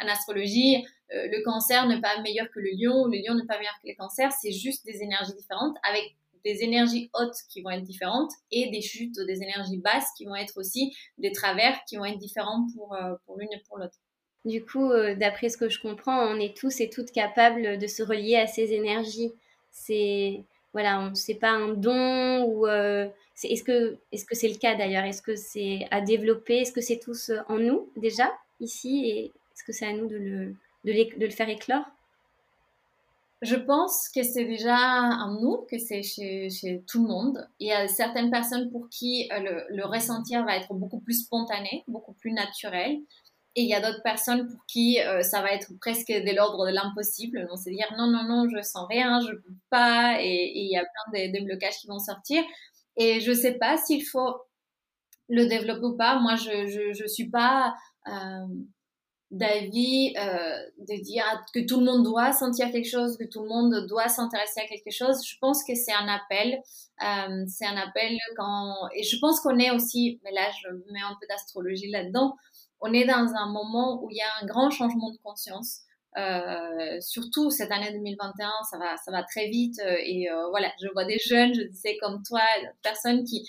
en, 0.02 0.08
astrologie, 0.08 0.86
euh, 1.14 1.28
le 1.28 1.44
cancer 1.44 1.88
n'est 1.88 2.02
pas 2.02 2.22
meilleur 2.22 2.48
que 2.54 2.60
le 2.60 2.70
lion, 2.72 3.06
le 3.06 3.18
lion 3.18 3.36
n'est 3.36 3.46
pas 3.46 3.58
meilleur 3.58 3.78
que 3.84 3.90
le 3.90 3.96
cancer. 3.98 4.32
C'est 4.42 4.54
juste 4.54 4.86
des 4.86 5.02
énergies 5.02 5.36
différentes 5.36 5.76
avec 5.84 6.16
des 6.44 6.64
énergies 6.64 7.10
hautes 7.14 7.38
qui 7.50 7.62
vont 7.62 7.70
être 7.72 7.84
différentes 7.84 8.32
et 8.52 8.70
des 8.70 8.82
chutes 8.82 9.20
des 9.20 9.42
énergies 9.42 9.78
basses 9.78 10.10
qui 10.18 10.26
vont 10.26 10.36
être 10.36 10.58
aussi 10.58 10.96
des 11.18 11.32
travers 11.32 11.78
qui 11.88 11.98
vont 11.98 12.06
être 12.06 12.18
différents 12.18 12.68
pour, 12.76 12.96
euh, 12.96 13.16
pour 13.26 13.38
l'une 13.38 13.52
et 13.52 13.62
pour 13.68 13.78
l'autre. 13.78 13.98
Du 14.46 14.64
coup, 14.64 14.92
euh, 14.92 15.16
d'après 15.16 15.50
ce 15.50 15.58
que 15.58 15.70
je 15.70 15.80
comprends, 15.82 16.26
on 16.26 16.40
est 16.40 16.56
tous 16.56 16.80
et 16.80 16.90
toutes 16.90 17.12
capables 17.12 17.78
de 17.78 17.88
se 17.88 18.04
relier 18.04 18.36
à 18.36 18.48
ces 18.48 18.74
énergies. 18.74 19.34
C'est 19.72 20.44
voilà, 20.72 21.12
c'est 21.16 21.36
pas 21.36 21.50
un 21.50 21.70
don 21.74 22.44
ou 22.46 22.68
euh, 22.68 23.08
est-ce 23.44 23.64
que 23.64 23.98
est-ce 24.12 24.26
que 24.26 24.36
c'est 24.36 24.48
le 24.48 24.58
cas 24.58 24.76
d'ailleurs? 24.76 25.04
Est-ce 25.04 25.22
que 25.22 25.36
c'est 25.36 25.88
à 25.92 26.02
développer? 26.02 26.60
Est-ce 26.60 26.72
que 26.72 26.82
c'est 26.82 27.00
tous 27.00 27.32
en 27.48 27.58
nous 27.58 27.90
déjà 27.98 28.32
ici? 28.60 29.06
Et 29.10 29.26
est-ce 29.26 29.64
que 29.64 29.74
c'est 29.74 29.86
à 29.86 29.94
nous 29.94 30.08
de 30.08 30.18
le 30.18 30.56
de, 30.86 31.20
de 31.20 31.26
le 31.26 31.32
faire 31.32 31.50
éclore? 31.50 31.86
Je 33.42 33.56
pense 33.56 34.10
que 34.10 34.22
c'est 34.24 34.46
déjà 34.46 34.76
en 34.76 35.40
nous, 35.40 35.66
que 35.70 35.78
c'est 35.78 36.04
chez, 36.04 36.50
chez, 36.50 36.84
tout 36.88 37.02
le 37.02 37.08
monde. 37.08 37.48
Il 37.60 37.68
y 37.68 37.72
a 37.72 37.88
certaines 37.88 38.32
personnes 38.32 38.70
pour 38.70 38.90
qui 38.90 39.30
euh, 39.32 39.40
le, 39.40 39.76
le 39.76 39.86
ressentir 39.86 40.44
va 40.46 40.58
être 40.58 40.74
beaucoup 40.74 41.00
plus 41.00 41.24
spontané, 41.24 41.84
beaucoup 41.88 42.14
plus 42.14 42.34
naturel. 42.34 43.00
Et 43.56 43.64
il 43.64 43.70
y 43.70 43.74
a 43.74 43.82
d'autres 43.82 44.04
personnes 44.04 44.48
pour 44.48 44.66
qui 44.68 45.00
euh, 45.02 45.22
ça 45.22 45.42
va 45.42 45.52
être 45.52 45.72
presque 45.80 46.10
de 46.10 46.36
l'ordre 46.36 46.68
de 46.68 46.72
l'impossible. 46.72 47.48
On 47.52 47.58
se 47.58 47.70
dire 47.70 47.88
non, 47.98 48.08
non, 48.08 48.24
non, 48.24 48.48
je 48.50 48.62
sens 48.62 48.86
rien, 48.90 49.22
je 49.22 49.32
peux 49.32 49.56
pas. 49.70 50.18
Et, 50.22 50.52
il 50.56 50.72
y 50.72 50.78
a 50.78 50.84
plein 50.84 51.28
de, 51.28 51.40
de, 51.40 51.46
blocages 51.46 51.78
qui 51.78 51.88
vont 51.88 52.00
sortir. 52.00 52.44
Et 52.98 53.22
je 53.22 53.32
sais 53.34 53.54
pas 53.54 53.78
s'il 53.78 54.06
faut 54.06 54.36
le 55.30 55.46
développer 55.48 55.86
ou 55.86 55.98
pas. 55.98 56.20
Moi, 56.20 56.36
je, 56.36 56.68
je, 56.68 56.94
je 56.94 57.08
suis 57.08 57.30
pas 57.30 57.74
euh, 58.08 58.46
d'avis 59.32 60.14
euh, 60.18 60.58
de 60.80 61.02
dire 61.04 61.24
que 61.54 61.60
tout 61.60 61.80
le 61.80 61.86
monde 61.86 62.04
doit 62.04 62.32
sentir 62.32 62.72
quelque 62.72 62.90
chose, 62.90 63.18
que 63.18 63.26
tout 63.26 63.44
le 63.44 63.48
monde 63.48 63.86
doit 63.88 64.08
s'intéresser 64.08 64.62
à 64.62 64.68
quelque 64.68 64.92
chose. 64.92 65.24
Je 65.26 65.36
pense 65.40 65.64
que 65.64 65.76
c'est 65.76 65.94
un 65.94 66.08
appel. 66.08 66.60
Euh, 67.04 67.46
c'est 67.48 67.66
un 67.66 67.78
appel 67.78 68.18
quand... 68.36 68.74
Et 68.96 69.04
je 69.04 69.18
pense 69.20 69.40
qu'on 69.40 69.58
est 69.60 69.72
aussi, 69.72 70.20
mais 70.24 70.32
là, 70.32 70.50
je 70.62 70.70
mets 70.92 71.02
un 71.02 71.16
peu 71.20 71.28
d'astrologie 71.28 71.90
là-dedans 71.92 72.36
on 72.82 72.94
est 72.94 73.06
dans 73.06 73.34
un 73.36 73.52
moment 73.52 74.02
où 74.04 74.10
il 74.10 74.18
y 74.18 74.22
a 74.22 74.30
un 74.42 74.46
grand 74.46 74.70
changement 74.70 75.12
de 75.12 75.18
conscience. 75.18 75.82
Euh, 76.18 77.00
surtout 77.02 77.52
cette 77.52 77.72
année 77.72 77.92
2021, 77.94 78.50
ça 78.70 78.78
va, 78.78 78.98
ça 78.98 79.12
va 79.12 79.24
très 79.24 79.48
vite. 79.50 79.80
Euh, 79.80 79.96
et 80.04 80.30
euh, 80.30 80.50
voilà, 80.50 80.72
je 80.82 80.88
vois 80.94 81.06
des 81.06 81.20
jeunes, 81.20 81.54
je 81.54 81.64
disais 81.64 81.98
comme 82.02 82.24
toi, 82.24 82.42
personnes 82.82 83.24
qui 83.24 83.48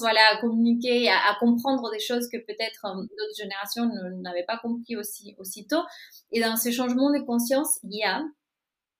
voilà, 0.00 0.20
à 0.32 0.40
communiquer, 0.40 1.08
à, 1.08 1.36
comprendre 1.40 1.90
des 1.90 2.00
choses 2.00 2.28
que 2.28 2.38
peut-être 2.38 2.84
euh, 2.84 3.02
d'autres 3.02 3.36
générations 3.36 3.86
n'avaient 4.22 4.44
pas 4.46 4.58
compris 4.58 4.96
aussi, 4.96 5.34
aussitôt. 5.38 5.82
Et 6.32 6.40
dans 6.40 6.56
ces 6.56 6.72
changements 6.72 7.12
de 7.12 7.24
conscience, 7.24 7.78
il 7.82 7.98
y 7.98 8.04
a 8.04 8.22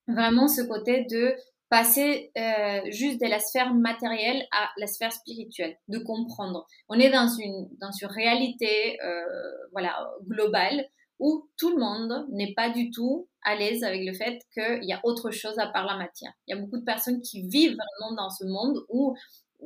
vraiment 0.09 0.49
ce 0.49 0.63
côté 0.63 1.07
de 1.11 1.35
passer 1.69 2.31
euh, 2.39 2.81
juste 2.91 3.21
de 3.21 3.27
la 3.27 3.41
sphère 3.41 3.75
matérielle 3.75 4.47
à 4.53 4.71
la 4.79 4.87
sphère 4.87 5.13
spirituelle, 5.13 5.77
de 5.89 5.99
comprendre. 5.99 6.67
On 6.89 6.99
est 6.99 7.11
dans 7.11 7.29
une, 7.29 7.69
dans 7.81 7.91
une 7.91 8.09
réalité 8.09 8.99
euh, 9.03 9.25
voilà, 9.73 10.09
globale 10.29 10.87
où 11.19 11.49
tout 11.57 11.71
le 11.71 11.79
monde 11.79 12.27
n'est 12.31 12.53
pas 12.55 12.71
du 12.71 12.91
tout 12.91 13.29
à 13.43 13.57
l'aise 13.57 13.83
avec 13.85 14.05
le 14.05 14.13
fait 14.13 14.39
qu'il 14.53 14.85
y 14.85 14.93
a 14.93 15.01
autre 15.03 15.31
chose 15.31 15.59
à 15.59 15.67
part 15.67 15.87
la 15.87 15.97
matière. 15.97 16.33
Il 16.47 16.55
y 16.55 16.59
a 16.59 16.61
beaucoup 16.61 16.79
de 16.79 16.85
personnes 16.85 17.21
qui 17.23 17.43
vivent 17.49 17.77
vraiment 17.77 18.15
dans 18.17 18.31
ce 18.31 18.45
monde 18.45 18.85
où 18.89 19.17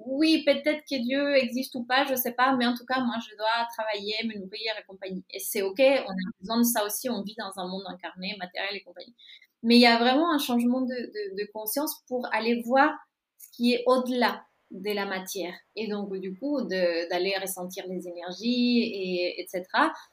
oui, 0.07 0.45
peut-être 0.45 0.83
que 0.89 0.97
Dieu 0.97 1.37
existe 1.37 1.75
ou 1.75 1.85
pas, 1.85 2.05
je 2.05 2.15
sais 2.15 2.33
pas, 2.33 2.55
mais 2.57 2.67
en 2.67 2.75
tout 2.75 2.85
cas, 2.85 3.01
moi, 3.01 3.17
je 3.29 3.37
dois 3.37 3.67
travailler, 3.77 4.15
me 4.25 4.39
nourrir 4.39 4.73
et 4.79 4.85
compagnie. 4.87 5.25
Et 5.31 5.39
c'est 5.39 5.63
ok, 5.63 5.81
on 5.81 6.11
a 6.11 6.31
besoin 6.41 6.59
de 6.59 6.65
ça 6.65 6.85
aussi, 6.85 7.09
on 7.11 7.23
vit 7.23 7.37
dans 7.39 7.53
un 7.61 7.69
monde 7.69 7.85
incarné, 7.87 8.37
matériel 8.39 8.77
et 8.77 8.83
compagnie. 8.83 9.15
Mais 9.63 9.77
il 9.77 9.81
y 9.81 9.87
a 9.87 9.99
vraiment 9.99 10.33
un 10.33 10.39
changement 10.39 10.81
de, 10.81 10.95
de, 10.95 11.43
de 11.43 11.51
conscience 11.53 12.03
pour 12.09 12.27
aller 12.33 12.63
voir 12.63 12.93
ce 13.39 13.51
qui 13.53 13.75
est 13.75 13.83
au-delà 13.87 14.45
de 14.71 14.91
la 14.93 15.05
matière. 15.05 15.55
Et 15.77 15.89
donc, 15.89 16.15
du 16.17 16.37
coup, 16.39 16.63
d'aller 16.63 17.37
ressentir 17.41 17.85
les 17.89 18.07
énergies, 18.09 18.83
et, 18.83 19.41
etc. 19.41 19.65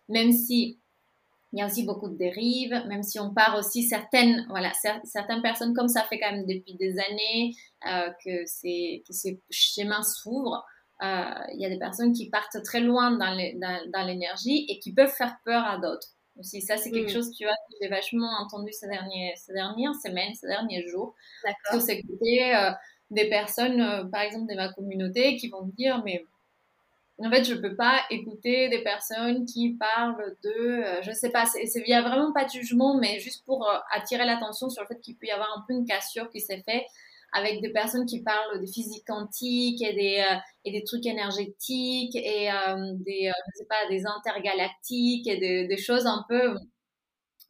Même 0.10 0.32
si 0.32 0.80
il 1.58 1.62
y 1.62 1.64
a 1.64 1.66
aussi 1.66 1.84
beaucoup 1.84 2.08
de 2.08 2.16
dérives, 2.16 2.84
même 2.88 3.02
si 3.02 3.20
on 3.20 3.34
part 3.34 3.58
aussi 3.58 3.82
certaines, 3.82 4.46
voilà, 4.50 4.72
certaines 5.04 5.42
personnes, 5.42 5.74
comme 5.74 5.88
ça 5.88 6.04
fait 6.04 6.20
quand 6.20 6.32
même 6.32 6.46
depuis 6.46 6.76
des 6.76 7.00
années 7.00 7.56
euh, 7.88 8.12
que, 8.24 8.46
ces, 8.46 9.04
que 9.08 9.12
ces 9.12 9.42
schémas 9.50 10.04
s'ouvrent, 10.04 10.64
euh, 11.02 11.24
il 11.56 11.60
y 11.60 11.66
a 11.66 11.70
des 11.70 11.80
personnes 11.80 12.14
qui 12.14 12.30
partent 12.30 12.62
très 12.64 12.80
loin 12.80 13.10
dans 13.12 14.06
l'énergie 14.06 14.68
et 14.70 14.78
qui 14.78 14.94
peuvent 14.94 15.12
faire 15.12 15.38
peur 15.46 15.66
à 15.66 15.80
d'autres. 15.80 16.10
Aussi, 16.38 16.62
ça, 16.62 16.78
c'est 16.78 16.92
quelque 16.92 17.10
mm. 17.10 17.14
chose, 17.14 17.32
tu 17.32 17.46
vois, 17.46 17.54
que 17.54 17.76
j'ai 17.82 17.90
vachement 17.90 18.30
entendu 18.40 18.72
ces, 18.72 18.88
derniers, 18.88 19.34
ces 19.36 19.54
dernières 19.54 19.96
semaines, 19.96 20.36
ces 20.36 20.46
derniers 20.46 20.88
jours. 20.88 21.16
Sur 21.72 21.82
ces 21.82 22.04
côtés, 22.04 22.56
euh, 22.56 22.70
des 23.10 23.30
personnes, 23.30 23.82
euh, 23.82 24.06
par 24.06 24.22
exemple, 24.22 24.46
de 24.48 24.56
ma 24.56 24.72
communauté, 24.72 25.38
qui 25.38 25.50
vont 25.50 25.66
me 25.66 25.72
dire, 25.72 26.04
mais 26.06 26.24
en 27.20 27.32
fait, 27.32 27.44
je 27.44 27.56
peux 27.56 27.76
pas 27.76 28.02
écouter 28.12 28.70
des 28.70 28.84
personnes 28.84 29.46
qui 29.46 29.74
parlent 29.76 30.36
de, 30.44 30.50
euh, 30.52 31.02
je 31.02 31.12
sais 31.12 31.32
pas, 31.32 31.46
il 31.56 31.84
n'y 31.88 31.94
a 31.94 32.02
vraiment 32.04 32.32
pas 32.32 32.46
de 32.46 32.50
jugement, 32.52 32.96
mais 32.98 33.20
juste 33.20 33.44
pour 33.46 33.68
euh, 33.68 33.78
attirer 33.92 34.26
l'attention 34.26 34.70
sur 34.70 34.84
le 34.84 34.88
fait 34.88 35.00
qu'il 35.02 35.18
peut 35.18 35.26
y 35.28 35.32
avoir 35.32 35.50
un 35.58 35.64
peu 35.68 35.74
une 35.74 35.86
cassure 35.86 36.30
qui 36.30 36.42
s'est 36.42 36.62
faite 36.64 36.86
avec 37.34 37.62
des 37.62 37.70
personnes 37.72 38.06
qui 38.06 38.22
parlent 38.24 38.62
de 38.62 38.66
physique 38.68 39.04
quantique 39.08 39.82
et 39.82 39.94
des, 39.94 40.24
euh, 40.32 40.36
et 40.64 40.72
des 40.72 40.84
trucs 40.84 41.06
énergétiques 41.08 42.16
et 42.16 42.50
des, 43.06 43.32
je 43.34 43.58
sais 43.60 43.66
pas, 43.68 43.88
des 43.90 44.06
intergalactiques 44.06 45.28
et 45.28 45.38
des 45.68 45.78
choses 45.78 46.06
un 46.06 46.24
peu, 46.30 46.56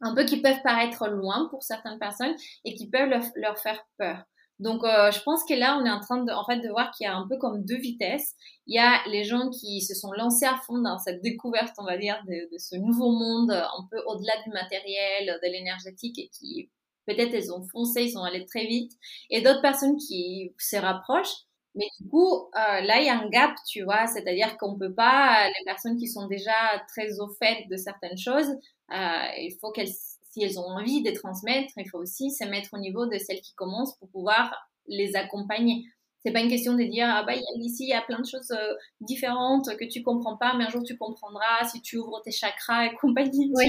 un 0.00 0.14
peu 0.14 0.24
qui 0.24 0.40
peuvent 0.42 0.62
paraître 0.64 1.08
loin 1.08 1.48
pour 1.50 1.62
certaines 1.62 1.98
personnes 1.98 2.34
et 2.64 2.74
qui 2.74 2.88
peuvent 2.88 3.10
leur 3.36 3.58
faire 3.58 3.84
peur. 3.98 4.24
Donc, 4.58 4.82
euh, 4.84 5.10
je 5.12 5.20
pense 5.22 5.44
que 5.44 5.54
là, 5.54 5.78
on 5.80 5.84
est 5.86 5.90
en 5.90 6.00
train 6.00 6.22
de, 6.24 6.32
en 6.32 6.44
fait, 6.44 6.58
de 6.60 6.68
voir 6.68 6.90
qu'il 6.90 7.04
y 7.04 7.08
a 7.08 7.16
un 7.16 7.26
peu 7.28 7.36
comme 7.38 7.64
deux 7.64 7.76
vitesses. 7.78 8.34
Il 8.66 8.74
y 8.74 8.78
a 8.78 9.00
les 9.08 9.24
gens 9.24 9.50
qui 9.50 9.80
se 9.82 9.94
sont 9.94 10.12
lancés 10.12 10.46
à 10.46 10.56
fond 10.66 10.78
dans 10.78 10.98
cette 10.98 11.22
découverte, 11.22 11.74
on 11.78 11.84
va 11.84 11.96
dire, 11.96 12.20
de, 12.26 12.52
de 12.52 12.58
ce 12.58 12.76
nouveau 12.76 13.10
monde, 13.12 13.52
un 13.52 13.88
peu 13.90 13.98
au-delà 14.06 14.32
du 14.44 14.50
matériel, 14.50 15.38
de 15.42 15.48
l'énergétique, 15.50 16.18
et 16.18 16.28
qui 16.30 16.70
peut-être 17.06 17.34
ils 17.34 17.52
ont 17.52 17.62
foncé, 17.72 18.02
ils 18.02 18.10
sont 18.12 18.22
allés 18.22 18.44
très 18.46 18.66
vite. 18.66 18.92
Et 19.30 19.42
d'autres 19.42 19.62
personnes 19.62 19.96
qui 19.96 20.52
se 20.58 20.76
rapprochent. 20.76 21.36
Mais 21.74 21.86
du 22.00 22.08
coup, 22.08 22.48
euh, 22.56 22.80
là, 22.80 22.98
il 23.00 23.06
y 23.06 23.08
a 23.08 23.18
un 23.18 23.28
gap, 23.28 23.52
tu 23.68 23.82
vois, 23.84 24.06
c'est-à-dire 24.06 24.56
qu'on 24.58 24.76
peut 24.76 24.92
pas, 24.94 25.46
les 25.46 25.64
personnes 25.64 25.96
qui 25.96 26.08
sont 26.08 26.26
déjà 26.26 26.52
très 26.88 27.20
au 27.20 27.28
fait 27.38 27.66
de 27.70 27.76
certaines 27.76 28.18
choses, 28.18 28.48
euh, 28.92 29.26
il 29.38 29.56
faut 29.60 29.70
qu'elles 29.70 29.88
si 30.30 30.42
elles 30.42 30.58
ont 30.58 30.66
envie 30.66 31.02
de 31.02 31.10
transmettre, 31.10 31.72
il 31.76 31.88
faut 31.88 31.98
aussi 31.98 32.30
se 32.30 32.44
mettre 32.44 32.70
au 32.74 32.78
niveau 32.78 33.06
de 33.06 33.18
celles 33.18 33.40
qui 33.40 33.54
commencent 33.54 33.96
pour 33.98 34.08
pouvoir 34.08 34.54
les 34.86 35.16
accompagner. 35.16 35.84
C'est 36.24 36.32
pas 36.32 36.40
une 36.40 36.48
question 36.48 36.74
de 36.74 36.82
dire 36.82 37.06
ah 37.08 37.22
bah 37.22 37.34
ici 37.60 37.84
il 37.84 37.90
y 37.90 37.94
a 37.94 38.02
plein 38.02 38.18
de 38.20 38.26
choses 38.26 38.50
euh, 38.50 38.74
différentes 39.00 39.68
que 39.76 39.84
tu 39.84 40.02
comprends 40.02 40.36
pas, 40.36 40.54
mais 40.56 40.64
un 40.64 40.68
jour 40.68 40.82
tu 40.82 40.98
comprendras 40.98 41.64
si 41.70 41.80
tu 41.80 41.96
ouvres 41.96 42.20
tes 42.22 42.32
chakras 42.32 42.86
et 42.86 42.94
compagnie. 43.00 43.52
ça, 43.54 43.62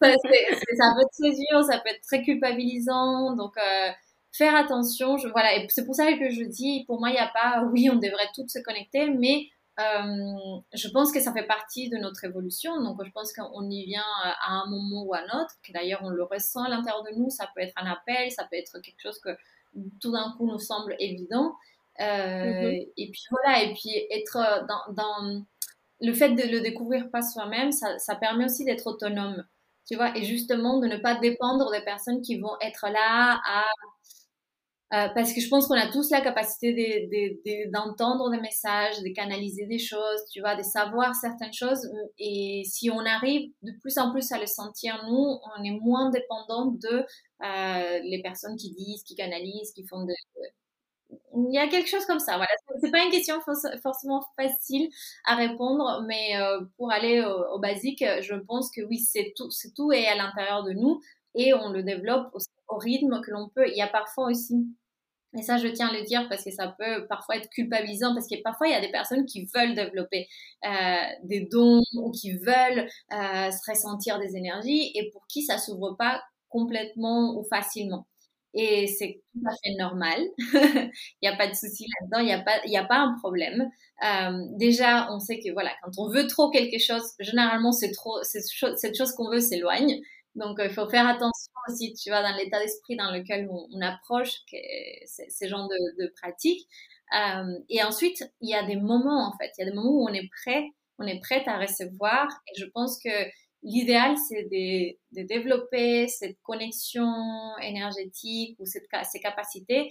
peut 0.00 0.06
être 0.06 1.10
très 1.18 1.30
dur, 1.32 1.64
ça 1.64 1.78
peut 1.78 1.90
être 1.90 2.02
très 2.02 2.22
culpabilisant, 2.22 3.34
donc 3.34 3.56
euh, 3.58 3.90
faire 4.32 4.54
attention. 4.54 5.16
Je, 5.16 5.28
voilà, 5.28 5.56
et 5.56 5.66
c'est 5.68 5.84
pour 5.84 5.94
ça 5.96 6.12
que 6.12 6.30
je 6.30 6.44
dis, 6.44 6.84
pour 6.86 7.00
moi 7.00 7.10
il 7.10 7.14
n'y 7.14 7.18
a 7.18 7.32
pas, 7.34 7.64
oui 7.72 7.90
on 7.90 7.96
devrait 7.96 8.30
toutes 8.34 8.50
se 8.50 8.60
connecter, 8.60 9.10
mais 9.10 9.48
euh, 9.78 10.58
je 10.72 10.88
pense 10.88 11.12
que 11.12 11.20
ça 11.20 11.32
fait 11.32 11.46
partie 11.46 11.90
de 11.90 11.98
notre 11.98 12.24
évolution. 12.24 12.80
Donc, 12.82 13.04
je 13.04 13.10
pense 13.10 13.32
qu'on 13.32 13.68
y 13.68 13.84
vient 13.84 14.00
euh, 14.00 14.30
à 14.46 14.52
un 14.52 14.70
moment 14.70 15.04
ou 15.04 15.14
à 15.14 15.18
un 15.18 15.40
autre, 15.40 15.54
que 15.62 15.72
d'ailleurs 15.72 16.00
on 16.02 16.08
le 16.08 16.22
ressent 16.22 16.64
à 16.64 16.68
l'intérieur 16.68 17.02
de 17.04 17.10
nous. 17.16 17.28
Ça 17.30 17.48
peut 17.54 17.60
être 17.60 17.74
un 17.76 17.86
appel, 17.86 18.30
ça 18.32 18.44
peut 18.44 18.56
être 18.56 18.80
quelque 18.80 19.00
chose 19.00 19.18
que 19.20 19.36
tout 20.00 20.12
d'un 20.12 20.34
coup 20.36 20.46
nous 20.46 20.58
semble 20.58 20.96
évident. 20.98 21.54
Euh, 22.00 22.04
mm-hmm. 22.04 22.92
Et 22.96 23.10
puis 23.10 23.22
voilà, 23.30 23.62
et 23.64 23.74
puis 23.74 23.90
être 24.10 24.66
dans, 24.66 24.92
dans, 24.94 25.44
le 26.00 26.12
fait 26.12 26.30
de 26.30 26.42
le 26.42 26.60
découvrir 26.60 27.10
pas 27.10 27.22
soi-même, 27.22 27.72
ça, 27.72 27.98
ça 27.98 28.14
permet 28.16 28.44
aussi 28.44 28.64
d'être 28.64 28.86
autonome, 28.86 29.44
tu 29.86 29.96
vois, 29.96 30.16
et 30.16 30.24
justement 30.24 30.78
de 30.78 30.86
ne 30.86 30.98
pas 30.98 31.14
dépendre 31.14 31.70
des 31.70 31.80
personnes 31.80 32.20
qui 32.20 32.38
vont 32.38 32.54
être 32.60 32.86
là 32.90 33.40
à 33.46 33.64
euh, 34.94 35.08
parce 35.16 35.32
que 35.32 35.40
je 35.40 35.48
pense 35.48 35.66
qu'on 35.66 35.74
a 35.74 35.90
tous 35.90 36.10
la 36.10 36.20
capacité 36.20 37.08
d'entendre 37.72 38.30
de, 38.30 38.36
des 38.36 38.40
messages, 38.40 39.02
de 39.02 39.12
canaliser 39.12 39.66
des 39.66 39.80
choses, 39.80 40.20
tu 40.30 40.40
vois, 40.40 40.54
de 40.54 40.62
savoir 40.62 41.12
certaines 41.16 41.52
choses. 41.52 41.90
Et 42.20 42.62
si 42.64 42.88
on 42.88 43.00
arrive 43.00 43.50
de 43.62 43.72
plus 43.80 43.98
en 43.98 44.12
plus 44.12 44.30
à 44.30 44.38
le 44.38 44.46
sentir, 44.46 45.04
nous, 45.08 45.40
on 45.58 45.64
est 45.64 45.76
moins 45.80 46.10
dépendant 46.10 46.66
de 46.66 47.04
euh, 47.44 47.98
les 48.04 48.20
personnes 48.22 48.56
qui 48.56 48.70
disent, 48.74 49.02
qui 49.02 49.16
canalisent, 49.16 49.72
qui 49.72 49.84
font 49.88 50.04
de... 50.04 50.12
Il 51.34 51.52
y 51.52 51.58
a 51.58 51.66
quelque 51.66 51.88
chose 51.88 52.04
comme 52.06 52.20
ça, 52.20 52.36
voilà. 52.36 52.48
C'est 52.80 52.90
pas 52.90 53.04
une 53.04 53.10
question 53.10 53.40
forcément 53.82 54.24
facile 54.36 54.88
à 55.24 55.34
répondre, 55.34 56.04
mais 56.06 56.36
euh, 56.36 56.60
pour 56.76 56.92
aller 56.92 57.22
au, 57.22 57.54
au, 57.54 57.58
basique, 57.58 58.04
je 58.22 58.34
pense 58.34 58.70
que 58.70 58.82
oui, 58.82 58.98
c'est 58.98 59.34
tout, 59.36 59.50
c'est 59.50 59.74
tout 59.74 59.92
est 59.92 60.06
à 60.06 60.14
l'intérieur 60.14 60.62
de 60.62 60.72
nous 60.72 61.00
et 61.36 61.54
on 61.54 61.70
le 61.70 61.82
développe 61.82 62.34
au 62.68 62.76
rythme 62.78 63.20
que 63.20 63.30
l'on 63.30 63.48
peut. 63.48 63.68
Il 63.68 63.76
y 63.76 63.82
a 63.82 63.86
parfois 63.86 64.28
aussi, 64.30 64.66
et 65.36 65.42
ça 65.42 65.58
je 65.58 65.68
tiens 65.68 65.88
à 65.88 65.92
le 65.92 66.02
dire 66.04 66.26
parce 66.28 66.44
que 66.44 66.50
ça 66.50 66.74
peut 66.78 67.06
parfois 67.08 67.36
être 67.36 67.48
culpabilisant, 67.50 68.14
parce 68.14 68.26
que 68.26 68.40
parfois 68.42 68.68
il 68.68 68.72
y 68.72 68.76
a 68.76 68.80
des 68.80 68.90
personnes 68.90 69.26
qui 69.26 69.48
veulent 69.54 69.74
développer 69.74 70.26
euh, 70.64 70.96
des 71.24 71.40
dons 71.50 71.82
ou 71.94 72.10
qui 72.10 72.32
veulent 72.32 72.88
euh, 73.12 73.50
se 73.50 73.70
ressentir 73.70 74.18
des 74.18 74.36
énergies 74.36 74.92
et 74.94 75.10
pour 75.12 75.26
qui 75.28 75.42
ça 75.42 75.58
s'ouvre 75.58 75.96
pas 75.98 76.22
complètement 76.48 77.38
ou 77.38 77.44
facilement. 77.44 78.06
Et 78.58 78.86
c'est 78.86 79.20
tout 79.34 79.46
à 79.46 79.52
fait 79.62 79.74
normal. 79.78 80.18
il 80.38 80.90
n'y 81.22 81.28
a 81.28 81.36
pas 81.36 81.46
de 81.46 81.54
souci 81.54 81.84
là-dedans, 82.00 82.20
il 82.20 82.26
n'y 82.26 82.32
a, 82.32 82.40
pas, 82.40 82.58
il 82.64 82.74
a 82.74 82.84
pas 82.84 82.96
un 82.96 83.14
problème. 83.18 83.68
Euh, 84.02 84.46
déjà, 84.58 85.12
on 85.12 85.20
sait 85.20 85.38
que 85.40 85.52
voilà, 85.52 85.72
quand 85.82 85.90
on 85.98 86.08
veut 86.08 86.26
trop 86.26 86.48
quelque 86.50 86.78
chose, 86.78 87.02
généralement, 87.20 87.72
c'est 87.72 87.90
trop, 87.90 88.22
cette 88.22 88.96
chose 88.96 89.12
qu'on 89.12 89.30
veut 89.30 89.40
s'éloigne. 89.40 90.00
Donc, 90.36 90.58
il 90.62 90.70
faut 90.70 90.88
faire 90.88 91.06
attention 91.06 91.52
aussi, 91.68 91.94
tu 91.94 92.10
vois, 92.10 92.22
dans 92.22 92.36
l'état 92.36 92.60
d'esprit 92.60 92.96
dans 92.96 93.10
lequel 93.10 93.48
on, 93.50 93.80
approche 93.80 94.32
ces 95.06 95.48
genres 95.48 95.68
de, 95.68 96.04
de 96.04 96.12
pratiques. 96.20 96.68
Euh, 97.14 97.58
et 97.68 97.82
ensuite, 97.82 98.24
il 98.40 98.50
y 98.50 98.54
a 98.54 98.64
des 98.64 98.76
moments, 98.76 99.28
en 99.28 99.36
fait, 99.38 99.52
il 99.56 99.64
y 99.64 99.66
a 99.66 99.70
des 99.70 99.76
moments 99.76 99.90
où 99.90 100.08
on 100.08 100.12
est 100.12 100.28
prêt, 100.42 100.66
on 100.98 101.06
est 101.06 101.20
prête 101.20 101.46
à 101.46 101.58
recevoir. 101.58 102.28
Et 102.48 102.60
je 102.60 102.66
pense 102.66 102.98
que 103.02 103.10
l'idéal, 103.62 104.16
c'est 104.28 104.44
de, 104.44 105.20
de, 105.20 105.26
développer 105.26 106.08
cette 106.08 106.36
connexion 106.42 107.12
énergétique 107.62 108.56
ou 108.58 108.66
cette, 108.66 108.86
ces 109.10 109.20
capacités 109.20 109.88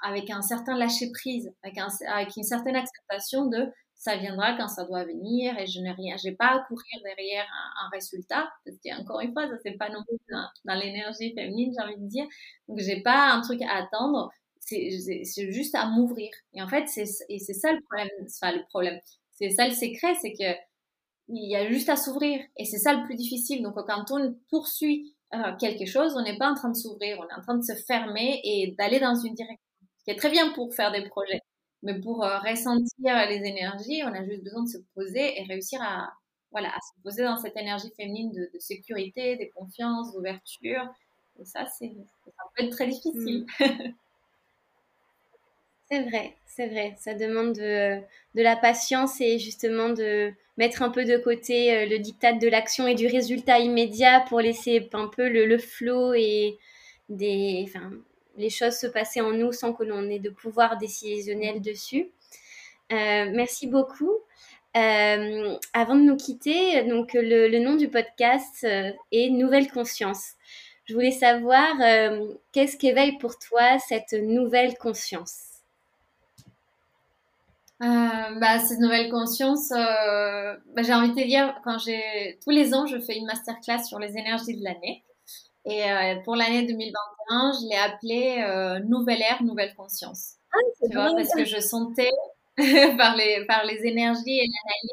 avec 0.00 0.30
un 0.30 0.42
certain 0.42 0.76
lâcher 0.76 1.10
prise, 1.12 1.52
avec, 1.64 1.78
un, 1.78 1.88
avec 2.08 2.36
une 2.36 2.44
certaine 2.44 2.76
acceptation 2.76 3.46
de 3.46 3.66
ça 3.96 4.16
viendra 4.16 4.56
quand 4.56 4.68
ça 4.68 4.84
doit 4.84 5.04
venir 5.04 5.58
et 5.58 5.66
je 5.66 5.80
n'ai 5.80 5.92
rien, 5.92 6.16
j'ai 6.22 6.32
pas 6.32 6.48
à 6.48 6.58
courir 6.68 7.00
derrière 7.02 7.46
un, 7.82 7.88
résultat 7.90 8.48
parce 8.64 8.76
qu'encore 8.84 9.20
une 9.20 9.32
fois, 9.32 9.48
ça 9.48 9.56
c'est 9.62 9.72
pas 9.72 9.88
non 9.88 10.04
plus 10.06 10.18
dans, 10.30 10.74
l'énergie 10.74 11.34
féminine, 11.34 11.72
j'ai 11.76 11.84
envie 11.84 12.00
de 12.00 12.08
dire. 12.08 12.26
Donc 12.68 12.78
j'ai 12.78 13.02
pas 13.02 13.32
un 13.32 13.40
truc 13.40 13.62
à 13.62 13.74
attendre, 13.76 14.30
c'est 14.60 14.90
juste 15.50 15.74
à 15.74 15.86
m'ouvrir. 15.86 16.30
Et 16.52 16.62
en 16.62 16.68
fait, 16.68 16.86
c'est 16.88 17.06
ça 17.06 17.72
le 17.72 17.80
problème, 17.82 18.08
enfin 18.26 18.52
le 18.52 18.64
problème, 18.68 19.00
c'est 19.32 19.50
ça 19.50 19.66
le 19.66 19.74
secret, 19.74 20.14
c'est 20.20 20.32
que 20.32 20.56
il 21.28 21.50
y 21.50 21.56
a 21.56 21.68
juste 21.68 21.88
à 21.88 21.96
s'ouvrir 21.96 22.40
et 22.56 22.64
c'est 22.64 22.78
ça 22.78 22.92
le 22.92 23.04
plus 23.04 23.16
difficile. 23.16 23.62
Donc 23.62 23.74
quand 23.74 24.04
on 24.10 24.36
poursuit 24.50 25.16
euh, 25.34 25.56
quelque 25.58 25.86
chose, 25.86 26.14
on 26.16 26.22
n'est 26.22 26.38
pas 26.38 26.50
en 26.50 26.54
train 26.54 26.70
de 26.70 26.76
s'ouvrir, 26.76 27.18
on 27.18 27.28
est 27.28 27.38
en 27.38 27.42
train 27.42 27.56
de 27.56 27.64
se 27.64 27.74
fermer 27.74 28.40
et 28.44 28.74
d'aller 28.78 29.00
dans 29.00 29.14
une 29.14 29.34
direction. 29.34 29.58
Ce 29.98 30.04
qui 30.04 30.10
est 30.12 30.16
très 30.16 30.30
bien 30.30 30.52
pour 30.52 30.72
faire 30.74 30.92
des 30.92 31.08
projets. 31.08 31.40
Mais 31.82 32.00
pour 32.00 32.24
euh, 32.24 32.38
ressentir 32.38 33.28
les 33.28 33.42
énergies, 33.44 34.02
on 34.04 34.12
a 34.12 34.24
juste 34.24 34.42
besoin 34.42 34.64
de 34.64 34.68
se 34.68 34.78
poser 34.94 35.40
et 35.40 35.44
réussir 35.44 35.80
à, 35.82 36.12
voilà, 36.50 36.68
à 36.68 36.80
se 36.80 37.02
poser 37.02 37.22
dans 37.22 37.36
cette 37.36 37.56
énergie 37.56 37.92
féminine 37.96 38.32
de, 38.32 38.50
sécurité, 38.58 39.36
de 39.36 39.50
confiance, 39.54 40.12
d'ouverture. 40.12 40.88
Et 41.38 41.44
ça, 41.44 41.66
c'est, 41.66 41.92
ça 42.24 42.42
peut 42.54 42.64
être 42.64 42.70
très 42.70 42.86
difficile. 42.86 43.46
Mm. 43.60 43.92
C'est 45.88 46.02
vrai, 46.02 46.34
c'est 46.46 46.66
vrai. 46.66 46.96
Ça 46.98 47.14
demande 47.14 47.52
de, 47.52 48.00
la 48.34 48.56
patience 48.56 49.20
et 49.20 49.38
justement 49.38 49.90
de 49.90 50.32
mettre 50.56 50.82
un 50.82 50.90
peu 50.90 51.04
de 51.04 51.16
côté 51.16 51.76
euh, 51.76 51.86
le 51.86 51.98
diktat 52.00 52.32
de 52.32 52.48
l'action 52.48 52.88
et 52.88 52.96
du 52.96 53.06
résultat 53.06 53.60
immédiat 53.60 54.24
pour 54.28 54.40
laisser 54.40 54.88
un 54.94 55.06
peu 55.06 55.28
le, 55.28 55.46
le 55.46 55.58
flow 55.58 56.12
et 56.14 56.58
des, 57.08 57.64
enfin, 57.68 57.92
les 58.36 58.50
choses 58.50 58.74
se 58.74 58.86
passer 58.86 59.20
en 59.20 59.32
nous 59.32 59.52
sans 59.52 59.72
que 59.72 59.84
l'on 59.84 60.08
ait 60.08 60.18
de 60.18 60.30
pouvoir 60.30 60.78
décisionnel 60.78 61.60
dessus. 61.60 62.10
Euh, 62.92 63.30
merci 63.32 63.66
beaucoup. 63.66 64.12
Euh, 64.76 65.56
avant 65.72 65.94
de 65.94 66.02
nous 66.02 66.16
quitter, 66.16 66.82
donc 66.84 67.14
le, 67.14 67.58
nom 67.58 67.76
du 67.76 67.88
podcast 67.88 68.64
euh, 68.64 68.92
est 69.10 69.30
Nouvelle 69.30 69.70
Conscience. 69.70 70.32
Je 70.84 70.94
voulais 70.94 71.10
savoir 71.10 71.74
qu'est-ce 72.52 72.76
qu'éveille 72.76 73.18
pour 73.18 73.38
toi 73.38 73.78
cette 73.80 74.12
nouvelle 74.12 74.76
conscience? 74.78 75.42
bah, 77.80 78.58
cette 78.60 78.78
nouvelle 78.78 79.10
conscience, 79.10 79.70
bah, 79.70 80.56
j'ai 80.78 80.94
envie 80.94 81.10
de 81.10 81.20
te 81.20 81.26
dire, 81.26 81.60
quand 81.64 81.76
tous 81.76 82.50
les 82.50 82.72
ans, 82.72 82.86
je 82.86 83.00
fais 83.00 83.16
une 83.16 83.26
masterclass 83.26 83.82
sur 83.82 83.98
les 83.98 84.16
énergies 84.16 84.56
de 84.56 84.62
l'année. 84.62 85.02
Et 85.66 85.90
euh, 85.90 86.16
pour 86.24 86.36
l'année 86.36 86.64
2021, 86.66 87.52
je 87.52 87.68
l'ai 87.68 87.76
appelé 87.76 88.44
euh, 88.46 88.78
Nouvelle 88.88 89.20
ère, 89.22 89.42
nouvelle 89.42 89.74
conscience. 89.74 90.34
Ah, 90.52 90.58
tu 90.88 90.94
vois, 90.94 91.14
parce 91.16 91.34
que 91.34 91.44
je 91.44 91.60
sentais 91.60 92.10
par 92.96 93.16
les 93.16 93.44
par 93.46 93.64
les 93.64 93.84
énergies 93.86 94.38
et 94.38 94.46
l'analyse. 94.46 94.92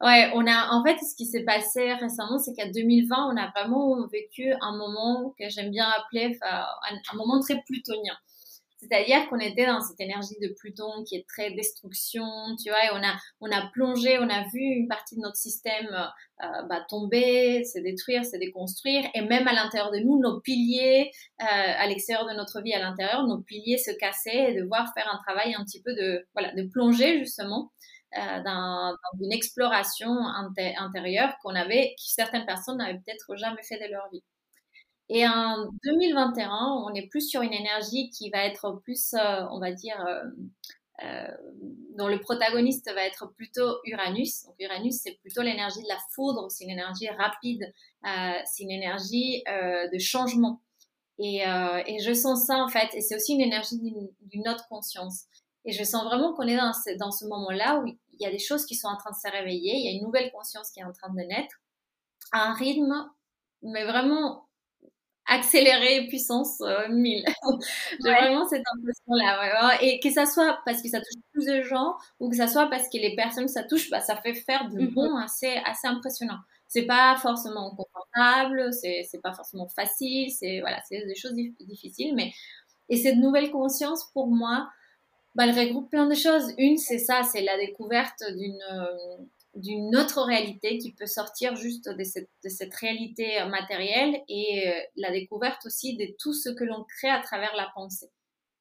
Ouais, 0.00 0.32
on 0.34 0.46
a, 0.46 0.70
en 0.74 0.84
fait, 0.84 0.98
ce 0.98 1.14
qui 1.16 1.26
s'est 1.26 1.44
passé 1.44 1.92
récemment, 1.94 2.38
c'est 2.38 2.54
qu'à 2.54 2.68
2020, 2.70 3.32
on 3.32 3.36
a 3.36 3.50
vraiment 3.50 4.06
vécu 4.08 4.52
un 4.60 4.76
moment 4.76 5.34
que 5.38 5.48
j'aime 5.48 5.70
bien 5.70 5.88
appeler, 5.90 6.36
un, 6.42 6.64
un 7.12 7.16
moment 7.16 7.40
très 7.40 7.62
plutonien. 7.66 8.14
C'est-à-dire 8.82 9.28
qu'on 9.28 9.38
était 9.38 9.66
dans 9.66 9.80
cette 9.80 10.00
énergie 10.00 10.34
de 10.40 10.48
Pluton 10.58 11.04
qui 11.04 11.14
est 11.14 11.24
très 11.28 11.52
destruction, 11.52 12.24
tu 12.60 12.68
vois, 12.68 12.84
et 12.84 12.90
on 12.92 13.02
a, 13.02 13.16
on 13.40 13.50
a 13.52 13.70
plongé, 13.72 14.18
on 14.18 14.28
a 14.28 14.42
vu 14.48 14.60
une 14.60 14.88
partie 14.88 15.14
de 15.14 15.20
notre 15.20 15.36
système 15.36 15.86
euh, 16.42 16.62
bah, 16.68 16.84
tomber, 16.88 17.62
se 17.64 17.78
détruire, 17.78 18.24
se 18.24 18.36
déconstruire, 18.36 19.08
et 19.14 19.20
même 19.20 19.46
à 19.46 19.52
l'intérieur 19.52 19.92
de 19.92 19.98
nous, 19.98 20.18
nos 20.18 20.40
piliers, 20.40 21.12
euh, 21.40 21.44
à 21.44 21.86
l'extérieur 21.86 22.26
de 22.26 22.34
notre 22.34 22.60
vie, 22.60 22.74
à 22.74 22.80
l'intérieur, 22.80 23.24
nos 23.24 23.38
piliers 23.38 23.78
se 23.78 23.92
cassaient 23.92 24.50
et 24.50 24.60
devoir 24.60 24.92
faire 24.94 25.08
un 25.12 25.18
travail 25.24 25.54
un 25.54 25.64
petit 25.64 25.80
peu 25.80 25.94
de, 25.94 26.26
voilà, 26.34 26.52
de 26.52 26.64
plonger 26.64 27.20
justement 27.20 27.70
euh, 28.18 28.42
dans, 28.42 28.90
dans, 28.90 29.24
une 29.24 29.32
exploration 29.32 30.10
intérieure 30.26 31.34
qu'on 31.40 31.54
avait, 31.54 31.94
que 31.96 32.02
certaines 32.02 32.46
personnes 32.46 32.78
n'avaient 32.78 32.98
peut-être 32.98 33.36
jamais 33.36 33.62
fait 33.62 33.78
de 33.78 33.92
leur 33.92 34.10
vie. 34.10 34.24
Et 35.14 35.28
en 35.28 35.68
2021, 35.84 36.84
on 36.86 36.94
est 36.94 37.06
plus 37.08 37.28
sur 37.28 37.42
une 37.42 37.52
énergie 37.52 38.08
qui 38.08 38.30
va 38.30 38.46
être 38.46 38.80
plus, 38.82 39.12
euh, 39.12 39.44
on 39.50 39.60
va 39.60 39.70
dire, 39.70 40.02
euh, 40.08 40.22
euh, 41.04 41.28
dont 41.98 42.08
le 42.08 42.18
protagoniste 42.18 42.90
va 42.94 43.04
être 43.04 43.26
plutôt 43.34 43.76
Uranus. 43.84 44.44
Donc 44.44 44.54
Uranus, 44.58 45.00
c'est 45.02 45.18
plutôt 45.20 45.42
l'énergie 45.42 45.82
de 45.82 45.88
la 45.88 45.98
foudre, 46.14 46.50
c'est 46.50 46.64
une 46.64 46.70
énergie 46.70 47.10
rapide, 47.10 47.70
c'est 48.02 48.62
une 48.62 48.70
énergie 48.70 49.44
de 49.46 49.98
changement. 49.98 50.62
Et, 51.18 51.40
et, 51.40 51.98
je 51.98 52.14
sens 52.14 52.46
ça 52.46 52.56
en 52.64 52.68
fait, 52.68 52.88
et 52.94 53.02
c'est 53.02 53.14
aussi 53.14 53.34
une 53.34 53.42
énergie 53.42 53.78
d'une 54.22 54.48
autre 54.48 54.66
conscience. 54.68 55.24
Et 55.66 55.72
je 55.72 55.84
sens 55.84 56.04
vraiment 56.04 56.32
qu'on 56.32 56.48
est 56.48 56.56
dans 56.56 56.72
ce, 56.72 56.96
dans 56.96 57.10
ce 57.10 57.26
moment-là 57.26 57.80
où 57.80 57.86
il 57.86 57.98
y 58.18 58.26
a 58.26 58.30
des 58.30 58.38
choses 58.38 58.64
qui 58.64 58.76
sont 58.76 58.88
en 58.88 58.96
train 58.96 59.10
de 59.10 59.16
se 59.16 59.30
réveiller, 59.30 59.74
il 59.76 59.84
y 59.84 59.88
a 59.88 59.92
une 59.92 60.04
nouvelle 60.04 60.32
conscience 60.32 60.70
qui 60.70 60.80
est 60.80 60.84
en 60.84 60.92
train 60.92 61.12
de 61.12 61.20
naître, 61.20 61.60
à 62.32 62.48
un 62.48 62.54
rythme, 62.54 63.10
mais 63.62 63.84
vraiment 63.84 64.46
accéléré 65.26 66.06
puissance 66.08 66.62
1000. 66.88 67.24
Euh, 67.26 67.52
J'ai 68.04 68.10
vraiment 68.10 68.46
cette 68.46 68.64
impression-là. 68.74 69.82
Et 69.82 70.00
que 70.00 70.10
ça 70.10 70.26
soit 70.26 70.58
parce 70.64 70.82
que 70.82 70.88
ça 70.88 70.98
touche 70.98 71.22
plus 71.32 71.46
de 71.46 71.62
gens 71.62 71.94
ou 72.20 72.30
que 72.30 72.36
ça 72.36 72.48
soit 72.48 72.68
parce 72.68 72.88
que 72.88 72.98
les 72.98 73.14
personnes 73.14 73.48
ça 73.48 73.62
touche, 73.62 73.90
bah, 73.90 74.00
ça 74.00 74.16
fait 74.16 74.34
faire 74.34 74.68
de 74.68 74.80
mm-hmm. 74.80 74.94
bons 74.94 75.16
assez, 75.16 75.60
assez 75.64 75.86
impressionnants. 75.86 76.40
C'est 76.68 76.86
pas 76.86 77.16
forcément 77.16 77.74
confortable, 77.74 78.72
c'est, 78.72 79.20
pas 79.22 79.34
forcément 79.34 79.68
facile, 79.68 80.30
c'est, 80.30 80.60
voilà, 80.60 80.80
des 80.90 81.14
choses 81.14 81.34
difficiles, 81.60 82.14
mais, 82.14 82.32
et 82.88 82.96
cette 82.96 83.16
nouvelle 83.16 83.50
conscience, 83.50 84.06
pour 84.14 84.26
moi, 84.28 84.70
bah, 85.34 85.44
elle 85.46 85.58
regroupe 85.58 85.90
plein 85.90 86.06
de 86.06 86.14
choses. 86.14 86.52
Une, 86.58 86.78
c'est 86.78 86.98
ça, 86.98 87.22
c'est 87.24 87.42
la 87.42 87.58
découverte 87.58 88.22
d'une, 88.36 88.62
euh, 88.72 89.16
d'une 89.54 89.94
autre 89.96 90.22
réalité 90.22 90.78
qui 90.78 90.92
peut 90.92 91.06
sortir 91.06 91.56
juste 91.56 91.88
de 91.88 92.04
cette, 92.04 92.30
de 92.44 92.48
cette 92.48 92.74
réalité 92.74 93.44
matérielle 93.50 94.22
et 94.28 94.68
euh, 94.68 94.80
la 94.96 95.10
découverte 95.10 95.66
aussi 95.66 95.96
de 95.96 96.06
tout 96.18 96.32
ce 96.32 96.48
que 96.48 96.64
l'on 96.64 96.84
crée 96.84 97.10
à 97.10 97.20
travers 97.20 97.54
la 97.56 97.70
pensée. 97.74 98.10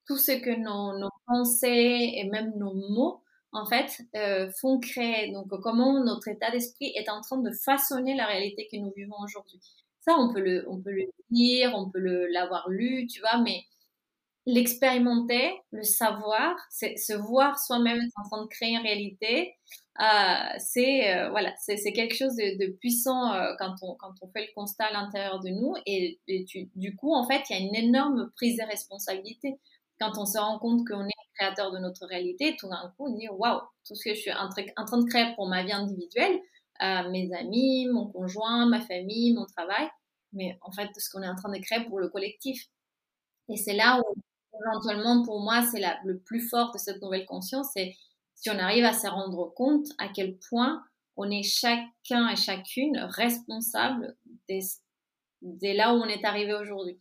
Tout 0.07 0.17
ce 0.17 0.33
que 0.33 0.49
nos, 0.49 0.97
nos 0.99 1.09
pensées 1.27 2.11
et 2.15 2.25
même 2.29 2.51
nos 2.57 2.73
mots, 2.73 3.21
en 3.53 3.65
fait, 3.65 4.01
euh, 4.15 4.51
font 4.59 4.79
créer. 4.79 5.31
Donc, 5.31 5.47
comment 5.61 6.03
notre 6.03 6.27
état 6.27 6.51
d'esprit 6.51 6.91
est 6.95 7.09
en 7.09 7.21
train 7.21 7.37
de 7.37 7.51
façonner 7.51 8.15
la 8.15 8.25
réalité 8.25 8.67
que 8.71 8.77
nous 8.77 8.91
vivons 8.95 9.17
aujourd'hui. 9.23 9.59
Ça, 10.01 10.15
on 10.17 10.33
peut 10.33 10.41
le, 10.41 10.65
on 10.69 10.81
peut 10.81 10.91
le 10.91 11.03
lire, 11.29 11.73
on 11.75 11.89
peut 11.89 12.27
l'avoir 12.31 12.69
lu, 12.69 13.07
tu 13.07 13.19
vois, 13.21 13.37
mais 13.41 13.63
l'expérimenter, 14.45 15.53
le 15.71 15.83
savoir, 15.83 16.55
se 16.71 17.13
voir 17.13 17.59
soi-même 17.59 17.99
en 18.15 18.29
train 18.29 18.43
de 18.43 18.47
créer 18.47 18.71
une 18.71 18.81
réalité, 18.81 19.55
euh, 19.99 20.57
c'est 20.57 21.15
euh, 21.15 21.29
voilà, 21.29 21.53
c'est 21.59 21.91
quelque 21.91 22.15
chose 22.15 22.35
de, 22.35 22.71
puissant 22.79 23.33
euh, 23.33 23.53
quand 23.59 23.75
on 23.81 23.95
quand 23.95 24.13
on 24.21 24.27
fait 24.31 24.47
le 24.47 24.53
constat 24.55 24.85
à 24.85 24.93
l'intérieur 24.93 25.39
de 25.41 25.49
nous 25.49 25.75
et, 25.85 26.17
du 26.75 26.95
coup 26.95 27.13
en 27.13 27.27
fait 27.27 27.43
il 27.49 27.55
y 27.55 27.59
a 27.59 27.61
une 27.61 27.75
énorme 27.75 28.31
prise 28.35 28.57
de 28.57 28.63
responsabilité 28.63 29.59
quand 29.99 30.13
on 30.17 30.25
se 30.25 30.39
rend 30.39 30.57
compte 30.59 30.87
qu'on 30.87 31.05
est 31.05 31.11
créateur 31.37 31.71
de 31.71 31.77
notre 31.79 32.05
réalité, 32.07 32.55
tout 32.57 32.69
d'un 32.69 32.93
coup 32.97 33.07
on 33.07 33.15
dit 33.15 33.27
waouh 33.29 33.59
tout 33.85 33.95
ce 33.95 34.03
que 34.05 34.15
je 34.15 34.21
suis 34.21 34.31
en, 34.31 34.49
train 34.49 34.97
de 34.97 35.09
créer 35.09 35.35
pour 35.35 35.47
ma 35.47 35.63
vie 35.63 35.73
individuelle, 35.73 36.39
mes 36.79 37.29
amis, 37.33 37.87
mon 37.91 38.07
conjoint, 38.07 38.65
ma 38.67 38.81
famille, 38.81 39.33
mon 39.33 39.45
travail, 39.45 39.87
mais 40.33 40.57
en 40.61 40.71
fait 40.71 40.89
ce 40.97 41.09
qu'on 41.11 41.21
est 41.21 41.29
en 41.29 41.35
train 41.35 41.51
de 41.51 41.59
créer 41.61 41.83
pour 41.85 41.99
le 41.99 42.09
collectif. 42.09 42.67
Et 43.49 43.57
c'est 43.57 43.73
là 43.73 43.99
où 43.99 44.15
éventuellement 44.67 45.23
pour 45.23 45.41
moi 45.41 45.61
c'est 45.71 45.81
le 46.03 46.19
plus 46.19 46.41
fort 46.41 46.71
de 46.71 46.77
cette 46.77 47.01
nouvelle 47.01 47.25
conscience, 47.25 47.67
c'est 47.73 47.95
si 48.35 48.49
on 48.49 48.57
arrive 48.57 48.85
à 48.85 48.93
se 48.93 49.07
rendre 49.07 49.53
compte 49.53 49.87
à 49.97 50.07
quel 50.07 50.37
point 50.49 50.83
on 51.15 51.29
est 51.29 51.43
chacun 51.43 52.29
et 52.29 52.35
chacune 52.35 52.97
responsable 52.97 54.15
dès, 54.47 55.73
là 55.73 55.93
où 55.93 55.97
on 55.97 56.05
est 56.05 56.25
arrivé 56.25 56.53
aujourd'hui. 56.53 56.99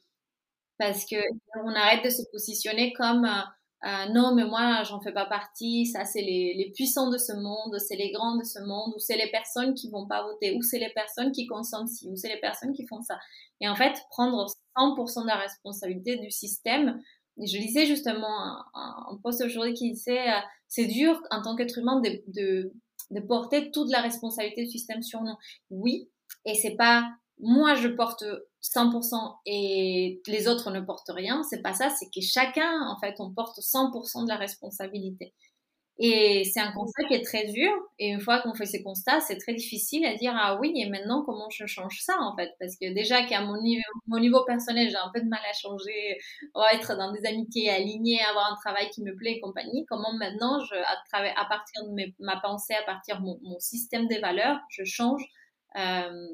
Parce 0.79 1.05
que 1.05 1.17
on 1.65 1.75
arrête 1.75 2.05
de 2.05 2.11
se 2.11 2.23
positionner 2.31 2.93
comme 2.93 3.25
euh, 3.25 3.41
euh, 3.87 4.13
non, 4.13 4.35
mais 4.35 4.45
moi, 4.45 4.83
j'en 4.83 5.01
fais 5.01 5.13
pas 5.13 5.25
partie. 5.25 5.87
Ça, 5.87 6.05
c'est 6.05 6.21
les, 6.21 6.55
les, 6.55 6.71
puissants 6.71 7.09
de 7.09 7.17
ce 7.17 7.33
monde, 7.33 7.79
c'est 7.79 7.97
les 7.97 8.13
grands 8.13 8.37
de 8.37 8.45
ce 8.45 8.59
monde, 8.59 8.93
ou 8.95 8.99
c'est 8.99 9.17
les 9.17 9.31
personnes 9.31 9.75
qui 9.75 9.91
vont 9.91 10.07
pas 10.07 10.23
voter, 10.23 10.55
ou 10.55 10.63
c'est 10.63 10.79
les 10.79 10.91
personnes 10.91 11.33
qui 11.33 11.47
consomment 11.47 11.87
ci, 11.87 12.07
ou 12.09 12.17
c'est 12.17 12.29
les 12.29 12.41
personnes 12.41 12.75
qui 12.75 12.87
font 12.87 13.01
ça. 13.01 13.19
Et 13.61 13.69
en 13.69 13.75
fait, 13.75 13.95
prendre 14.11 14.47
100% 14.77 15.23
de 15.23 15.27
la 15.27 15.37
responsabilité 15.37 16.17
du 16.17 16.31
système 16.31 17.01
je 17.47 17.57
lisais 17.57 17.87
justement 17.87 18.65
un, 18.75 19.19
post 19.23 19.43
aujourd'hui 19.43 19.75
qui 19.75 19.93
disait 19.93 20.31
euh, 20.31 20.41
c'est 20.69 20.87
dur 20.87 21.21
en 21.31 21.43
tant 21.43 21.57
qu'être 21.57 21.79
humain 21.79 22.01
de, 22.01 22.23
de, 22.29 22.73
de, 23.11 23.21
porter 23.21 23.71
toute 23.71 23.91
la 23.91 24.01
responsabilité 24.01 24.65
du 24.65 24.71
système 24.71 25.03
sur 25.03 25.23
nous. 25.23 25.35
Oui, 25.71 26.09
et 26.45 26.55
c'est 26.55 26.77
pas 26.77 27.11
moi 27.39 27.75
je 27.75 27.89
porte 27.89 28.25
100% 28.63 29.37
et 29.47 30.21
les 30.27 30.49
autres 30.49 30.71
ne 30.71 30.81
portent 30.81 31.11
rien, 31.15 31.43
c'est 31.43 31.63
pas 31.63 31.73
ça, 31.75 31.91
c'est 31.91 32.07
que 32.07 32.21
chacun 32.21 32.87
en 32.89 32.99
fait 32.99 33.17
on 33.19 33.33
porte 33.33 33.59
100% 33.59 34.25
de 34.25 34.29
la 34.29 34.37
responsabilité. 34.37 35.35
Et 36.03 36.45
c'est 36.45 36.61
un 36.61 36.73
constat 36.73 37.05
qui 37.09 37.15
est 37.15 37.23
très 37.23 37.45
dur. 37.53 37.71
Et 37.99 38.09
une 38.09 38.21
fois 38.21 38.41
qu'on 38.41 38.55
fait 38.55 38.65
ces 38.65 38.83
constats, 38.83 39.21
c'est 39.21 39.37
très 39.37 39.53
difficile 39.53 40.07
à 40.07 40.15
dire 40.15 40.33
ah 40.35 40.59
oui, 40.59 40.73
et 40.77 40.89
maintenant 40.89 41.23
comment 41.27 41.51
je 41.51 41.67
change 41.67 42.01
ça 42.01 42.15
en 42.21 42.35
fait? 42.37 42.53
Parce 42.59 42.77
que 42.77 42.93
déjà 42.95 43.23
qu'à 43.27 43.43
mon 43.43 43.61
niveau, 43.61 43.83
mon 44.07 44.19
niveau 44.19 44.43
personnel, 44.47 44.89
j'ai 44.89 44.97
un 44.97 45.11
peu 45.13 45.21
de 45.21 45.29
mal 45.29 45.41
à 45.49 45.53
changer, 45.53 46.19
être 46.73 46.97
dans 46.97 47.13
des 47.13 47.27
amitiés 47.27 47.69
alignées, 47.69 48.21
avoir 48.23 48.51
un 48.51 48.57
travail 48.57 48.89
qui 48.91 49.03
me 49.03 49.15
plaît 49.15 49.33
et 49.33 49.41
compagnie. 49.41 49.85
Comment 49.91 50.15
maintenant, 50.15 50.59
je, 50.61 50.75
à, 50.75 51.41
à 51.41 51.45
partir 51.45 51.85
de 51.85 52.15
ma 52.19 52.41
pensée, 52.41 52.75
à 52.75 52.83
partir 52.85 53.19
de 53.19 53.23
mon, 53.27 53.39
mon 53.43 53.59
système 53.61 54.09
des 54.09 54.21
valeurs, 54.21 54.59
je 54.71 54.85
change 54.85 55.23
euh, 55.77 56.29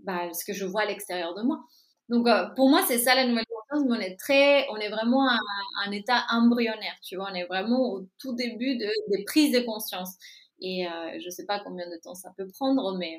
bah, 0.00 0.32
ce 0.32 0.44
que 0.44 0.52
je 0.52 0.64
vois 0.64 0.82
à 0.82 0.86
l'extérieur 0.86 1.34
de 1.34 1.42
moi. 1.42 1.60
Donc, 2.08 2.28
euh, 2.28 2.46
pour 2.56 2.68
moi, 2.68 2.82
c'est 2.86 2.98
ça 2.98 3.14
la 3.14 3.26
nouvelle 3.26 3.43
mais 3.82 3.96
on 3.96 4.00
est 4.00 4.16
très, 4.16 4.66
on 4.70 4.76
est 4.76 4.88
vraiment 4.88 5.28
à 5.28 5.38
un 5.86 5.90
état 5.90 6.24
embryonnaire, 6.30 6.96
tu 7.02 7.16
vois, 7.16 7.28
on 7.30 7.34
est 7.34 7.46
vraiment 7.46 7.92
au 7.92 8.06
tout 8.18 8.34
début 8.34 8.76
de, 8.76 8.88
des 9.10 9.24
prises 9.24 9.52
de 9.52 9.60
conscience. 9.60 10.14
Et 10.60 10.86
euh, 10.86 11.18
je 11.22 11.30
sais 11.30 11.46
pas 11.46 11.60
combien 11.60 11.88
de 11.88 11.96
temps 12.02 12.14
ça 12.14 12.32
peut 12.36 12.46
prendre, 12.46 12.96
mais, 12.96 13.18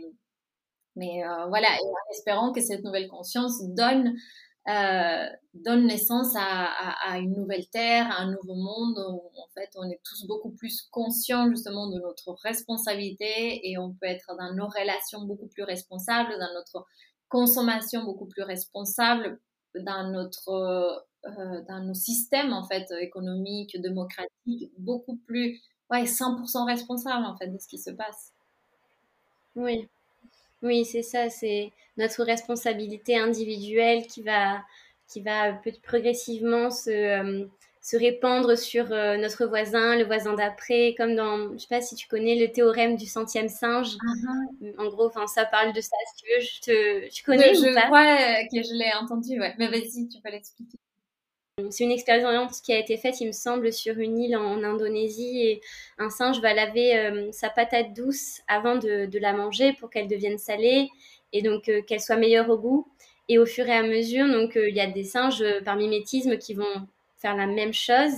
mais 0.96 1.24
euh, 1.24 1.46
voilà, 1.48 1.68
et 1.68 1.84
en 1.84 2.12
espérant 2.12 2.52
que 2.52 2.62
cette 2.62 2.84
nouvelle 2.84 3.08
conscience 3.08 3.62
donne, 3.76 4.16
euh, 4.70 5.28
donne 5.54 5.86
naissance 5.86 6.36
à, 6.36 6.42
à, 6.42 7.12
à, 7.12 7.18
une 7.20 7.34
nouvelle 7.34 7.68
terre, 7.70 8.10
à 8.10 8.22
un 8.22 8.32
nouveau 8.32 8.56
monde 8.56 8.98
où 8.98 9.40
en 9.40 9.48
fait 9.54 9.70
on 9.76 9.90
est 9.90 10.02
tous 10.04 10.26
beaucoup 10.28 10.52
plus 10.52 10.88
conscients 10.92 11.50
justement 11.50 11.90
de 11.90 12.00
notre 12.00 12.34
responsabilité 12.44 13.70
et 13.70 13.78
on 13.78 13.94
peut 13.94 14.08
être 14.08 14.36
dans 14.40 14.54
nos 14.56 14.68
relations 14.68 15.22
beaucoup 15.26 15.48
plus 15.48 15.64
responsables, 15.64 16.32
dans 16.40 16.54
notre 16.54 16.86
consommation 17.30 18.04
beaucoup 18.06 18.28
plus 18.28 18.44
responsable 18.44 19.40
dans 19.82 20.12
notre 20.12 21.06
euh, 21.26 21.62
dans 21.68 21.84
nos 21.84 21.94
systèmes 21.94 22.54
en 22.54 22.68
fait 22.68 22.92
économiques, 23.00 23.80
démocratiques, 23.82 24.72
beaucoup 24.78 25.18
plus 25.28 25.62
ouais 25.92 26.04
100% 26.04 26.66
responsable 26.66 27.26
en 27.26 27.36
fait 27.38 27.48
de 27.48 27.58
ce 27.58 27.68
qui 27.68 27.78
se 27.78 27.92
passe. 27.92 28.32
Oui. 29.56 29.88
Oui, 30.62 30.86
c'est 30.86 31.04
ça, 31.04 31.30
c'est 31.30 31.72
notre 31.98 32.24
responsabilité 32.24 33.18
individuelle 33.18 34.08
qui 34.08 34.22
va 34.22 34.62
qui 35.08 35.22
va 35.22 35.54
progressivement 35.84 36.72
se 36.72 36.90
euh, 36.90 37.46
se 37.86 37.98
répandre 37.98 38.58
sur 38.58 38.92
euh, 38.92 39.16
notre 39.18 39.46
voisin, 39.46 39.96
le 39.96 40.06
voisin 40.06 40.34
d'après, 40.34 40.96
comme 40.98 41.16
dans, 41.16 41.54
je 41.54 41.60
sais 41.60 41.68
pas 41.70 41.82
si 41.82 41.94
tu 41.94 42.08
connais 42.08 42.34
le 42.34 42.52
théorème 42.52 42.96
du 42.96 43.06
centième 43.06 43.48
singe. 43.48 43.90
Uh-huh. 43.90 44.74
En 44.80 44.88
gros, 44.88 45.06
enfin, 45.06 45.28
ça 45.28 45.46
parle 45.46 45.72
de 45.72 45.82
ça. 45.82 45.96
Si 46.16 46.24
tu 46.24 46.32
veux, 46.32 46.42
je 46.42 46.62
te, 46.62 47.10
tu 47.14 47.24
connais 47.24 47.54
Je, 47.54 47.86
crois 47.86 48.00
euh, 48.00 48.44
que 48.52 48.68
je 48.68 48.74
l'ai 48.74 48.92
entendu, 49.00 49.40
ouais. 49.40 49.54
Mais 49.60 49.68
vas-y, 49.68 50.08
tu 50.08 50.20
peux 50.20 50.32
l'expliquer. 50.32 50.80
C'est 51.70 51.84
une 51.84 51.92
expérience 51.92 52.60
qui 52.60 52.74
a 52.74 52.80
été 52.80 52.98
faite, 52.98 53.22
il 53.22 53.28
me 53.28 53.32
semble, 53.32 53.72
sur 53.72 54.00
une 54.00 54.18
île 54.18 54.36
en, 54.36 54.64
Indonésie 54.64 55.44
et 55.44 55.62
un 56.00 56.10
singe 56.10 56.42
va 56.42 56.56
laver 56.56 56.98
euh, 56.98 57.32
sa 57.32 57.52
patate 57.52 57.94
douce 57.94 58.42
avant 58.48 58.78
de, 58.78 59.06
de 59.06 59.20
la 59.20 59.34
manger 59.34 59.74
pour 59.74 59.92
qu'elle 59.92 60.08
devienne 60.08 60.40
salée 60.40 60.90
et 61.34 61.44
donc 61.44 61.70
qu'elle 61.86 62.02
soit 62.02 62.18
meilleure 62.18 62.50
au 62.50 62.58
goût. 62.58 62.88
Et 63.30 63.38
au 63.38 63.46
fur 63.46 63.68
et 63.68 63.74
à 63.74 63.84
mesure, 63.84 64.28
donc 64.28 64.56
il 64.56 64.76
y 64.76 64.82
a 64.82 64.88
des 64.88 65.04
singes 65.04 65.44
par 65.64 65.76
mimétisme 65.76 66.38
qui 66.38 66.56
vont 66.56 66.88
la 67.34 67.48
même 67.48 67.74
chose. 67.74 68.14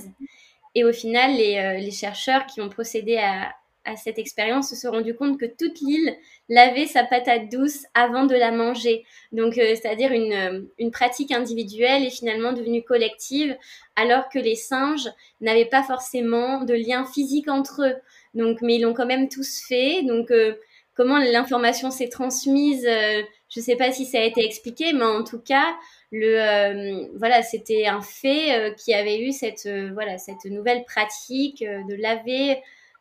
Et 0.74 0.84
au 0.84 0.92
final, 0.92 1.34
les, 1.34 1.56
euh, 1.56 1.78
les 1.78 1.90
chercheurs 1.90 2.46
qui 2.46 2.60
ont 2.60 2.68
procédé 2.68 3.16
à, 3.16 3.54
à 3.84 3.96
cette 3.96 4.18
expérience 4.18 4.68
se 4.68 4.76
sont 4.76 4.90
rendus 4.90 5.14
compte 5.14 5.40
que 5.40 5.46
toute 5.46 5.80
l'île 5.80 6.14
lavait 6.48 6.86
sa 6.86 7.04
patate 7.04 7.50
douce 7.50 7.84
avant 7.94 8.26
de 8.26 8.34
la 8.34 8.50
manger. 8.50 9.04
Donc, 9.32 9.56
euh, 9.56 9.74
c'est-à-dire 9.74 10.12
une, 10.12 10.32
euh, 10.32 10.60
une, 10.78 10.90
pratique 10.90 11.32
individuelle 11.32 12.04
est 12.04 12.10
finalement 12.10 12.52
devenue 12.52 12.82
collective, 12.82 13.56
alors 13.96 14.28
que 14.28 14.38
les 14.38 14.56
singes 14.56 15.08
n'avaient 15.40 15.64
pas 15.64 15.82
forcément 15.82 16.62
de 16.64 16.74
lien 16.74 17.06
physique 17.06 17.48
entre 17.48 17.82
eux. 17.86 17.96
Donc, 18.34 18.58
mais 18.60 18.76
ils 18.76 18.82
l'ont 18.82 18.94
quand 18.94 19.06
même 19.06 19.28
tous 19.28 19.62
fait. 19.66 20.02
Donc, 20.02 20.30
comment 20.94 21.18
l'information 21.18 21.90
s'est 21.90 22.08
transmise, 22.08 22.86
je 23.48 23.60
ne 23.60 23.64
sais 23.64 23.76
pas 23.76 23.92
si 23.92 24.04
ça 24.04 24.18
a 24.18 24.22
été 24.22 24.44
expliqué, 24.44 24.92
mais 24.92 25.04
en 25.04 25.24
tout 25.24 25.40
cas, 25.40 25.74
le 26.12 27.16
voilà, 27.18 27.42
c'était 27.42 27.86
un 27.86 28.02
fait 28.02 28.74
qui 28.76 28.92
avait 28.94 29.20
eu 29.20 29.32
cette 29.32 29.68
voilà 29.92 30.18
cette 30.18 30.44
nouvelle 30.44 30.84
pratique 30.84 31.62
de 31.62 31.94
laver 31.94 32.58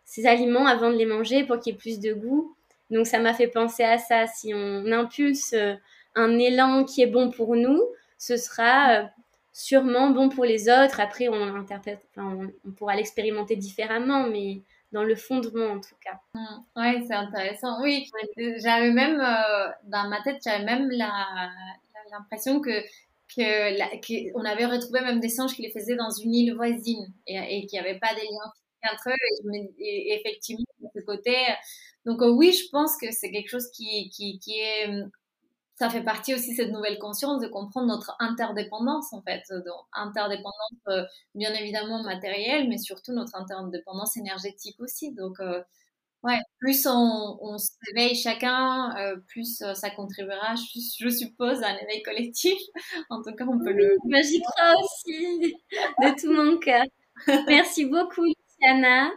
ces 0.08 0.26
aliments 0.26 0.66
avant 0.66 0.90
de 0.90 0.96
les 0.96 1.06
manger 1.06 1.44
pour 1.44 1.60
qu'il 1.60 1.74
y 1.74 1.76
ait 1.76 1.78
plus 1.78 2.00
de 2.00 2.14
goût. 2.14 2.56
Donc 2.90 3.06
ça 3.06 3.20
m'a 3.20 3.34
fait 3.34 3.48
penser 3.48 3.84
à 3.84 3.98
ça. 3.98 4.26
Si 4.26 4.54
on 4.56 4.92
impulse 4.92 5.54
euh, 5.54 5.76
un 6.16 6.40
élan 6.40 6.86
qui 6.86 7.02
est 7.02 7.08
bon 7.08 7.30
pour 7.30 7.56
nous, 7.56 7.82
ce 8.18 8.38
sera 8.38 8.92
euh, 8.92 9.04
sûrement 9.52 10.10
bon 10.12 10.30
pour 10.30 10.46
les 10.46 10.70
autres. 10.70 11.02
Après, 11.02 11.28
on 11.28 11.66
on, 12.18 12.72
pourra 12.72 12.96
l'expérimenter 12.96 13.58
différemment, 13.58 14.28
mais 14.30 14.62
dans 14.92 15.04
le 15.04 15.16
fondement 15.16 15.74
en 15.74 15.80
tout 15.80 15.96
cas. 16.04 16.20
Mmh. 16.34 16.46
Oui, 16.76 17.06
c'est 17.08 17.14
intéressant. 17.14 17.82
Oui, 17.82 18.10
j'avais 18.58 18.92
même 18.92 19.20
euh, 19.20 19.68
dans 19.86 20.08
ma 20.10 20.22
tête, 20.22 20.38
j'avais 20.44 20.64
même 20.64 20.90
l'impression 22.12 22.62
que 22.62 22.84
que, 23.36 24.34
on 24.36 24.46
avait 24.46 24.66
retrouvé 24.66 25.02
même 25.02 25.20
des 25.20 25.30
singes 25.30 25.54
qui 25.54 25.62
les 25.62 25.72
faisaient 25.72 25.98
dans 25.98 26.12
une 26.12 26.34
île 26.34 26.56
voisine 26.56 27.14
et, 27.28 27.36
et 27.36 27.68
n'y 27.72 27.80
avait 27.80 28.00
pas 28.00 28.16
des 28.16 28.22
liens 28.22 28.92
entre 28.94 29.10
eux 29.10 29.54
et, 29.80 30.14
effectivement 30.14 30.64
de 30.80 30.88
ce 30.96 31.06
côté 31.06 31.36
donc 32.06 32.22
euh, 32.22 32.30
oui 32.30 32.54
je 32.54 32.70
pense 32.72 32.96
que 32.96 33.12
c'est 33.12 33.30
quelque 33.30 33.50
chose 33.50 33.70
qui, 33.72 34.10
qui 34.10 34.40
est 34.54 34.88
ça 35.78 35.90
fait 35.90 36.04
partie 36.04 36.34
aussi 36.34 36.52
de 36.52 36.56
cette 36.56 36.72
nouvelle 36.72 36.98
conscience 36.98 37.42
de 37.42 37.48
comprendre 37.48 37.88
notre 37.88 38.16
interdépendance 38.20 39.14
en 39.14 39.22
fait. 39.22 39.44
Donc, 39.50 39.86
interdépendance 39.94 40.54
euh, 40.88 41.04
bien 41.36 41.54
évidemment 41.54 42.04
matérielle 42.04 42.68
mais 42.68 42.78
surtout 42.78 43.14
notre 43.14 43.36
interdépendance 43.36 44.18
énergétique 44.18 44.80
aussi. 44.80 45.14
Donc 45.14 45.40
euh, 45.40 45.62
ouais 46.24 46.40
plus 46.60 46.88
on, 46.88 47.38
on 47.42 47.58
s'éveille 47.58 48.16
chacun 48.16 48.96
plus 49.28 49.64
ça 49.76 49.90
contribuera 49.92 50.56
je, 50.56 51.10
suppose 51.10 51.62
à 51.62 51.68
un 51.68 51.78
éveil 51.78 52.02
collectif. 52.04 52.60
En 53.10 53.22
tout 53.22 53.34
cas 53.36 53.46
on 53.48 53.60
peut 53.60 53.72
le 53.72 53.96
j'y 54.24 54.42
crois 54.42 54.74
aussi 54.84 55.56
de 56.02 56.22
tout 56.22 56.34
mon 56.34 56.58
cœur. 56.58 56.84
Merci 57.48 57.86
beaucoup 57.86 58.26
Anna. 58.62 59.12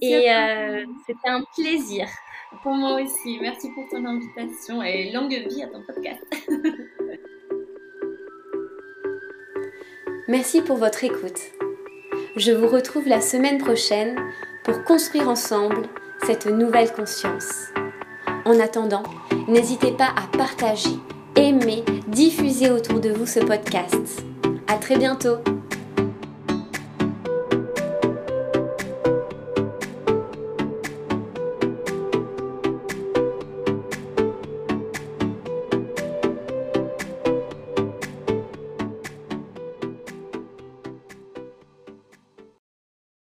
et 0.00 0.30
euh, 0.30 0.84
c'était 1.06 1.28
un 1.28 1.42
plaisir. 1.54 2.06
Pour 2.62 2.72
moi 2.72 3.00
aussi. 3.00 3.38
Merci 3.40 3.70
pour 3.70 3.88
ton 3.88 4.04
invitation 4.04 4.82
et 4.82 5.10
longue 5.12 5.32
vie 5.32 5.62
à 5.62 5.68
ton 5.68 5.82
podcast. 5.82 6.22
Merci 10.28 10.62
pour 10.62 10.76
votre 10.76 11.02
écoute. 11.04 11.40
Je 12.36 12.52
vous 12.52 12.68
retrouve 12.68 13.08
la 13.08 13.20
semaine 13.20 13.58
prochaine 13.58 14.16
pour 14.64 14.84
construire 14.84 15.28
ensemble 15.28 15.88
cette 16.24 16.46
nouvelle 16.46 16.92
conscience. 16.92 17.72
En 18.44 18.58
attendant, 18.60 19.02
n'hésitez 19.48 19.92
pas 19.92 20.14
à 20.16 20.26
partager, 20.36 20.96
aimer, 21.36 21.84
diffuser 22.06 22.70
autour 22.70 23.00
de 23.00 23.10
vous 23.10 23.26
ce 23.26 23.40
podcast. 23.40 24.24
À 24.68 24.76
très 24.76 24.96
bientôt! 24.96 25.38